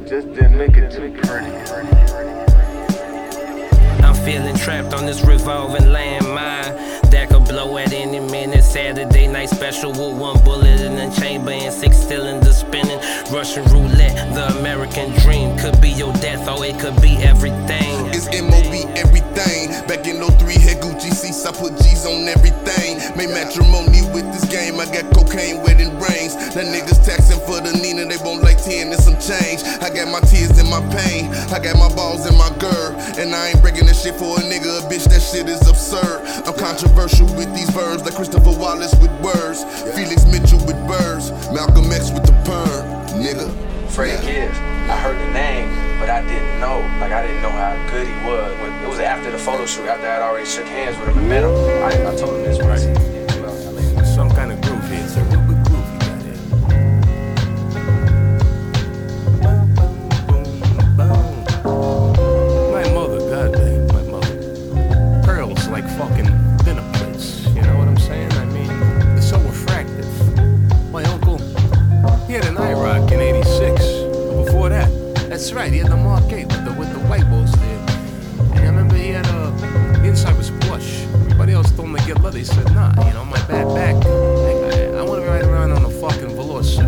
just 0.09 0.33
didn't 0.35 0.57
make 0.57 0.77
it 0.77 0.91
too 0.91 1.13
pretty. 1.23 1.51
I'm 4.03 4.15
feeling 4.25 4.57
trapped 4.57 4.95
on 4.95 5.05
this 5.07 5.23
revolving 5.23 5.83
landmine 5.83 6.96
could 7.37 7.49
blow 7.49 7.79
at 7.79 7.93
any 7.93 8.21
minute. 8.21 8.65
Saturday 8.65 9.27
night 9.27 9.49
special 9.51 9.91
with 9.91 10.19
one 10.19 10.43
bullet 10.45 10.81
in 10.81 10.97
the 10.97 11.15
chamber 11.21 11.51
and 11.51 11.73
six 11.73 11.97
cylinders 11.97 12.59
spinning. 12.59 12.99
Russian 13.31 13.65
roulette, 13.65 14.35
the 14.35 14.59
American 14.59 15.13
dream 15.21 15.57
could 15.59 15.81
be 15.81 15.91
your 15.91 16.13
death 16.15 16.49
or 16.49 16.65
it 16.65 16.79
could 16.79 17.01
be 17.03 17.17
everything. 17.19 18.07
It's 18.15 18.27
MOB 18.27 18.97
everything. 18.97 19.27
Back 19.87 20.07
in 20.07 20.23
03, 20.23 20.55
had 20.55 20.83
Gucci 20.83 21.13
seats, 21.13 21.45
I 21.45 21.53
put 21.53 21.77
G's 21.83 22.07
on 22.07 22.27
everything. 22.29 22.99
Made 23.17 23.31
matrimony 23.31 24.03
with 24.15 24.27
this 24.33 24.45
game, 24.49 24.81
I 24.81 24.87
got 24.87 25.13
cocaine 25.13 25.63
wet 25.63 25.81
in 25.81 25.91
brains. 25.99 26.35
That 26.55 26.67
niggas 26.73 27.05
taxing 27.05 27.41
for 27.45 27.61
the 27.61 27.77
Nina, 27.77 28.07
they 28.07 28.17
want 28.25 28.43
like 28.43 28.63
10 28.63 28.89
and 28.89 29.01
some 29.01 29.19
change. 29.21 29.63
I 29.83 29.93
got 29.93 30.09
my 30.09 30.21
tears 30.21 30.57
and 30.59 30.69
my 30.71 30.81
pain, 30.95 31.29
I 31.53 31.61
got 31.61 31.77
my 31.77 31.93
balls 31.95 32.25
and 32.25 32.37
my 32.37 32.51
girl. 32.59 32.97
And 33.21 33.35
I 33.35 33.51
ain't 33.51 33.61
breaking 33.61 33.87
this 33.87 34.03
shit 34.03 34.15
for 34.17 34.39
a 34.39 34.43
nigga, 34.43 34.81
a 34.81 34.89
bitch, 34.89 35.05
that 35.13 35.21
shit 35.21 35.49
is 35.49 35.69
absurd. 35.69 36.25
I'm 36.47 36.55
controversial 36.57 37.26
with 37.35 37.55
these 37.55 37.71
verbs, 37.71 38.05
like 38.05 38.15
Christopher 38.15 38.55
Wallace 38.59 38.95
with 39.01 39.13
words. 39.21 39.65
Felix 39.95 40.25
Mitchell 40.27 40.61
with 40.67 40.79
birds, 40.87 41.31
Malcolm 41.53 41.91
X 41.91 42.11
with 42.11 42.25
the 42.25 42.33
perm, 42.45 42.85
nigga. 43.19 43.51
Freddie 43.91 44.21
Gibbs. 44.27 44.59
I 44.87 44.97
heard 45.01 45.19
the 45.19 45.33
name, 45.33 45.69
but 45.99 46.11
I 46.11 46.23
didn't 46.23 46.61
know. 46.61 46.79
Like 47.01 47.13
I 47.13 47.27
didn't 47.27 47.43
know 47.43 47.51
how 47.51 47.75
good 47.91 48.07
he 48.07 48.15
was. 48.27 48.53
When, 48.61 48.73
it 48.85 48.89
was 48.89 49.01
after 49.01 49.31
the 49.31 49.39
photo 49.39 49.67
shoot, 49.67 49.87
after 49.87 50.07
I'd 50.07 50.23
already 50.23 50.47
shook 50.47 50.67
hands 50.67 50.99
with 50.99 51.09
him 51.09 51.19
and 51.19 51.29
met 51.29 51.45
him. 51.45 51.51
I, 51.83 52.13
I 52.13 52.17
told 52.17 52.37
him 52.37 52.43
this 52.43 52.61
right. 52.61 53.16
Get 82.07 82.23
leather. 82.23 82.39
He 82.39 82.45
said, 82.45 82.73
Nah, 82.73 82.93
you 83.05 83.13
know 83.15 83.25
my 83.25 83.43
bad 83.47 83.67
back. 83.75 83.97
I, 84.07 84.99
I 84.99 85.03
want 85.03 85.23
to 85.23 85.29
ride 85.29 85.45
around 85.45 85.73
on 85.73 85.85
a 85.85 85.91
fucking 85.91 86.37
velour 86.37 86.63
suit, 86.63 86.87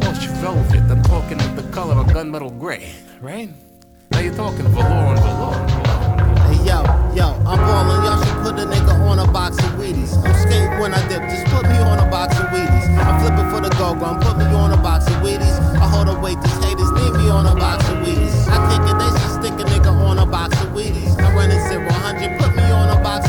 plush 0.00 0.26
velvet. 0.40 0.80
I'm 0.90 1.02
talking 1.02 1.36
with 1.36 1.56
the 1.56 1.70
color 1.70 2.00
of 2.00 2.06
gunmetal 2.06 2.58
gray, 2.58 2.90
right? 3.20 3.50
Now 4.10 4.20
you're 4.20 4.34
talking 4.34 4.66
velour 4.68 5.14
and 5.14 5.20
velour. 5.20 5.54
Hey 6.48 6.64
yo, 6.64 6.80
yo, 7.12 7.36
I'm 7.44 7.58
ballin', 7.60 8.04
y'all 8.04 8.24
should 8.24 8.40
put 8.42 8.54
a 8.58 8.66
nigga 8.66 8.94
on 9.00 9.18
a 9.18 9.30
box 9.30 9.58
of 9.58 9.70
Wheaties. 9.76 10.16
I'm 10.24 10.34
skating 10.48 10.78
when 10.80 10.94
I 10.94 11.08
dip, 11.08 11.20
just 11.28 11.46
put 11.52 11.64
me 11.68 11.76
on 11.78 11.98
a 11.98 12.10
box 12.10 12.38
of 12.40 12.46
Wheaties. 12.46 12.88
I'm 12.96 13.20
flipping 13.20 13.50
for 13.50 13.60
the 13.60 13.70
go 13.76 13.94
gun, 13.94 14.20
put 14.20 14.38
me 14.38 14.46
on 14.46 14.72
a 14.72 14.78
box 14.78 15.06
of 15.08 15.14
Wheaties. 15.20 15.58
I 15.76 15.86
hold 15.86 16.08
a 16.08 16.18
weight, 16.20 16.40
these 16.40 16.64
haters 16.64 16.90
need 16.92 17.12
me 17.20 17.28
on 17.28 17.44
a 17.46 17.54
box 17.54 17.84
of 17.88 17.98
Wheaties. 17.98 18.48
I 18.48 18.56
kick 18.72 18.84
it, 18.88 18.96
they 18.96 19.10
should 19.12 19.34
stick 19.44 19.54
a 19.60 19.64
nigga 19.68 19.92
on 19.92 20.18
a 20.18 20.26
box 20.26 20.58
of 20.62 20.68
Wheaties. 20.70 21.20
I'm 21.20 21.36
running 21.36 21.60
0 21.68 21.84
100, 21.84 22.40
put 22.40 22.56
me 22.56 22.64
on 22.70 22.88
a 22.88 23.02
box 23.02 23.23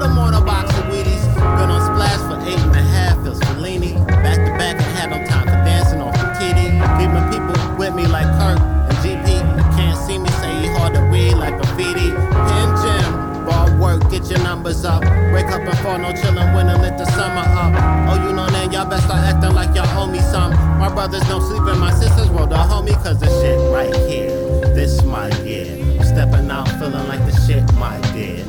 put 0.00 0.08
'em 0.08 0.18
on 0.18 0.34
a 0.34 0.40
box 0.40 0.66
of 0.78 0.84
Wheaties. 0.86 1.24
Been 1.58 1.70
on 1.70 1.82
splash 1.84 2.20
for 2.28 2.38
eight 2.48 2.58
and 2.58 2.74
a 2.74 2.82
half, 2.94 3.22
feels 3.22 3.38
Fellini. 3.40 3.92
Back 4.06 4.38
to 4.46 4.52
back 4.60 4.76
and 4.76 4.90
had 4.96 5.10
no 5.10 5.18
time 5.26 5.46
for 5.46 5.60
dancing 5.68 6.00
on 6.00 6.12
TD. 6.38 6.80
Keeping 6.98 7.26
people 7.32 7.56
with 7.76 7.94
me 7.94 8.06
like 8.06 8.28
Kirk 8.38 8.58
and 8.88 8.98
GP. 9.02 9.28
Can't 9.76 9.98
see 10.06 10.18
me, 10.18 10.30
say 10.40 10.52
he 10.62 10.66
hard 10.76 10.94
to 10.94 11.02
read 11.12 11.34
like 11.34 11.54
a 11.54 11.58
graffiti. 11.58 12.10
Pin 12.48 12.68
Jim, 12.80 13.10
ball 13.46 13.68
work, 13.78 14.00
get 14.10 14.24
your 14.30 14.40
numbers 14.40 14.84
up. 14.84 15.02
Wake 15.34 15.50
up 15.56 15.62
and 15.70 15.78
fall, 15.80 15.98
no 15.98 16.10
chillin' 16.20 16.54
when 16.54 16.66
I 16.68 16.76
lit 16.80 16.96
the 16.96 17.06
summer 17.16 17.46
up. 17.62 17.72
Oh, 18.10 18.16
you 18.24 18.32
know 18.32 18.48
that 18.48 18.72
y'all 18.72 18.88
best 18.88 19.04
start 19.04 19.20
acting 19.30 19.54
like 19.54 19.74
y'all 19.76 19.98
owe 20.00 20.06
me 20.06 20.20
some. 20.20 20.50
My 20.78 20.88
brothers 20.88 21.24
don't 21.28 21.42
sleep 21.42 21.64
and 21.72 21.78
my 21.78 21.92
sisters 21.92 22.28
roll 22.30 22.46
the 22.46 22.56
homie, 22.56 22.96
cause 23.04 23.18
the 23.18 23.28
shit 23.40 23.58
right 23.76 23.94
here. 24.08 24.30
This 24.74 25.02
my 25.04 25.28
year. 25.44 25.76
Stepping 26.02 26.50
out, 26.50 26.68
feeling 26.78 27.06
like 27.06 27.24
the 27.26 27.34
shit 27.44 27.62
my 27.74 28.00
dear. 28.14 28.40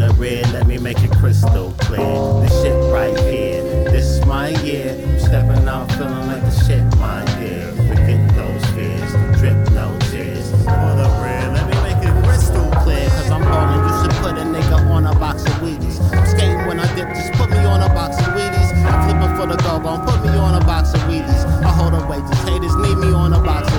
The 0.00 0.12
red, 0.14 0.50
let 0.52 0.66
me 0.66 0.78
make 0.78 1.02
it 1.02 1.10
crystal 1.12 1.74
clear. 1.78 2.00
This 2.40 2.62
shit 2.62 2.92
right 2.92 3.16
here, 3.20 3.62
this 3.84 4.06
is 4.06 4.24
my 4.24 4.48
year. 4.64 4.96
I'm 4.96 5.20
Stepping 5.20 5.68
out, 5.68 5.92
feeling 5.92 6.26
like 6.26 6.42
the 6.42 6.50
shit 6.64 6.82
my 6.96 7.22
dear. 7.36 7.68
Forget 7.86 8.20
those 8.34 8.64
fears, 8.72 9.12
drip 9.38 9.58
no 9.76 9.92
tears. 10.08 10.50
For 10.64 10.90
the 10.96 11.08
red, 11.20 11.52
let 11.52 11.68
me 11.68 11.76
make 11.84 12.00
it 12.00 12.16
crystal 12.24 12.70
clear. 12.82 13.08
Cause 13.10 13.30
I'm 13.30 13.42
ballin', 13.42 13.84
you 13.84 13.94
should 14.00 14.16
put 14.24 14.34
a 14.40 14.44
nigga 14.44 14.88
on 14.88 15.06
a 15.06 15.14
box 15.18 15.44
of 15.44 15.52
Wheaties. 15.60 16.00
I'm 16.16 16.26
skating 16.26 16.66
when 16.66 16.80
I 16.80 16.88
dip, 16.96 17.08
just 17.10 17.32
put 17.34 17.50
me 17.50 17.58
on 17.58 17.82
a 17.82 17.92
box 17.92 18.16
of 18.20 18.32
Wheaties. 18.32 18.72
I'm 18.80 19.04
flipping 19.04 19.36
for 19.36 19.46
the 19.46 19.56
go 19.62 19.78
gon' 19.80 20.06
put 20.06 20.24
me 20.24 20.36
on 20.38 20.60
a 20.60 20.64
box 20.64 20.94
of 20.94 21.00
Wheaties. 21.00 21.44
I 21.60 21.68
hold 21.68 21.92
a 21.92 22.06
weight, 22.08 22.24
these 22.26 22.48
haters 22.48 22.74
need 22.76 22.96
me 22.96 23.12
on 23.12 23.34
a 23.34 23.40
box 23.42 23.69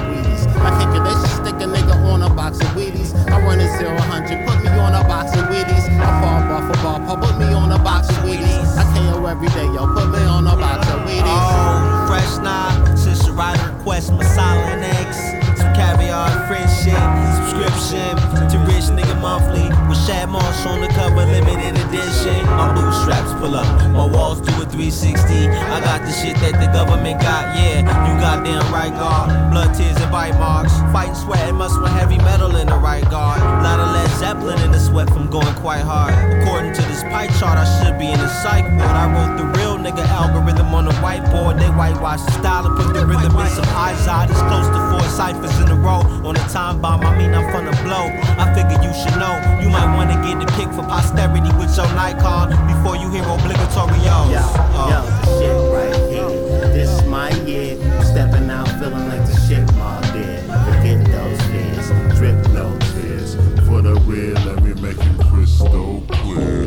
a 1.61 1.67
nigga 1.67 1.95
on 2.11 2.21
a 2.23 2.29
box 2.29 2.59
of 2.59 2.67
Wheaties. 2.67 3.13
I 3.29 3.39
run 3.45 3.59
it 3.59 3.69
0 3.77 3.93
100, 3.93 4.47
put 4.47 4.63
me 4.63 4.69
on 4.69 4.93
a 4.95 5.07
box 5.07 5.33
of 5.33 5.45
Wheaties. 5.45 5.85
I 5.99 6.09
fall 6.21 6.41
ball 6.49 6.73
for 6.73 6.81
ball, 6.81 6.99
pop, 7.05 7.21
put 7.21 7.37
me 7.37 7.53
on 7.53 7.71
a 7.71 7.77
box 7.77 8.09
of 8.09 8.15
Wheaties. 8.17 8.77
I 8.77 8.83
KO 8.93 9.25
every 9.25 9.47
day, 9.49 9.65
yo, 9.65 9.85
put 9.93 10.09
me 10.09 10.23
on 10.25 10.47
a 10.47 10.55
box 10.55 10.87
of 10.89 11.01
Wheaties. 11.01 11.21
Oh, 11.25 12.05
fresh 12.07 12.37
knob, 12.43 12.97
sister 12.97 13.31
rider 13.33 13.73
request, 13.73 14.11
masala 14.11 14.73
and 14.73 14.83
eggs. 14.83 15.40
Caviar, 15.81 16.29
French 16.45 16.69
shit, 16.85 16.93
subscription 17.41 18.13
to 18.53 18.57
Rich 18.69 18.93
Nigga 18.93 19.19
Monthly 19.19 19.65
with 19.89 19.97
Shad 20.05 20.29
Marsh 20.29 20.65
on 20.67 20.79
the 20.79 20.87
cover, 20.89 21.25
limited 21.25 21.73
edition. 21.89 22.45
My 22.45 22.69
bootstraps 22.69 23.33
pull 23.41 23.55
up, 23.55 23.65
my 23.89 24.05
walls 24.05 24.41
do 24.41 24.53
a 24.61 24.65
360. 24.69 25.49
I 25.49 25.81
got 25.81 26.05
the 26.05 26.13
shit 26.13 26.37
that 26.37 26.61
the 26.61 26.69
government 26.71 27.19
got, 27.19 27.57
yeah. 27.57 27.81
You 27.81 28.13
goddamn 28.21 28.61
right 28.71 28.93
guard, 28.93 29.51
blood, 29.51 29.73
tears, 29.73 29.97
and 29.97 30.11
bite 30.11 30.37
marks. 30.37 30.71
Fighting, 30.93 31.15
sweat 31.15 31.51
must 31.55 31.81
with 31.81 31.91
heavy 31.93 32.17
metal 32.19 32.55
in 32.57 32.67
the 32.67 32.77
right 32.77 33.03
guard. 33.09 33.41
Lot 33.41 33.79
of 33.79 33.89
Led 33.91 34.09
Zeppelin 34.19 34.61
in 34.61 34.71
the 34.71 34.79
sweat 34.79 35.09
from 35.09 35.31
going 35.31 35.55
quite 35.65 35.81
hard. 35.81 36.13
According 36.43 36.73
to 36.73 36.81
this 36.83 37.01
pie 37.09 37.27
chart, 37.39 37.57
I 37.57 37.65
should 37.81 37.97
be 37.97 38.11
in 38.11 38.19
the 38.19 38.29
psych 38.43 38.69
ward. 38.77 38.95
I 39.01 39.09
wrote 39.09 39.33
the 39.35 39.45
real 39.57 39.77
nigga 39.77 40.05
algorithm 40.13 40.75
on 40.75 40.85
the 40.85 40.95
whiteboard. 41.01 41.57
They 41.57 41.69
whitewash 41.73 42.21
the 42.21 42.33
style 42.37 42.67
and 42.67 42.77
put 42.77 42.93
the 42.93 43.03
rhythm 43.03 43.33
in 43.33 43.49
some 43.49 43.69
eyes 43.73 44.05
out. 44.07 44.29
It's 44.29 44.41
close 44.45 44.67
to 44.67 44.79
four 44.91 45.01
ciphers 45.09 45.57
in 45.59 45.70
a 45.71 45.75
row. 45.75 46.01
On 46.27 46.35
a 46.35 46.45
time 46.49 46.81
bomb, 46.81 47.01
I 47.01 47.17
mean 47.17 47.33
I'm 47.33 47.49
from 47.51 47.65
the 47.65 47.75
blow. 47.83 48.05
I 48.37 48.45
figure 48.53 48.79
you 48.83 48.93
should 48.93 49.17
know. 49.17 49.33
You 49.63 49.69
might 49.69 49.89
wanna 49.95 50.19
get 50.21 50.39
the 50.39 50.47
pick 50.53 50.69
for 50.75 50.83
posterity 50.83 51.49
with 51.57 51.75
your 51.75 51.87
Nikon 51.95 52.49
before 52.67 52.95
you 52.97 53.09
hear 53.09 53.23
obligatory 53.23 54.03
O's. 54.11 54.31
Yo, 54.35 54.43
Uh, 54.75 54.89
yo, 54.91 54.99
the 55.01 55.31
shit 55.39 55.57
right 55.73 55.95
here. 56.11 56.67
This 56.75 57.05
my 57.07 57.29
year. 57.47 57.77
Stepping 58.03 58.49
out, 58.49 58.67
feeling 58.79 59.07
like 59.07 59.25
the 59.25 59.35
shit 59.47 59.65
my 59.79 59.99
dear. 60.13 60.39
Forget 60.67 60.99
those 61.15 61.41
fears, 61.49 61.87
drip 62.17 62.37
no 62.51 62.77
tears. 62.91 63.35
For 63.67 63.81
the 63.81 63.95
real, 64.05 64.35
let 64.45 64.61
me 64.63 64.73
make 64.81 64.97
it 64.99 65.17
crystal 65.29 66.03
clear. 66.09 66.60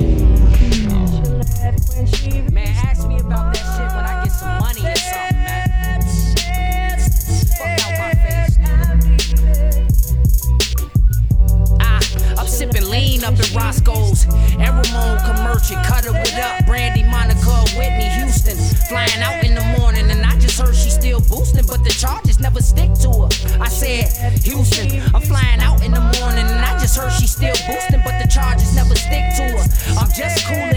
up 13.24 13.34
at 13.40 13.54
Roscoe's. 13.54 14.26
Aramone, 14.60 15.18
Commercial, 15.24 15.76
cut 15.82 16.04
it 16.04 16.12
with 16.12 16.36
up. 16.36 16.66
Brandy, 16.66 17.02
Monica, 17.02 17.64
Whitney, 17.76 18.08
Houston. 18.20 18.56
Flying 18.88 19.20
out 19.24 19.42
in 19.42 19.54
the 19.54 19.64
morning, 19.78 20.10
and 20.10 20.22
I 20.22 20.38
just 20.38 20.60
heard 20.60 20.74
she 20.74 20.90
still 20.90 21.20
boosting, 21.20 21.64
but 21.66 21.82
the 21.82 21.90
charges 21.90 22.38
never 22.38 22.60
stick 22.60 22.92
to 23.00 23.10
her. 23.24 23.28
I 23.60 23.68
said, 23.68 24.12
Houston, 24.44 25.00
I'm 25.14 25.22
flying 25.22 25.60
out 25.60 25.82
in 25.82 25.92
the 25.92 26.04
morning, 26.20 26.44
and 26.44 26.60
I 26.60 26.78
just 26.78 26.96
heard 26.96 27.12
she 27.12 27.26
still 27.26 27.56
boosting, 27.66 28.02
but 28.04 28.20
the 28.20 28.28
charges 28.28 28.74
never 28.76 28.94
stick 28.94 29.24
to 29.40 29.44
her. 29.56 29.64
I'm 29.98 30.12
just 30.12 30.46
coolin' 30.46 30.73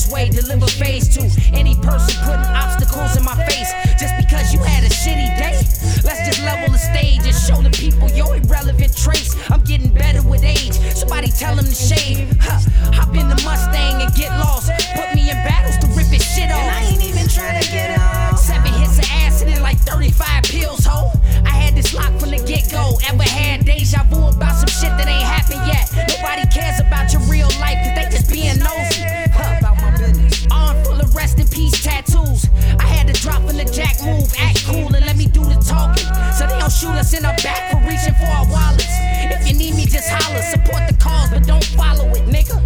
fast 0.00 0.12
way, 0.12 0.28
deliver 0.28 0.66
phase 0.66 1.14
two. 1.14 1.28
Any 1.52 1.74
person 1.76 2.14
putting 2.24 2.46
obstacles 2.54 3.16
in 3.16 3.24
my 3.24 3.34
face 3.46 3.72
just 3.98 4.14
because 4.18 4.52
you 4.52 4.60
had 4.60 4.84
a 4.84 4.88
shitty 4.88 5.36
day. 5.38 5.56
Let's 6.04 6.26
just 6.26 6.42
level 6.44 6.72
the 6.72 6.78
stage 6.78 7.20
and 7.24 7.34
show 7.34 7.62
the 7.62 7.70
people 7.70 8.10
your 8.10 8.36
irrelevant 8.36 8.96
traits. 8.96 9.36
I'm 9.50 9.62
getting 9.64 9.92
better 9.92 10.22
with 10.22 10.44
age. 10.44 10.74
Somebody 10.96 11.28
tell 11.28 11.54
them 11.56 11.66
to 11.66 11.74
shave. 11.74 12.36
Huh. 12.40 12.60
Hop 12.92 13.14
in 13.14 13.28
the 13.28 13.40
Mustang 13.44 14.02
and 14.02 14.12
get 14.14 14.30
lost. 14.38 14.70
Put 14.94 15.14
me 15.14 15.30
in 15.30 15.36
battles 15.44 15.76
to 15.78 15.86
rip 15.96 16.08
his 16.08 16.24
shit 16.24 16.50
off. 16.50 16.58
And 16.58 16.70
I 16.70 16.82
ain't 16.90 17.02
even 17.02 17.26
tryna 17.28 17.70
get 17.70 17.98
off. 17.98 18.38
Seven 18.38 18.72
hits 18.72 18.98
of 18.98 19.08
acid 19.10 19.48
and 19.48 19.62
like 19.62 19.78
35 19.78 20.44
pills, 20.44 20.84
ho. 20.84 21.12
I 21.44 21.50
had 21.50 21.74
this 21.74 21.94
lock 21.94 22.12
from 22.18 22.30
the 22.30 22.42
get 22.46 22.70
go. 22.70 22.96
Ever 23.08 23.22
had 23.22 23.64
deja 23.64 24.04
vu 24.04 24.28
about 24.28 24.56
some 24.56 24.68
shit 24.68 24.92
that 24.98 25.08
ain't 25.08 25.22
happened 25.22 25.39
yet? 25.94 26.08
Nobody 26.08 26.46
cares 26.48 26.80
about 26.80 27.12
your 27.12 27.22
real 27.22 27.48
life, 27.60 27.78
cause 27.84 27.94
they 27.94 28.06
just 28.10 28.30
being 28.30 28.58
nosy. 28.58 29.02
Huh. 29.32 29.58
About 29.58 29.76
my 29.82 29.90
business. 29.96 30.46
Arm 30.50 30.76
full 30.84 31.00
of 31.00 31.14
rest 31.14 31.38
in 31.38 31.48
peace 31.48 31.82
tattoos. 31.82 32.46
I 32.78 32.86
had 32.86 33.06
to 33.08 33.14
drop 33.20 33.42
in 33.50 33.56
the 33.56 33.64
jack 33.64 34.00
move, 34.02 34.32
act 34.38 34.64
cool, 34.66 34.94
and 34.94 35.04
let 35.06 35.16
me 35.16 35.26
do 35.26 35.44
the 35.44 35.58
talking. 35.66 36.08
So 36.34 36.46
they 36.46 36.58
don't 36.58 36.72
shoot 36.72 36.94
us 36.94 37.12
in 37.14 37.22
the 37.22 37.34
back 37.42 37.70
for 37.70 37.78
reaching 37.86 38.14
for 38.14 38.26
our 38.26 38.46
wallets. 38.46 38.88
If 39.30 39.46
you 39.46 39.54
need 39.54 39.74
me, 39.74 39.86
just 39.86 40.08
holler. 40.08 40.42
Support 40.42 40.88
the 40.88 40.96
cause, 40.98 41.30
but 41.30 41.46
don't 41.46 41.64
follow 41.78 42.08
it, 42.10 42.26
nigga. 42.26 42.58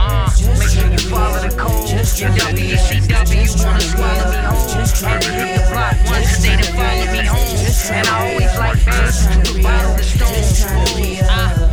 Uh, 0.00 0.28
make 0.58 0.68
sure 0.68 0.90
you 0.90 0.98
follow 1.08 1.40
the 1.40 1.54
code. 1.56 1.88
Your 1.88 2.30
WCW 2.30 3.64
wanna 3.64 3.80
swallow 3.80 4.30
me 4.30 4.38
whole. 4.44 4.64
To 4.68 5.30
hit 5.32 5.56
the 5.56 5.66
block 5.70 5.96
once 6.06 6.28
cause 6.28 6.42
they 6.42 6.56
done 6.56 6.72
follow 6.76 7.06
me 7.12 7.22
home. 7.24 7.56
And 7.90 8.08
I 8.08 8.30
always 8.30 8.54
like 8.58 8.84
bands 8.84 9.26
to 9.26 9.62
bottle 9.62 9.96
the 9.96 10.02
stone. 10.02 10.84
Uh, 11.30 11.63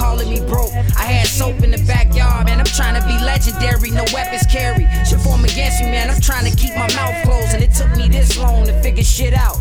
calling 0.00 0.30
me 0.30 0.40
broke. 0.40 0.72
I 0.96 1.04
had 1.04 1.26
soap 1.26 1.62
in 1.62 1.70
the 1.70 1.82
backyard, 1.86 2.46
man. 2.46 2.58
I'm 2.58 2.64
trying 2.64 2.96
to 3.00 3.06
be 3.06 3.16
legendary, 3.22 3.90
no 3.90 4.04
weapons 4.12 4.46
carry. 4.46 4.88
Should 5.04 5.20
form 5.20 5.44
against 5.44 5.80
me, 5.82 5.90
man. 5.90 6.10
I'm 6.10 6.20
trying 6.20 6.50
to 6.50 6.56
keep 6.56 6.74
my 6.74 6.88
mouth 6.96 7.16
closed, 7.24 7.52
and 7.54 7.62
it 7.62 7.74
took 7.74 7.90
me 7.96 8.08
this 8.08 8.38
long 8.38 8.64
to 8.66 8.72
figure 8.82 9.04
shit 9.04 9.34
out. 9.34 9.58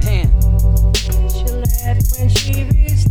Damn. 0.00 0.30
She 0.94 1.44
left 1.50 2.06
when 2.16 2.28
she 2.28 2.64
reached 2.70 3.10